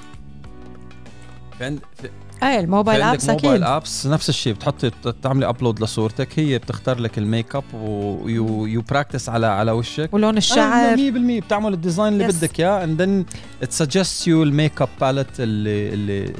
في 1.57 1.65
عند 1.65 1.79
في 2.01 2.09
اي 2.43 2.59
ال 2.59 2.65
mobile 2.65 3.01
apps 3.01 3.29
أكيد. 3.29 3.43
موبايل 3.43 3.63
ابس 3.63 4.07
نفس 4.07 4.29
الشيء 4.29 4.53
بتحطي 4.53 4.91
بتعملي 5.05 5.49
upload 5.49 5.83
لصورتك 5.83 6.39
هي 6.39 6.57
بتختار 6.57 6.99
لك 6.99 7.17
ال 7.17 7.25
make 7.25 7.55
up 7.55 7.63
و 7.73 8.65
you 8.65 8.81
you 8.81 8.94
practice 8.94 9.29
على 9.29 9.47
على 9.47 9.71
وشك. 9.71 10.09
ولون 10.13 10.37
الشعر. 10.37 10.97
100% 10.97 10.99
بتعمل 11.45 11.73
ال 11.73 11.79
design 11.79 12.13
اللي 12.13 12.31
yes. 12.31 12.35
بدك 12.35 12.59
إياه 12.59 12.83
and 12.83 13.01
then 13.01 13.25
it 13.63 13.71
suggests 13.71 14.27
you 14.27 14.43
ال 14.43 14.51
make 14.51 14.81
up 14.81 14.89
palette 15.01 15.39
اللي 15.39 15.93
اللي 15.93 16.33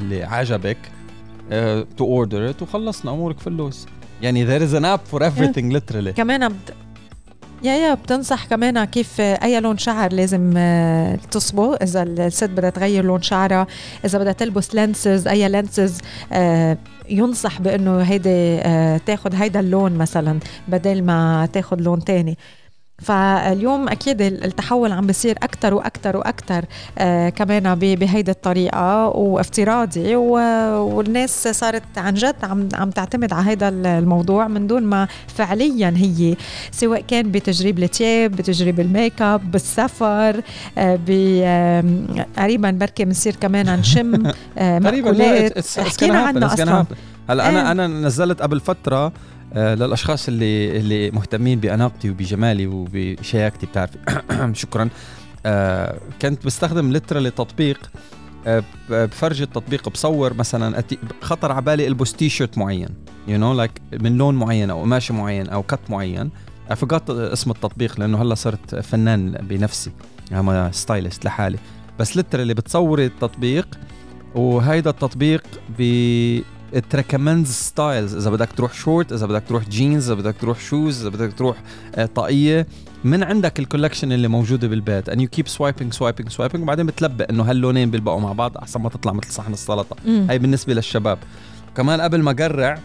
اللي 0.00 0.24
عجبك 0.24 0.78
to 1.96 2.04
uh, 2.04 2.08
order 2.08 2.50
it 2.50 2.62
وخلصنا 2.62 3.12
أمورك 3.12 3.40
فلوس 3.40 3.86
يعني 4.22 4.46
there 4.46 4.62
is 4.62 4.74
an 4.74 4.84
app 4.84 5.14
for 5.14 5.22
everything 5.22 5.72
literally. 5.72 6.10
كمان 6.10 6.48
بد... 6.48 6.74
yeah 7.62 7.72
yeah 7.72 7.94
بتنصح 7.94 8.44
كمان 8.44 8.84
كيف 8.84 9.20
أي 9.20 9.60
لون 9.60 9.78
شعر 9.78 10.12
لازم 10.12 10.54
آه، 10.56 11.16
تصبغ 11.30 11.76
إذا 11.82 12.02
الست 12.02 12.50
بدها 12.50 12.70
تغير 12.70 13.04
لون 13.04 13.22
شعرها 13.22 13.66
إذا 14.04 14.18
بدها 14.18 14.32
تلبس 14.32 14.74
lenses 14.74 15.28
أي 15.28 15.48
lenses 15.48 15.98
آه، 16.32 16.78
ينصح 17.08 17.60
بإنه 17.60 18.02
هيدي 18.02 18.58
آه، 18.60 19.00
تاخذ 19.06 19.34
هيدا 19.34 19.60
اللون 19.60 19.92
مثلا 19.92 20.38
بدل 20.68 21.02
ما 21.02 21.48
تاخذ 21.52 21.76
لون 21.80 22.04
تاني. 22.04 22.38
فاليوم 23.02 23.88
أكيد 23.88 24.22
التحول 24.22 24.92
عم 24.92 25.06
بيصير 25.06 25.36
أكثر 25.42 25.74
وأكثر 25.74 26.16
وأكثر 26.16 26.64
آه 26.98 27.28
كمان 27.28 27.74
بهيدي 27.74 28.30
الطريقة 28.30 29.06
وافتراضي 29.08 30.16
والناس 30.16 31.48
صارت 31.48 31.82
عن 31.96 32.14
جد 32.14 32.36
عم 32.42 32.68
عم 32.74 32.90
تعتمد 32.90 33.32
على 33.32 33.52
هذا 33.52 33.68
الموضوع 33.68 34.48
من 34.48 34.66
دون 34.66 34.82
ما 34.82 35.08
فعليا 35.28 35.94
هي 35.96 36.36
سواء 36.70 37.00
كان 37.00 37.30
بتجريب 37.30 37.78
الثياب 37.78 38.30
بتجريب 38.30 38.80
ال 38.80 38.88
make 38.88 39.22
up 39.22 39.50
بالسفر 39.50 40.40
آه 40.78 41.84
قريبا 42.38 42.70
بركي 42.70 43.04
بنصير 43.04 43.36
كمان 43.40 43.80
نشم 43.80 44.26
آه 44.58 44.78
مأكولات. 44.90 45.78
حكينا 45.78 46.18
عنها 46.18 46.54
أصلا. 46.54 46.86
هلأ 47.30 47.48
أنا 47.48 47.68
آه. 47.68 47.72
أنا 47.72 47.86
نزلت 47.86 48.42
قبل 48.42 48.60
فترة 48.60 49.12
للأشخاص 49.56 50.28
اللي 50.28 50.76
اللي 50.76 51.10
مهتمين 51.10 51.60
بأناقتي 51.60 52.10
وبجمالي 52.10 52.66
وبشياكتي 52.66 53.66
بتعرفي 53.66 53.98
شكرا. 54.52 54.88
آه 55.46 55.98
كنت 56.22 56.46
بستخدم 56.46 56.92
literally 56.92 57.30
تطبيق 57.30 57.90
آه 58.46 58.64
بفرج 58.90 59.42
التطبيق 59.42 59.88
بصور 59.88 60.34
مثلا 60.34 60.84
خطر 61.20 61.52
على 61.52 61.62
بالي 61.62 61.86
ألبس 61.86 62.12
تي 62.12 62.28
شيرت 62.28 62.58
معين 62.58 62.88
you 63.28 63.38
know 63.38 63.52
like 63.52 63.70
من 63.92 64.18
لون 64.18 64.34
معين 64.34 64.70
أو 64.70 64.80
قماشة 64.80 65.14
معين 65.14 65.48
أو 65.48 65.62
cut 65.62 65.80
معين. 65.88 66.30
فقدت 66.76 67.10
اسم 67.10 67.50
التطبيق 67.50 68.00
لأنه 68.00 68.22
هلأ 68.22 68.34
صرت 68.34 68.74
فنان 68.74 69.30
بنفسي. 69.30 69.92
أنا 70.32 70.70
stylist 70.72 71.24
لحالي. 71.24 71.58
بس 71.98 72.16
literally 72.16 72.54
بتصوري 72.54 73.06
التطبيق 73.06 73.78
وهيدا 74.34 74.90
التطبيق 74.90 75.42
بي 75.78 76.44
it 76.90 77.00
recommends 77.00 77.50
styles 77.50 78.16
إذا 78.16 78.30
بدك 78.30 78.48
تروح 78.56 78.74
شورت 78.74 79.12
إذا 79.12 79.26
بدك 79.26 79.42
تروح 79.48 79.68
جينز 79.68 80.10
إذا 80.10 80.20
بدك 80.20 80.34
تروح 80.40 80.60
shoes 80.60 81.00
إذا 81.00 81.08
بدك 81.08 81.32
تروح 81.32 81.56
آه، 81.94 82.06
طاقية 82.06 82.66
من 83.04 83.22
عندك 83.22 83.58
ال 83.58 83.63
collection 83.63 84.12
اللي 84.12 84.28
موجودة 84.28 84.68
بالبيت. 84.68 85.10
And 85.10 85.14
you 85.14 85.38
keep 85.38 85.46
swiping 85.46 85.98
swiping 85.98 86.36
swiping 86.36 86.60
وبعدين 86.60 86.86
بتلبق 86.86 87.26
إنه 87.30 87.42
هاللونين 87.42 87.90
بيلبقوا 87.90 88.20
مع 88.20 88.32
بعض 88.32 88.56
أحسن 88.56 88.80
ما 88.80 88.88
تطلع 88.88 89.12
مثل 89.12 89.32
صحن 89.32 89.52
السلطة. 89.52 89.96
هاي 90.06 90.38
بالنسبة 90.38 90.74
للشباب. 90.74 91.18
كمان 91.76 92.00
قبل 92.00 92.22
ما 92.22 92.32
قرع 92.32 92.78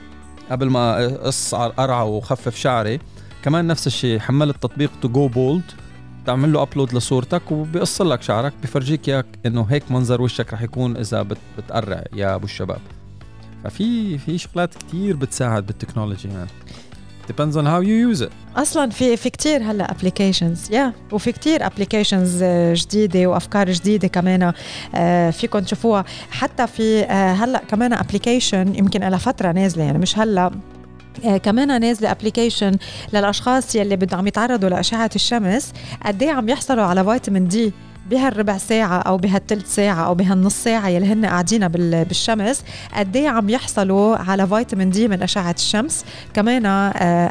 قبل 0.51 0.69
ما 0.69 1.07
قص 1.07 1.55
قرعه 1.55 2.03
وخفف 2.03 2.55
شعري 2.55 2.99
كمان 3.43 3.67
نفس 3.67 3.87
الشيء 3.87 4.19
حملت 4.19 4.63
تطبيق 4.63 4.91
to 5.01 5.09
go 5.09 5.27
bald 5.27 5.63
تعمل 6.25 6.53
له 6.53 6.61
upload 6.61 6.93
لصورتك 6.93 7.51
وبيقص 7.51 8.01
لك 8.01 8.21
شعرك 8.21 8.53
بفرجيك 8.63 9.09
إياك 9.09 9.25
إنه 9.45 9.67
هيك 9.69 9.91
منظر 9.91 10.21
وشك 10.21 10.53
رح 10.53 10.61
يكون 10.61 10.97
إذا 10.97 11.27
بتقرع 11.57 12.03
يا 12.13 12.35
أبو 12.35 12.45
الشباب. 12.45 12.79
ففي 13.65 14.17
في 14.17 14.37
شغلات 14.37 14.73
كتير 14.75 15.15
بتساعد 15.15 15.65
بال 15.65 15.76
technology 15.76 16.27
يعني 16.29 16.49
depends 17.27 17.55
on 17.55 17.65
how 17.65 17.81
you 17.81 18.15
use 18.15 18.27
it. 18.27 18.59
أصلا 18.59 18.89
في 18.89 19.17
في 19.17 19.29
كثير 19.29 19.63
هلأ 19.63 19.91
applications 19.91 20.71
yeah 20.71 20.93
yeah. 21.09 21.13
وفي 21.13 21.31
كثير 21.31 21.65
applications 21.65 22.43
جديدة 22.83 23.27
وأفكار 23.27 23.71
جديدة 23.71 24.07
كمان 24.07 24.53
آه، 24.95 25.29
فيكم 25.29 25.59
تشوفوها. 25.59 26.05
حتى 26.31 26.67
في 26.67 27.03
آه، 27.03 27.33
هلأ 27.33 27.61
كمان 27.69 27.93
application 27.93 28.75
يمكن 28.75 28.99
لها 28.99 29.17
فترة 29.17 29.51
نازلة 29.51 29.83
يعني 29.83 29.97
مش 29.97 30.19
هلأ 30.19 30.51
آه 31.25 31.37
كمان 31.37 31.81
نازلة 31.81 32.11
application 32.11 32.71
للأشخاص 33.13 33.75
يلي 33.75 33.95
بدهم 33.95 34.27
يتعرضوا 34.27 34.69
لأشعة 34.69 35.09
الشمس. 35.15 35.73
قد 36.05 36.23
إيه 36.23 36.31
عم 36.31 36.49
يحصلوا 36.49 36.83
على 36.83 37.03
فيتامين 37.03 37.47
دي 37.47 37.73
بهالربع 38.09 38.57
ساعة 38.57 38.97
أو 38.99 39.17
بهالثلث 39.17 39.75
ساعة 39.75 40.05
أو 40.05 40.15
بهالنص 40.15 40.63
ساعة 40.63 40.87
يلي 40.87 41.05
هن 41.05 41.25
قاعدين 41.25 41.67
بالشمس 41.67 42.63
قد 42.93 43.15
إيه 43.15 43.29
عم 43.29 43.49
يحصلوا 43.49 44.15
على 44.15 44.47
فيتامين 44.47 44.89
دي 44.89 45.07
من 45.07 45.23
أشعة 45.23 45.51
الشمس؟ 45.51 46.05
كمان 46.33 46.65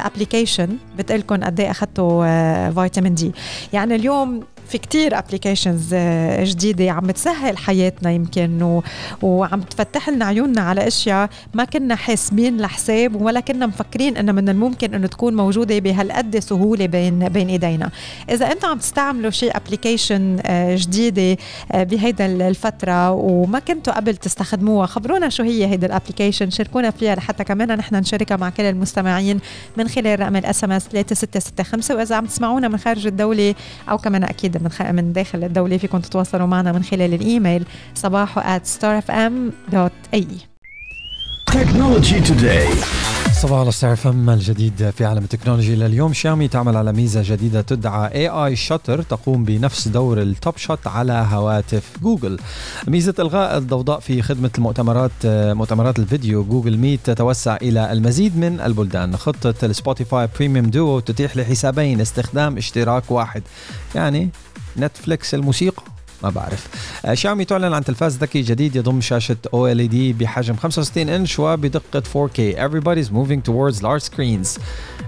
application 0.05 0.69
آه، 0.69 0.97
بتقلكم 0.97 1.43
قد 1.43 1.59
إيه 1.59 1.71
أخذتوا 1.71 2.69
فيتامين 2.71 3.15
دي. 3.15 3.31
يعني 3.73 3.95
اليوم 3.95 4.43
في 4.67 4.77
كتير 4.77 5.17
applications 5.17 5.89
آه، 5.93 6.43
جديدة 6.43 6.91
عم 6.91 7.11
تسهل 7.11 7.57
حياتنا 7.57 8.11
يمكن 8.11 8.61
و... 8.63 8.83
وعم 9.21 9.61
تفتح 9.61 10.09
لنا 10.09 10.25
عيوننا 10.25 10.61
على 10.61 10.87
أشياء 10.87 11.29
ما 11.53 11.63
كنا 11.63 11.95
حاسبين 11.95 12.57
لحساب 12.61 13.21
ولا 13.21 13.39
كنا 13.39 13.65
مفكرين 13.65 14.17
إنه 14.17 14.31
من 14.31 14.49
الممكن 14.49 14.93
إنه 14.93 15.07
تكون 15.07 15.35
موجودة 15.35 15.79
بهالقد 15.79 16.39
سهولة 16.39 16.85
بين 16.85 17.29
بين 17.29 17.49
إيدينا. 17.49 17.89
إذا 18.29 18.51
أنتم 18.51 18.67
عم 18.67 18.77
تستعملوا 18.77 19.31
شيء 19.31 19.57
application 19.57 20.37
آه، 20.45 20.75
جديدة 20.75 21.37
آه، 21.71 21.83
بهيدا 21.83 22.25
الفترة 22.25 23.11
وما 23.11 23.59
كنتوا 23.59 23.93
قبل 23.93 24.15
تستخدموها 24.15 24.85
خبرونا 24.85 25.29
شو 25.29 25.43
هي 25.43 25.65
هيدا 25.67 25.87
ال 25.87 25.92
application 25.92 26.49
شاركونا 26.49 26.91
فيها 26.91 27.15
لحتى 27.15 27.43
كمان 27.43 27.77
نحن 27.77 27.95
نشاركها 27.95 28.37
مع 28.37 28.49
كل 28.49 28.63
المستمعين 28.63 29.39
من 29.77 29.87
خلال 29.87 30.19
رقم 30.19 30.35
ال 30.35 30.63
SMS 30.63 30.87
3665 30.87 31.97
وإذا 31.97 32.15
عم 32.15 32.25
تسمعونا 32.25 32.67
من 32.67 32.77
خارج 32.77 33.07
الدولة 33.07 33.55
أو 33.89 33.97
كمان 33.97 34.23
أكيد 34.23 34.54
من 34.61 34.69
خ... 34.69 34.81
من 34.81 35.13
داخل 35.13 35.43
الدولة. 35.43 35.77
فيكم 35.77 35.99
تتواصلوا 35.99 36.47
معنا 36.47 36.71
من 36.71 36.83
خلال 36.83 37.13
الإيميل 37.13 37.65
صباحو 37.95 38.41
at 38.41 38.63
starfm.ae 38.79 40.35
Technology 41.51 42.19
Today. 42.21 43.24
صباح 43.41 43.59
على 43.59 43.71
ستار 43.71 43.95
أف 43.95 44.12
أم 44.12 44.29
الجديد 44.29 44.89
في 44.89 45.05
عالم 45.05 45.23
التكنولوجي 45.23 45.75
لليوم 45.75 46.13
شاومي 46.13 46.47
تعمل 46.47 46.77
على 46.77 46.93
ميزة 46.93 47.21
جديدة 47.25 47.61
تدعى 47.61 48.11
AI 48.13 48.27
Shutter 48.27 49.01
تقوم 49.01 49.43
بنفس 49.43 49.87
دور 49.87 50.21
ال 50.21 50.30
Top 50.30 50.57
Shot 50.57 50.87
على 50.87 51.27
هواتف 51.31 51.91
جوجل. 52.01 52.39
ميزة 52.87 53.13
إلغاء 53.19 53.57
الضوضاء 53.57 53.99
في 53.99 54.21
خدمة 54.21 54.51
المؤتمرات 54.57 55.11
مؤتمرات 55.25 55.99
الفيديو 55.99 56.43
جوجل 56.43 56.77
ميت 56.77 56.99
تتوسع 57.03 57.55
إلى 57.55 57.91
المزيد 57.91 58.37
من 58.37 58.61
البلدان. 58.61 59.17
خطة 59.17 59.65
ال 59.65 59.73
Spotify 59.73 60.29
Premium 60.35 60.69
Duo 60.69 60.99
تتيح 60.99 61.37
لحسابين 61.37 62.01
استخدام 62.01 62.57
اشتراك 62.57 63.11
واحد 63.11 63.43
يعني 63.95 64.29
نتفليكس 64.77 65.33
الموسيقى. 65.33 65.94
ما 66.25 66.31
بعرف. 66.31 66.67
آه، 67.05 67.13
شاومي 67.13 67.45
تعلن 67.45 67.73
عن 67.73 67.83
تلفاز 67.83 68.17
ذكي 68.17 68.41
جديد 68.41 68.75
يضم 68.75 69.01
شاشة 69.01 69.37
OLED 69.55 69.95
بحجم 70.19 70.55
65 70.55 71.09
انش 71.09 71.39
وبدقة 71.39 72.03
4K 72.13 72.57
everybody's 72.57 73.09
moving 73.09 73.41
towards 73.49 73.81
large 73.81 74.03
screens. 74.03 74.59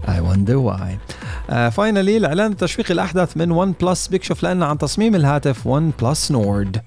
I 0.07 0.21
wonder 0.21 0.59
why. 0.59 0.97
finally 1.71 2.13
uh, 2.13 2.17
الاعلان 2.17 2.51
التشويقي 2.51 2.93
الاحدث 2.93 3.37
من 3.37 3.51
OnePlus 3.51 4.07
بيكشف 4.07 4.43
لنا 4.43 4.65
عن 4.65 4.77
تصميم 4.77 5.15
الهاتف 5.15 5.67
OnePlus 5.67 6.31
Nord 6.31 6.81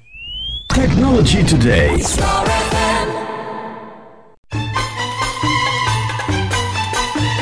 Technology 0.72 1.40
Today. 1.52 2.20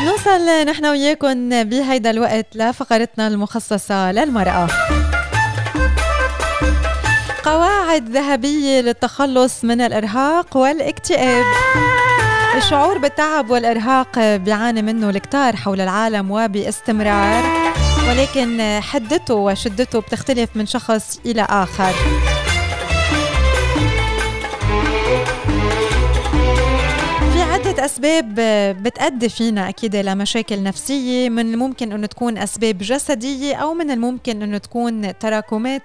نوصل 0.06 0.66
نحن 0.66 0.86
وياكم 0.86 1.64
بهيدا 1.64 2.10
الوقت 2.10 2.56
لفقرتنا 2.56 3.28
المخصصة 3.28 4.12
للمرأة. 4.12 4.68
قواعد 7.48 8.08
ذهبية 8.08 8.80
للتخلص 8.80 9.64
من 9.64 9.80
الإرهاق 9.80 10.56
والاكتئاب. 10.56 11.44
الشعور 12.56 12.98
بالتعب 12.98 13.50
والإرهاق 13.50 14.18
بيعاني 14.18 14.82
منه 14.82 15.10
الكتار 15.10 15.56
حول 15.56 15.80
العالم 15.80 16.30
وباستمرار 16.30 17.42
ولكن 18.08 18.78
حدته 18.82 19.34
وشدته 19.34 20.00
بتختلف 20.00 20.50
من 20.54 20.66
شخص 20.66 21.20
إلى 21.26 21.42
آخر. 21.42 21.94
عدة 27.78 27.86
أسباب 27.86 28.34
بتأدي 28.82 29.28
فينا 29.28 29.68
أكيد 29.68 29.96
لمشاكل 29.96 30.62
نفسية 30.62 31.28
من 31.28 31.54
الممكن 31.54 31.92
أنه 31.92 32.06
تكون 32.06 32.38
أسباب 32.38 32.78
جسدية 32.78 33.54
أو 33.54 33.74
من 33.74 33.90
الممكن 33.90 34.42
أنه 34.42 34.58
تكون 34.58 35.18
تراكمات 35.18 35.82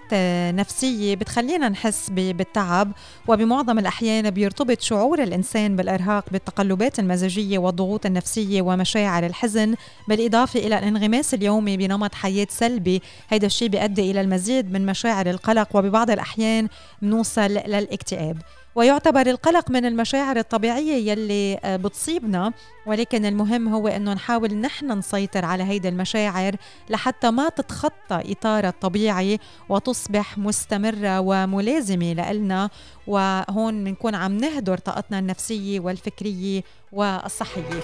نفسية 0.53 1.15
بتخلينا 1.15 1.69
نحس 1.69 2.09
بالتعب 2.09 2.91
وبمعظم 3.27 3.79
الأحيان 3.79 4.29
بيرتبط 4.29 4.81
شعور 4.81 5.23
الإنسان 5.23 5.75
بالإرهاق 5.75 6.25
بالتقلبات 6.31 6.99
المزاجية 6.99 7.57
والضغوط 7.57 8.05
النفسية 8.05 8.61
ومشاعر 8.61 9.25
الحزن 9.25 9.75
بالإضافة 10.07 10.59
إلى 10.59 10.79
الانغماس 10.79 11.33
اليومي 11.33 11.77
بنمط 11.77 12.15
حياة 12.15 12.47
سلبي. 12.49 13.01
هيدا 13.29 13.47
الشيء 13.47 13.67
بيؤدي 13.67 14.11
إلى 14.11 14.21
المزيد 14.21 14.71
من 14.71 14.85
مشاعر 14.85 15.29
القلق 15.29 15.67
وببعض 15.75 16.11
الأحيان 16.11 16.67
بنوصل 17.01 17.41
للاكتئاب. 17.41 18.37
ويعتبر 18.75 19.27
القلق 19.27 19.71
من 19.71 19.85
المشاعر 19.85 20.37
الطبيعية 20.37 21.11
يلي 21.11 21.59
آه، 21.63 21.75
بتصيبنا. 21.75 22.53
ولكن 22.85 23.25
المهم 23.25 23.67
هو 23.67 23.87
إنه 23.87 24.13
نحاول 24.13 24.55
نحن 24.55 24.91
نسيطر 24.91 25.45
على 25.45 25.63
هيدي 25.63 25.89
المشاعر 25.89 26.55
لحتى 26.89 27.31
ما 27.31 27.49
تتخطى 27.49 28.31
اطارها 28.31 28.69
الطبيعي 28.69 29.39
وتصبح 29.69 30.37
مستمرة 30.37 31.19
وملازمة 31.19 32.13
لنا 32.13 32.69
وهون 33.07 33.83
بنكون 33.83 34.15
عم 34.15 34.37
نهدر 34.37 34.77
طاقتنا 34.77 35.19
النفسية 35.19 35.79
والفكرية 35.79 36.63
والصحية. 36.91 37.79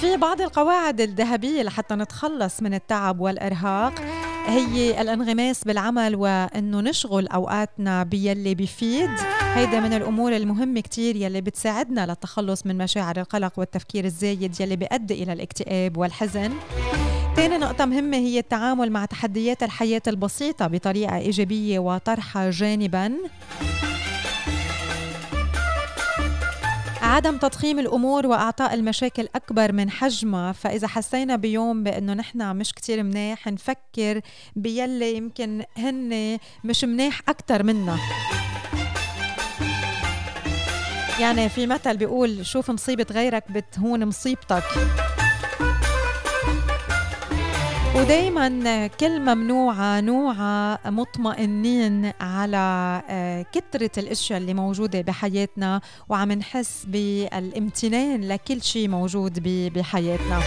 في 0.00 0.16
بعض 0.16 0.40
القواعد 0.40 1.00
الذهبية 1.00 1.62
لحتى 1.62 1.94
نتخلص 1.94 2.62
من 2.62 2.74
التعب 2.74 3.20
والإرهاق. 3.20 3.94
هي 4.46 5.00
الانغماس 5.00 5.64
بالعمل 5.64 6.16
وإنه 6.16 6.80
نشغل 6.80 7.28
أوقاتنا 7.28 8.02
بيلي 8.02 8.54
بيفيد 8.54 9.10
هيدا 9.54 9.80
من 9.80 9.92
الأمور 9.92 10.36
المهمة 10.36 10.80
كتير 10.80 11.16
يلي 11.16 11.40
بتساعدنا 11.40 12.06
للتخلص 12.06 12.66
من 12.66 12.78
مشاعر 12.78 13.16
القلق 13.20 13.52
والتفكير 13.58 14.04
الزايد 14.04 14.60
يلي 14.60 14.76
بيؤدي 14.76 15.22
إلى 15.22 15.32
الاكتئاب 15.32 15.96
والحزن. 15.96 16.52
تاني 17.36 17.58
نقطة 17.58 17.84
مهمة 17.84 18.16
هي 18.16 18.38
التعامل 18.38 18.92
مع 18.92 19.04
تحديات 19.04 19.62
الحياة 19.62 20.02
البسيطة 20.06 20.66
بطريقة 20.66 21.16
إيجابية 21.16 21.78
وطرحها 21.78 22.50
جانباً. 22.50 23.12
عدم 27.04 27.36
تضخيم 27.36 27.78
الأمور 27.78 28.26
وإعطاء 28.26 28.74
المشاكل 28.74 29.28
أكبر 29.34 29.72
من 29.72 29.90
حجمها 29.90 30.52
فإذا 30.52 30.86
حسينا 30.88 31.36
بيوم 31.36 31.82
بأنه 31.82 32.14
نحن 32.14 32.56
مش 32.56 32.72
كتير 32.72 33.02
مناح 33.02 33.46
نفكر 33.46 34.20
بيلي 34.56 35.16
يمكن 35.16 35.64
هن 35.76 36.38
مش 36.64 36.84
مناح 36.84 37.20
أكثر 37.28 37.62
منا. 37.62 37.98
يعني 41.20 41.48
في 41.48 41.66
مثل 41.66 41.96
بيقول 41.96 42.46
شوف 42.46 42.70
مصيبة 42.70 43.06
غيرك 43.10 43.52
بتهون 43.52 44.04
مصيبتك. 44.04 44.64
ودايما 47.94 48.86
كل 48.86 49.20
ممنوعة 49.20 50.00
نوعة 50.00 50.78
مطمئنين 50.86 52.12
على 52.20 53.02
آه، 53.10 53.46
كثرة 53.52 53.90
الأشياء 53.98 54.38
اللي 54.38 54.54
موجودة 54.54 55.00
بحياتنا 55.00 55.80
وعم 56.08 56.32
نحس 56.32 56.84
بالامتنان 56.86 58.28
لكل 58.28 58.62
شيء 58.62 58.88
موجود 58.88 59.42
بحياتنا. 59.74 60.40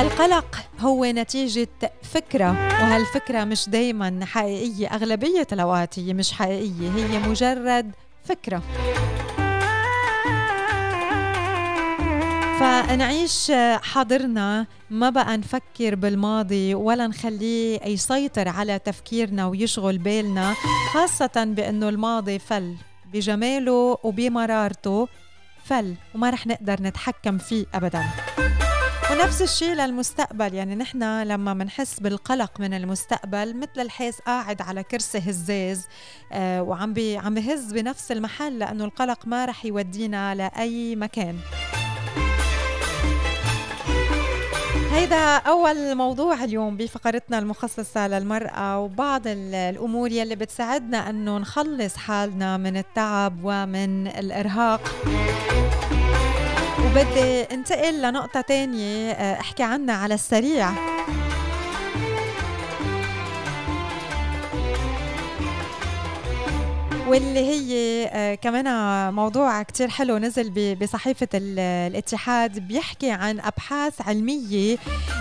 القلق 0.00 0.56
هو 0.80 1.04
نتيجة 1.04 1.68
فكرة 2.02 2.50
وهالفكرة 2.50 3.44
مش 3.44 3.68
دايما 3.68 4.20
حقيقية. 4.24 4.86
أغلبية 4.88 5.46
الأوقات 5.52 5.98
هي 5.98 6.14
مش 6.14 6.32
حقيقية 6.32 6.90
هي 6.96 7.18
مجرد 7.28 7.90
فكرة. 8.24 8.62
فنعيش 12.60 13.52
حاضرنا. 13.82 14.66
ما 14.90 15.10
بقى 15.10 15.36
نفكر 15.36 15.94
بالماضي 15.94 16.74
ولا 16.74 17.06
نخليه 17.06 17.80
يسيطر 17.86 18.48
على 18.48 18.78
تفكيرنا 18.78 19.46
ويشغل 19.46 19.98
بالنا 19.98 20.54
خاصة 20.92 21.44
بأنه 21.56 21.88
الماضي 21.88 22.38
فل 22.38 22.74
بجماله 23.12 23.98
وبمرارته 24.02 25.08
فل 25.64 25.94
وما 26.14 26.30
رح 26.30 26.46
نقدر 26.46 26.82
نتحكم 26.82 27.38
فيه 27.38 27.66
أبدا. 27.74 28.04
ونفس 29.10 29.42
الشيء 29.42 29.74
للمستقبل. 29.74 30.54
يعني 30.54 30.74
نحن 30.74 31.22
لما 31.22 31.54
منحس 31.54 32.00
بالقلق 32.00 32.60
من 32.60 32.74
المستقبل 32.74 33.56
مثل 33.56 33.80
الحيس 33.80 34.20
قاعد 34.20 34.62
على 34.62 34.82
كرسي 34.82 35.18
هزاز 35.18 35.86
آه 36.32 36.62
وعم 36.62 36.92
بي 36.92 37.16
عم 37.16 37.34
بهز 37.34 37.72
بنفس 37.72 38.12
المحل 38.12 38.58
لأنه 38.58 38.84
القلق 38.84 39.26
ما 39.26 39.44
رح 39.44 39.64
يودينا 39.64 40.34
لأي 40.34 40.96
مكان. 40.96 41.36
هيدا 44.92 45.36
أول 45.36 45.94
موضوع 45.94 46.44
اليوم 46.44 46.76
بفقرتنا 46.76 47.38
المخصصة 47.38 48.08
للمرأة 48.08 48.78
وبعض 48.78 49.22
الأمور 49.26 50.12
يلي 50.12 50.36
بتساعدنا 50.36 51.10
أنه 51.10 51.38
نخلص 51.38 51.96
حالنا 51.96 52.56
من 52.56 52.76
التعب 52.76 53.38
ومن 53.44 54.06
الإرهاق. 54.06 54.80
وبدي 56.86 57.42
أنتقل 57.42 58.02
لنقطة 58.02 58.40
تانية 58.40 59.10
آه، 59.12 59.40
أحكي 59.40 59.62
عنها 59.62 59.94
على 59.94 60.14
السريع. 60.14 60.70
واللي 67.10 67.40
هي 67.40 68.04
آه، 68.12 68.34
كمان 68.34 69.14
موضوع 69.14 69.62
كتير 69.62 69.88
حلو 69.88 70.18
نزل 70.18 70.74
بصحيفة 70.74 71.28
الاتحاد 71.34 72.58
بيحكي 72.58 73.10
عن 73.10 73.40
أبحاث 73.40 74.02
علمية 74.02 74.76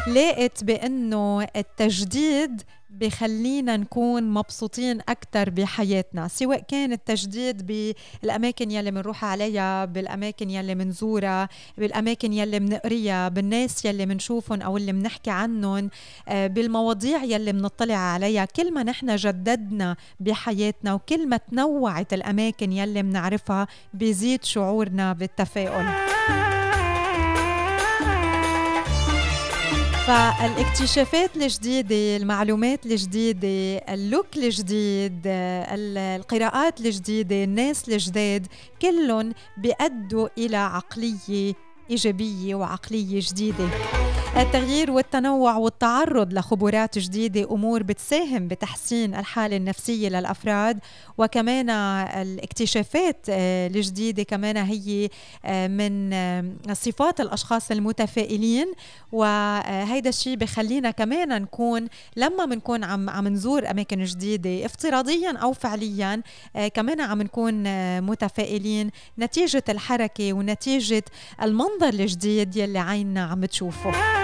لقت 0.07 0.63
بأنه 0.63 1.47
التجديد 1.55 2.61
بخلينا 2.99 3.77
نكون 3.77 4.23
مبسوطين 4.23 4.99
أكثر 5.09 5.49
بحياتنا 5.49 6.27
سواء 6.27 6.59
كان 6.59 6.91
التجديد 6.91 7.65
بالأماكن 8.23 8.71
يلي 8.71 8.91
بنروح 8.91 9.25
عليها 9.25 9.85
بالأماكن 9.85 10.49
يلي 10.49 10.75
بنزورها 10.75 11.49
بالأماكن 11.77 12.33
يلي 12.33 12.59
بنقريها 12.59 13.29
بالناس 13.29 13.85
يلي 13.85 14.05
بنشوفهم 14.05 14.61
أو 14.61 14.77
اللي 14.77 14.91
بنحكي 14.91 15.31
عنهم 15.31 15.89
آه، 16.27 16.47
بالمواضيع 16.47 17.23
يلي 17.23 17.51
بنطلع 17.51 17.95
عليها. 17.95 18.45
كل 18.45 18.73
ما 18.73 18.83
نحن 18.83 19.15
جددنا 19.15 19.95
بحياتنا 20.19 20.93
وكل 20.93 21.27
ما 21.27 21.37
تنوعت 21.37 22.13
الأماكن 22.13 22.71
يلي 22.71 23.03
بنعرفها 23.03 23.67
بيزيد 23.93 24.43
شعورنا 24.43 25.13
بالتفاؤل. 25.13 25.85
فالاكتشافات 30.09 31.35
الجديدة 31.35 32.17
المعلومات 32.17 32.85
الجديدة 32.85 33.77
اللوك 33.93 34.37
الجديد 34.37 35.21
القراءات 35.25 36.79
الجديدة 36.79 37.43
الناس 37.43 37.89
الجداد 37.89 38.47
كلهم 38.81 39.33
بيأدوا 39.57 40.27
إلى 40.37 40.57
عقلية 40.57 41.53
إيجابية 41.89 42.55
وعقلية 42.55 43.21
جديدة. 43.23 43.69
التغيير 44.37 44.91
والتنوع 44.91 45.55
والتعرض 45.55 46.33
لخبرات 46.33 46.97
جديدة 46.99 47.51
أمور 47.51 47.83
بتساهم 47.83 48.47
بتحسين 48.47 49.15
الحالة 49.15 49.57
النفسية 49.57 50.09
للأفراد 50.09 50.79
وكمان 51.17 51.69
الاكتشافات 51.69 53.17
آه، 53.29 53.67
الجديدة 53.67 54.23
كمان 54.23 54.57
هي 54.57 55.09
آه، 55.45 55.67
من 55.67 56.13
آه، 56.13 56.45
صفات 56.73 57.21
الأشخاص 57.21 57.71
المتفائلين. 57.71 58.73
وهيدا 59.11 60.09
الشيء 60.09 60.35
بخلينا 60.35 60.91
كمان 60.91 61.41
نكون 61.41 61.87
لما 62.15 62.45
بنكون 62.45 62.83
عم 62.83 63.09
عم 63.09 63.27
نزور 63.27 63.71
أماكن 63.71 64.03
جديدة 64.03 64.65
افتراضيا 64.65 65.37
أو 65.37 65.53
فعليا 65.53 66.21
كمان 66.73 67.01
عم 67.01 67.21
نكون 67.21 67.63
متفائلين. 68.01 68.91
نتيجة 69.19 69.63
الحركة 69.69 70.33
ونتيجة 70.33 71.03
المنظر 71.41 71.89
الجديد 71.89 72.55
يلي 72.55 72.79
عيننا 72.79 73.23
عم 73.23 73.45
تشوفه. 73.45 74.18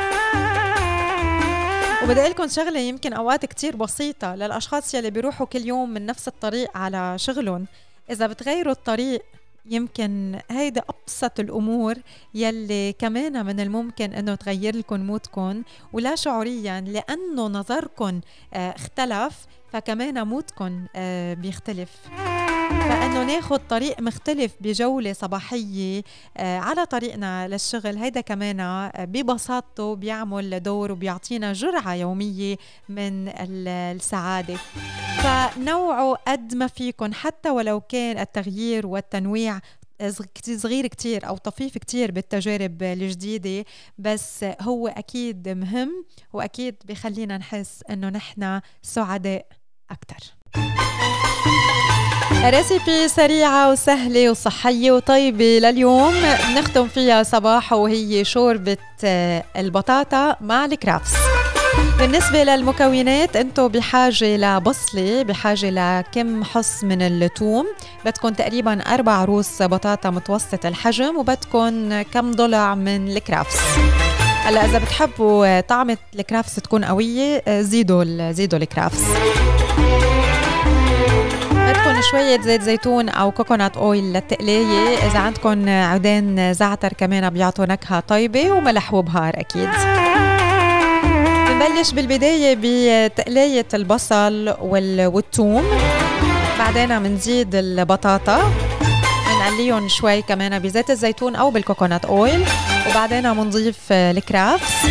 وبدي 2.06 2.22
لكم 2.22 2.48
شغلة 2.48 2.80
يمكن 2.80 3.14
أوقات 3.14 3.46
كتير 3.46 3.76
بسيطة 3.76 4.36
للأشخاص 4.36 4.94
يلي 4.94 5.10
بيروحوا 5.10 5.46
كل 5.46 5.66
يوم 5.66 5.90
من 5.90 6.06
نفس 6.06 6.28
الطريق 6.28 6.78
على 6.78 7.14
شغلهم. 7.18 7.66
إذا 8.10 8.28
بتغيروا 8.28 8.72
الطريق 8.72 9.22
يمكن 9.66 10.40
هيدا 10.52 10.84
أبسط 10.90 11.40
الأمور 11.40 11.96
يلي 12.34 12.94
كمان 13.00 13.46
من 13.46 13.60
الممكن 13.60 14.14
إنه 14.14 14.36
تغير 14.36 14.76
لكم 14.76 15.00
مودكم 15.00 15.64
ولا 15.94 16.16
شعوريا 16.16 16.82
لأنه 16.82 17.48
نظركم 17.48 18.22
آه، 18.54 18.76
اختلف 18.76 19.46
فكمان 19.74 20.28
مودكم 20.28 20.86
آه، 20.96 21.34
بيختلف. 21.34 21.90
فإنه 22.70 23.24
ناخذ 23.24 23.58
طريق 23.58 24.00
مختلف 24.02 24.56
بجولة 24.62 25.14
صباحية 25.14 26.04
آه، 26.38 26.58
على 26.58 26.86
طريقنا 26.86 27.48
للشغل. 27.48 27.98
هيدا 27.98 28.22
كمان 28.22 28.60
آه، 28.60 28.92
ببساطته 29.06 29.96
بيعمل 29.96 30.60
دور 30.64 30.92
وبيعطينا 30.92 31.54
جرعة 31.54 31.94
يومية 31.94 32.58
من 32.90 33.30
السعادة. 33.68 34.58
فنوعوا 35.24 36.32
قد 36.32 36.56
ما 36.56 36.68
فيكم 36.68 37.14
حتى 37.14 37.50
ولو 37.50 37.82
كان 37.82 38.20
التغيير 38.20 38.88
والتنويع 38.88 39.60
صغير 40.56 40.88
كتير 40.88 41.28
أو 41.28 41.38
طفيف 41.38 41.78
كتير 41.78 42.12
بالتجارب 42.12 42.84
الجديدة 42.84 43.66
بس 43.98 44.46
هو 44.62 44.88
أكيد 44.88 45.50
مهم 45.50 46.06
وأكيد 46.34 46.76
بخلينا 46.86 47.38
نحس 47.38 47.84
إنه 47.90 48.10
نحن 48.10 48.62
سعداء 48.82 49.46
أكتر. 49.92 50.35
ريسيبي 52.50 53.08
سريعة 53.08 53.72
وسهلة 53.72 54.30
وصحية 54.30 54.92
وطيبة 54.92 55.60
لليوم. 55.60 56.14
نختم 56.56 56.88
فيها 56.88 57.24
صباح 57.24 57.74
وهي 57.74 58.26
شوربة 58.26 58.78
آه، 59.04 59.44
البطاطا 59.58 60.36
مع 60.42 60.66
الكرافس. 60.66 61.14
بالنسبة 62.00 62.44
للمكونات 62.44 63.36
انتو 63.36 63.68
بحاجة 63.68 64.38
لبصلة 64.38 65.24
بحاجة 65.24 65.70
لكم 65.70 66.44
حص 66.44 66.84
من 66.84 67.02
الثوم 67.02 67.66
بدكم 68.06 68.30
تقريبا 68.30 68.82
أربع 68.82 69.24
روس 69.26 69.62
بطاطا 69.62 70.10
متوسط 70.10 70.66
الحجم 70.66 71.18
وبدكم 71.18 72.02
كم 72.02 72.32
ضلع 72.32 72.76
من 72.76 73.08
الكرافس. 73.08 73.60
هلا 74.44 74.66
إذا 74.66 74.78
بتحبوا 74.78 75.60
طعمة 75.60 75.98
الكرافس 76.16 76.56
تكون 76.56 76.86
قوية 76.86 77.44
آه، 77.48 77.62
زيدوا 77.62 78.32
زيدوا 78.32 78.60
الكرافس. 78.60 79.04
بدكم 81.86 82.02
شوية 82.02 82.42
زيت 82.42 82.62
زيتون 82.62 83.10
أو 83.10 83.32
كوكونات 83.32 83.78
أويل 83.78 84.04
للتقلية. 84.04 84.98
إذا 85.08 85.20
عندكم 85.20 85.70
عودين 85.70 86.54
زعتر 86.54 86.94
كمان 86.94 87.30
بيعطوا 87.30 87.66
نكهة 87.66 88.00
طيبة 88.00 88.52
وملح 88.52 88.94
وبهار 88.94 89.34
أكيد. 89.36 89.70
بنبلش 91.48 91.92
بالبداية 91.92 92.58
بتقلية 92.62 93.66
البصل 93.74 94.56
والثوم. 94.62 95.64
بعدين 96.60 97.00
بنزيد 97.00 97.56
البطاطا. 97.56 98.52
بنقليهم 99.28 99.88
شوي 99.88 100.22
كمان 100.22 100.60
بزيت 100.60 100.90
الزيتون 100.90 101.36
أو 101.36 101.50
بالكوكونات 101.52 102.06
أويل 102.06 102.46
وبعدين 102.90 103.34
بنضيف 103.34 103.92
الكرافس. 103.92 104.88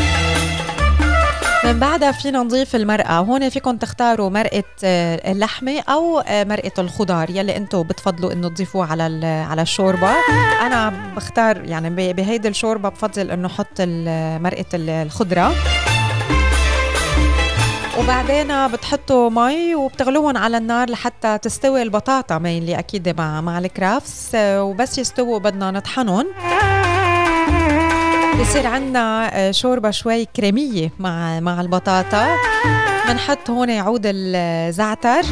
من 1.64 1.78
بعدها 1.78 2.12
فينا 2.12 2.42
نضيف 2.42 2.76
المرقة. 2.76 3.20
وهون 3.20 3.48
فيكم 3.48 3.76
تختاروا 3.76 4.30
مرقة 4.30 4.64
آه، 4.84 5.32
اللحمة 5.32 5.80
أو 5.88 6.18
آه، 6.20 6.44
مرقة 6.44 6.80
الخضار. 6.80 7.30
يلي 7.30 7.56
أنتم 7.56 7.82
بتفضلوا 7.82 8.32
إنه 8.32 8.48
تضيفوه 8.48 8.86
على 8.90 9.26
على 9.26 9.62
الشوربة. 9.62 10.10
أنا 10.62 10.92
بختار 11.16 11.64
يعني 11.64 12.12
بهيدي 12.12 12.48
الشوربة 12.48 12.88
بفضل 12.88 13.30
إنه 13.30 13.46
أحط 13.46 13.80
مرقة 14.40 14.66
الخضرة. 14.74 15.54
وبعدين 17.98 18.68
بتحطوا 18.68 19.30
مي 19.30 19.74
وبتغلوهم 19.74 20.36
على 20.36 20.56
النار 20.56 20.90
لحتى 20.90 21.38
تستوي 21.38 21.82
البطاطا. 21.82 22.38
مينلي 22.38 22.78
أكيد 22.78 23.08
مع 23.18 23.40
مع 23.40 23.58
الكرافس. 23.58 24.30
آه، 24.34 24.62
وبس 24.62 24.98
يستووا 24.98 25.38
بدنا 25.38 25.70
نطحنهم. 25.70 26.26
بصير 28.40 28.66
عندنا 28.66 29.30
آه، 29.32 29.50
شوربة 29.50 29.90
شوي 29.90 30.24
كريمية 30.24 30.90
مع 30.98 31.40
مع 31.40 31.60
البطاطا. 31.60 32.26
بنحط 33.08 33.50
هون 33.50 33.70
عود 33.70 34.02
الزعتر 34.04 35.22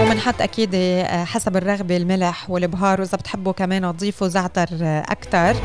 وبنحط 0.00 0.42
أكيد 0.42 0.70
آه، 0.74 1.24
حسب 1.24 1.56
الرغبة 1.56 1.96
الملح 1.96 2.50
والبهار 2.50 3.00
وإذا 3.00 3.16
بتحبوا 3.18 3.52
كمان 3.52 3.96
تضيفوا 3.96 4.28
زعتر 4.28 4.68
آه، 4.82 5.00
أكثر 5.08 5.56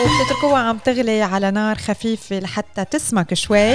وبتتركوها 0.00 0.58
عم 0.58 0.78
تغلي 0.78 1.22
على 1.22 1.50
نار 1.50 1.78
خفيفة 1.78 2.38
لحتى 2.38 2.84
تسمك 2.84 3.34
شوي. 3.34 3.74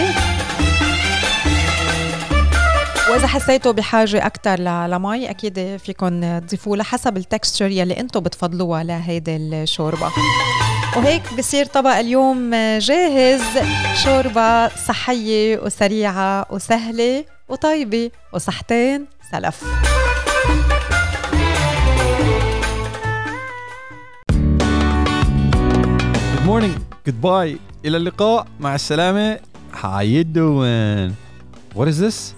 وإذا 3.11 3.27
حسيتوا 3.27 3.71
بحاجة 3.71 4.25
أكثر 4.25 4.55
لمي 4.59 5.29
أكيد 5.29 5.77
فيكم 5.77 6.39
تضيفوه 6.39 6.77
لحسب 6.77 7.17
التكستشر 7.17 7.67
يلي 7.67 7.99
أنتم 7.99 8.19
بتفضلوها 8.19 8.83
لهيدي 8.83 9.35
الشوربة. 9.35 10.11
وهيك 10.95 11.33
بصير 11.37 11.65
طبق 11.65 11.89
اليوم 11.89 12.51
جاهز. 12.79 13.41
شوربة 14.03 14.67
صحية 14.67 15.59
وسريعة 15.59 16.45
وسهلة 16.49 17.25
وطيبة 17.49 18.11
وصحتين 18.33 19.05
سلف. 19.31 19.63
Good 26.33 26.45
morning, 26.45 26.75
goodbye, 27.05 27.59
إلى 27.85 27.97
اللقاء. 27.97 28.47
مع 28.59 28.75
السلامة. 28.75 29.39
How 29.73 29.99
you 29.99 30.23
doing? 30.23 31.15
What 31.75 31.87
is 31.87 31.99
this? 31.99 32.33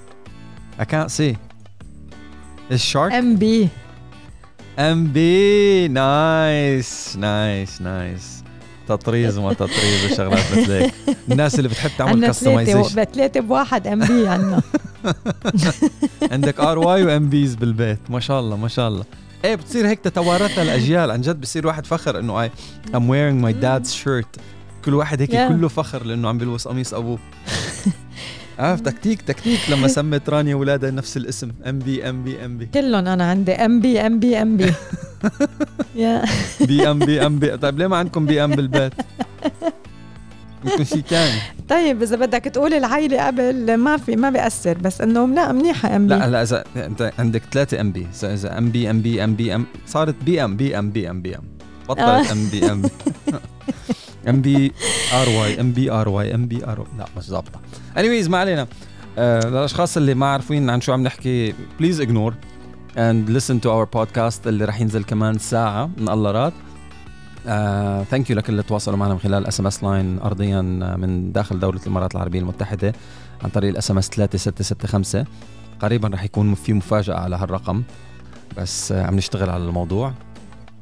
I 0.79 0.85
can't 0.85 1.11
see. 1.11 1.37
Is 2.69 2.81
shark? 2.81 3.13
MB 3.13 3.69
MB 4.77 5.17
nice. 5.89 7.15
Nice. 7.15 7.79
Nice. 7.79 8.46
تطريز 8.87 9.37
وما 9.37 9.53
تطريز 9.53 10.11
وشغلات 10.11 10.51
مثل 10.51 10.71
هيك. 10.71 10.93
الناس 11.31 11.55
اللي 11.55 11.69
بتحب 11.69 11.91
تعمل 11.97 12.27
customization 12.27 13.03
ثلاثة 13.03 13.39
بواحد 13.39 13.87
MB 13.87 14.27
عندنا 14.27 14.61
عندك 16.31 16.59
RY 16.59 16.79
و 16.79 17.03
MBs 17.03 17.55
بالبيت. 17.55 17.99
ما 18.09 18.19
شاء 18.19 18.39
الله 18.39 18.57
ما 18.57 18.67
شاء 18.67 18.87
الله. 18.87 19.03
إيه 19.45 19.55
بتصير 19.55 19.87
هيك 19.87 19.99
تتوارثها 19.99 20.63
الاجيال 20.63 21.11
عن 21.11 21.21
جد 21.21 21.41
بصير 21.41 21.67
واحد 21.67 21.85
فخر 21.85 22.19
إنه 22.19 22.41
I 22.41 22.51
am 22.95 23.09
wearing 23.09 23.43
my 23.43 23.53
dad's 23.53 23.93
shirt 23.93 24.35
كل 24.85 24.93
واحد 24.93 25.21
هيك 25.21 25.31
yeah. 25.31 25.49
كله 25.49 25.67
فخر 25.67 26.05
لأنه 26.05 26.29
عم 26.29 26.37
بيلبس 26.37 26.67
قميص 26.67 26.93
أبوه. 26.93 27.19
آه 28.59 28.75
تكتيك 28.75 29.21
تكتيك. 29.21 29.59
لما 29.69 29.87
سمت 29.87 30.29
رانيا 30.29 30.53
اولادها 30.53 30.91
نفس 30.91 31.17
الاسم. 31.17 31.51
MB 31.65 32.09
MB 32.09 32.45
MB 32.45 32.65
كلهم 32.65 33.07
أنا 33.07 33.29
عندي 33.29 33.51
ام 33.51 33.79
بي 33.81 33.99
ام 33.99 34.19
بي 34.19 34.41
ام 34.41 34.57
بي 34.57 34.73
بي 36.67 36.91
ام 36.91 36.99
بي 36.99 37.25
ام 37.25 37.39
بي 37.39 37.57
طيب 37.57 37.79
ليه 37.79 37.87
ما 37.87 37.97
عندكم 37.97 38.25
بي 38.25 38.43
أم 38.43 38.51
بالبيت؟ 38.51 38.93
ممكن 40.65 40.83
شيء 40.83 40.99
كان. 41.09 41.37
طيب 41.69 42.01
إذا 42.03 42.15
بدك 42.15 42.43
تقول 42.43 42.73
العائله 42.73 43.27
قبل 43.27 43.75
ما 43.77 43.97
في 43.97 44.15
ما 44.15 44.29
بيأثر 44.29 44.77
بس 44.77 45.01
انه 45.01 45.27
لا 45.27 45.51
منيحة 45.51 45.95
أم 45.95 46.07
بي. 46.07 46.13
لا 46.15 46.29
لا 46.29 46.41
إذا 46.41 46.63
أنت 46.75 47.11
عندك 47.19 47.41
ثلاثة 47.51 47.81
أم 47.81 47.91
بي. 47.91 48.07
اذا 48.23 48.57
أم 48.57 48.71
بي 48.71 48.89
أم 48.89 49.01
بي 49.01 49.23
أم 49.23 49.35
بي 49.35 49.55
ام 49.55 49.65
صارت 49.87 50.15
بي 50.25 50.43
ام 50.43 50.57
بي 50.57 50.79
ام 50.79 50.91
بي 50.91 51.09
ام 51.09 51.21
بي 51.21 51.35
أم. 51.35 51.43
بطلت 51.89 52.31
أم 52.31 52.49
بي 52.51 52.71
أم 52.71 52.81
أم 54.29 54.41
بي 54.41 54.71
آر 55.13 55.29
واي 55.29 55.61
أم 55.61 55.71
بي 55.71 55.91
آر 55.91 56.09
واي 56.09 56.35
أم 56.35 56.47
بي 56.47 56.65
آر 56.65 56.87
لا 56.97 57.05
مش 57.17 57.23
ظابطه 57.23 57.59
anyways 57.97 58.29
ما 58.29 58.37
علينا. 58.37 58.67
آه 59.17 59.39
للأشخاص 59.49 59.97
اللي 59.97 60.13
ما 60.13 60.25
عارفين 60.25 60.69
عن 60.69 60.81
شو 60.81 60.93
عم 60.93 61.03
نحكي 61.03 61.53
please 61.79 62.01
ignore 62.01 62.33
and 62.97 63.37
listen 63.39 63.61
to 63.61 63.71
our 63.71 63.85
podcast 63.85 64.47
اللي 64.47 64.65
رح 64.65 64.81
ينزل 64.81 65.03
كمان 65.03 65.37
ساعة 65.37 65.89
من 65.97 66.09
الله 66.09 66.31
راد. 66.31 66.53
thank 68.09 68.27
uh, 68.27 68.29
you 68.29 68.35
لكل 68.37 68.51
اللي 68.51 68.63
تواصلوا 68.63 68.97
معنا 68.97 69.13
من 69.13 69.19
خلال 69.19 69.47
SMS 69.47 69.83
line 69.83 70.19
ارضيا 70.19 70.61
من 70.97 71.31
داخل 71.31 71.59
دولة 71.59 71.79
الإمارات 71.81 72.15
العربية 72.15 72.39
المتحدة 72.39 72.93
عن 73.43 73.49
طريق 73.49 73.69
ال 73.69 73.91
SMS 73.91 74.09
3665 74.09 75.25
قريبا 75.79 76.07
رح 76.07 76.23
يكون 76.23 76.55
في 76.55 76.73
مفاجأة 76.73 77.15
على 77.15 77.35
هالرقم 77.35 77.83
بس 78.57 78.93
uh, 78.93 78.95
عم 78.95 79.15
نشتغل 79.15 79.49
على 79.49 79.63
الموضوع. 79.63 80.13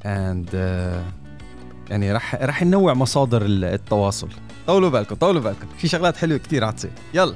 and 0.05 0.49
uh, 0.49 1.91
يعني 1.91 2.11
رح 2.13 2.35
رح 2.35 2.63
ننوع 2.63 2.93
مصادر 2.93 3.41
التواصل. 3.45 4.29
طولوا 4.67 4.89
بالكم 4.89 5.15
طولوا 5.15 5.41
بالكم. 5.41 5.67
في 5.77 5.87
شغلات 5.87 6.17
حلوة 6.17 6.37
كتير 6.37 6.63
عتصير 6.63 6.91
يلا. 7.13 7.35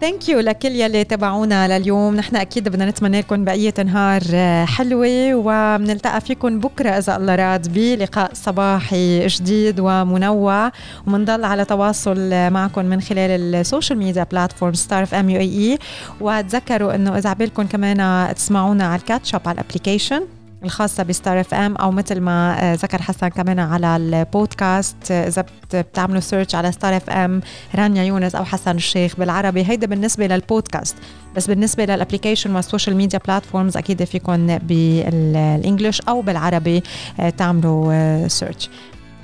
thank 0.00 0.28
you 0.28 0.40
لكل 0.40 0.68
يلي 0.68 1.04
تابعونا 1.04 1.78
لليوم. 1.78 2.16
نحن 2.16 2.36
أكيد 2.36 2.68
بدنا 2.68 2.86
نتمنى 2.86 3.20
لكم 3.20 3.44
بقية 3.44 3.74
نهار 3.84 4.22
آه، 4.34 4.64
حلوة 4.64 5.34
وبنلتقى 5.34 6.20
فيكم 6.20 6.60
بكرة 6.60 6.90
إذا 6.90 7.16
الله 7.16 7.34
راد 7.34 7.72
بلقاء 7.74 8.30
صباحي 8.34 9.26
جديد 9.26 9.80
ومنوع. 9.80 10.72
وبنضل 11.06 11.44
على 11.44 11.64
تواصل 11.64 12.30
معكم 12.30 12.84
من 12.84 13.00
خلال 13.00 13.54
ال 13.54 13.60
social 13.60 13.98
media 13.98 14.26
platform 14.32 14.74
Star 14.74 15.02
FM 15.02 15.30
UAE 15.30 15.78
وتذكروا 16.20 16.94
إنه 16.94 17.18
إذا 17.18 17.30
عبالكم 17.30 17.66
كمان 17.66 18.34
تسمعونا 18.34 18.86
على 18.86 19.00
ال 19.00 19.05
catch 19.05 19.30
up 19.30 19.40
على 19.46 19.60
ال 19.60 19.65
application 19.65 20.22
الخاصة 20.64 21.02
ب 21.02 21.40
Star 21.40 21.54
FM 21.54 21.76
أو 21.76 21.90
مثل 21.90 22.20
ما 22.20 22.56
آه، 22.62 22.74
ذكر 22.74 23.02
حسن 23.02 23.28
كمان 23.28 23.58
على 23.58 23.96
البودكاست 23.96 24.96
آه، 25.10 25.28
إذا 25.28 25.44
بتعملوا 25.74 26.20
search 26.20 26.54
على 26.54 26.72
Star 26.72 26.96
FM 26.96 27.40
رانيا 27.74 28.04
يونس 28.04 28.34
أو 28.34 28.44
حسن 28.44 28.76
الشيخ 28.76 29.16
بالعربي 29.16 29.64
هيدا 29.64 29.86
بالنسبة 29.86 30.26
للبودكاست. 30.26 30.96
بس 31.36 31.46
بالنسبة 31.46 31.84
لل 31.84 31.95
application 31.95 32.54
وال 32.54 32.65
social 32.65 32.96
media 32.96 33.20
platforms 33.26 33.76
أكيد 33.76 34.04
فيكم 34.04 34.58
بال 34.58 34.90
English 34.90 36.00
أو 36.00 36.20
بالعربي 36.22 36.82
آه، 37.20 37.30
تعملوا 37.30 38.28
search 38.28 38.70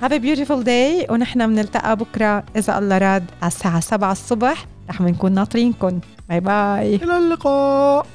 Have 0.03 0.13
a 0.13 0.19
beautiful 0.19 0.65
day 0.65 1.11
ونحن 1.11 1.47
بنلتقى 1.47 1.97
بكرة 1.97 2.45
إذا 2.57 2.79
الله 2.79 2.99
راد 2.99 3.25
على 3.43 3.49
الساعة 3.53 3.81
7 3.81 4.13
الصبح. 4.13 4.67
رح 4.91 5.01
نكون 5.01 5.33
ناطرينكم 5.33 6.01
bye 6.29 6.41
bye 6.41 6.95
إلى 6.97 7.19
اللقاء. 7.19 8.07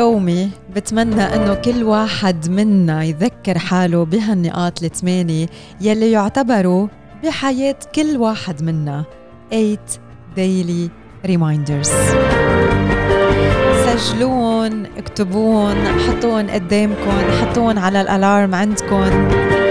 يومي 0.00 0.50
بتمنى 0.76 1.22
إنه 1.22 1.54
كل 1.54 1.82
واحد 1.82 2.50
منا 2.50 3.04
يذكر 3.04 3.58
حاله 3.58 4.04
بهالنقاط 4.04 4.82
الثمانية 4.82 5.46
يلي 5.80 6.10
يعتبروا 6.10 6.88
بحياة 7.24 7.76
كل 7.94 8.16
واحد 8.16 8.62
منا. 8.62 9.04
8 9.50 9.76
daily 10.36 10.90
reminders. 11.26 11.90
سجلون 13.86 14.86
اكتبون 14.98 15.74
حطون 16.08 16.50
قدامكم 16.50 17.18
حطون 17.40 17.78
على 17.78 18.00
الألارم 18.00 18.54
عندكم 18.54 19.28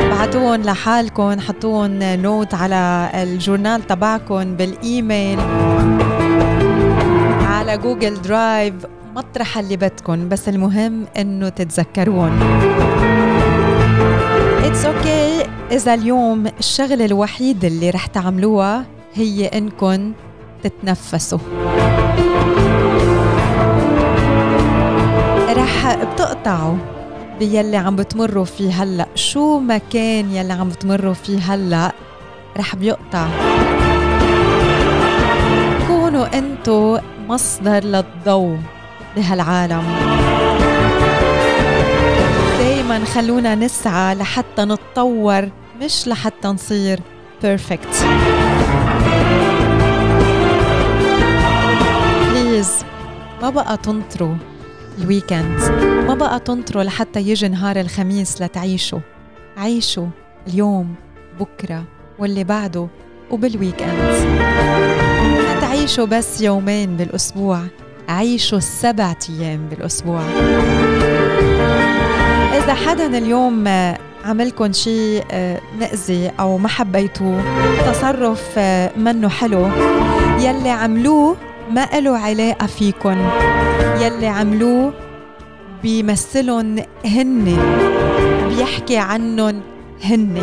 بعتوهم 0.10 0.62
لحالكم 0.62 1.40
حطون 1.40 2.22
نوت 2.22 2.54
على 2.54 3.10
الجورنال 3.14 3.88
تبعكم 3.88 4.56
بالإيميل 4.56 5.40
على 7.42 7.78
Google 7.78 8.22
Drive 8.22 8.74
مطرح 9.16 9.58
اللي 9.58 9.78
بدكم 9.78 10.30
بس 10.30 10.50
المهم 10.50 11.06
إنه 11.18 11.50
تتذكرون. 11.50 12.40
it's 14.64 15.44
okay 15.44 15.47
okay 15.47 15.50
إذا 15.72 15.94
اليوم 15.94 16.48
الشغلة 16.60 17.06
الوحيدة 17.06 17.68
اللي 17.68 17.90
رح 17.90 18.06
تعملوها 18.06 18.86
هي 19.14 19.48
انكم 19.48 20.14
تتنفسوا. 20.64 21.40
رح 25.50 25.96
بتقطعوا 25.96 26.78
بيلي 27.40 27.78
عم 27.78 27.96
بتمروا 27.96 28.46
فيه 28.46 28.84
هلأ. 28.84 29.08
شو 29.16 29.60
ما 29.60 29.78
كان 29.78 30.32
يلي 30.32 30.54
عم 30.54 30.70
بتمروا 30.70 31.14
فيه 31.14 31.40
هلأ؟ 31.40 31.92
رح 32.58 32.76
بيقطع. 32.76 33.28
كونوا 35.88 36.38
إنتو 36.38 36.98
مصدر 37.28 37.84
للضوء. 37.84 38.58
بهالعالم 39.16 39.84
دايما 42.60 43.06
خلونا 43.06 43.56
نسعى 43.56 44.16
لحتى 44.16 44.66
نتطور 44.66 45.50
مش 45.82 46.08
لحتى 46.08 46.48
نصير 46.48 47.00
perfect 47.44 48.06
please 52.30 52.72
ما 53.42 53.50
بقى 53.50 53.78
تنطروا 53.78 54.36
ال 54.98 55.06
weekend 55.06 55.60
ما 56.08 56.14
بقى 56.14 56.40
تنطروا 56.40 56.84
لحتى 56.84 57.20
يجي 57.20 57.48
نهار 57.48 57.80
الخميس 57.80 58.42
لتعيشوا. 58.42 59.00
عيشوا 59.58 60.08
اليوم 60.48 60.96
بكرة 61.40 61.84
واللي 62.20 62.44
بعده 62.44 62.88
وبالويكند 63.32 64.00
ما 65.48 65.60
تعيشوا 65.62 66.06
بس 66.06 66.42
يومين 66.42 66.98
بالأسبوع. 66.98 67.62
عيشوا 68.10 68.58
السبع 68.58 69.14
أيام 69.30 69.68
بالأسبوع. 69.70 70.22
إذا 72.58 72.74
حدا 72.74 73.18
اليوم 73.18 73.68
عملكن 74.26 74.74
شيء 74.74 75.24
آه، 75.32 75.62
مأذي 75.80 76.32
أو 76.40 76.58
ما 76.58 76.68
حبيتوه 76.68 77.42
تصرف 77.92 78.44
آه، 78.58 78.92
منه 78.98 79.30
حلو. 79.30 79.70
يلي 80.40 80.70
عملوه 80.70 81.36
ما 81.72 81.86
له 82.00 82.18
علاقة 82.18 82.68
فيكن. 82.68 83.18
يلي 84.02 84.28
عملوه 84.28 84.94
بيمثلن 85.84 86.84
هن 87.06 87.58
بيحكي 88.50 88.98
عنن 88.98 89.62
هن 90.04 90.42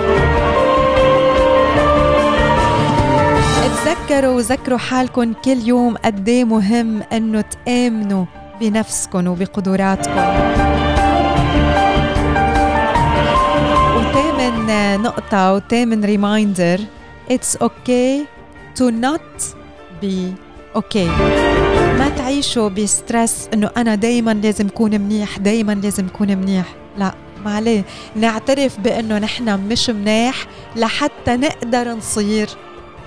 تذكروا 3.87 4.35
وذكروا 4.35 4.79
حالكم 4.79 5.33
كل 5.33 5.59
يوم 5.69 5.97
قد 5.97 6.29
إيه 6.29 6.45
مهم 6.45 7.03
إنه 7.13 7.41
تآمنوا 7.41 8.25
بنفسكم 8.61 9.27
وبقدراتكم. 9.27 10.27
وثامن 13.97 15.03
نقطة 15.03 15.55
وثامن 15.55 16.05
reminder 16.05 16.81
it's 17.31 17.57
okay 17.57 18.25
to 18.79 18.91
not 18.91 19.43
be 20.03 20.35
okay. 20.79 21.09
ما 21.99 22.09
تعيشوا 22.17 22.69
بستريس 22.69 23.49
إنه 23.55 23.71
أنا 23.77 23.95
دايما 23.95 24.35
لازم 24.35 24.67
أكون 24.67 25.01
منيح 25.01 25.39
دايما 25.39 25.73
لازم 25.73 26.07
أكون 26.07 26.37
منيح. 26.37 26.75
لا 26.99 27.15
ما 27.45 27.55
عليه. 27.55 27.85
نعترف 28.17 28.81
بإنه 28.81 29.19
نحن 29.19 29.69
مش 29.69 29.91
منيح 29.91 30.47
لحتى 30.77 31.37
نقدر 31.37 31.89
نصير 31.89 32.49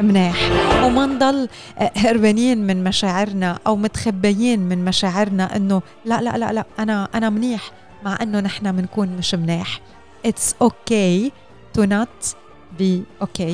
منيح 0.02 0.36
وما 0.84 1.06
نضل 1.06 1.50
هربانين 1.98 2.68
من 2.68 2.84
مشاعرنا 2.84 3.60
أو 3.68 3.76
متخبيين 3.76 4.60
من 4.60 4.86
مشاعرنا 4.86 5.56
إنه 5.56 5.82
لا 6.06 6.22
لا 6.22 6.38
لا 6.38 6.54
لا 6.54 6.66
أنا 6.80 7.08
أنا 7.16 7.30
منيح 7.30 7.72
مع 8.06 8.18
إنه 8.22 8.40
نحن 8.40 8.72
بنكون 8.72 9.08
مش 9.08 9.36
منيح 9.36 9.82
it's 10.28 10.54
okay 10.64 11.30
to 11.78 11.82
not 11.86 12.36
be 12.80 13.04
okay. 13.24 13.54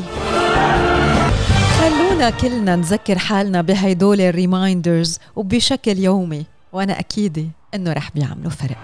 خلونا 1.80 2.30
كلنا 2.30 2.76
نذكر 2.76 3.18
حالنا 3.18 3.62
بهيدول 3.62 4.22
الريمايندرز 4.22 5.20
وبشكل 5.36 5.98
يومي 6.00 6.46
وأنا 6.74 7.00
أكيدة 7.00 7.46
إنه 7.76 7.94
رح 7.94 8.12
بيعملوا 8.16 8.52
فرق. 8.52 8.78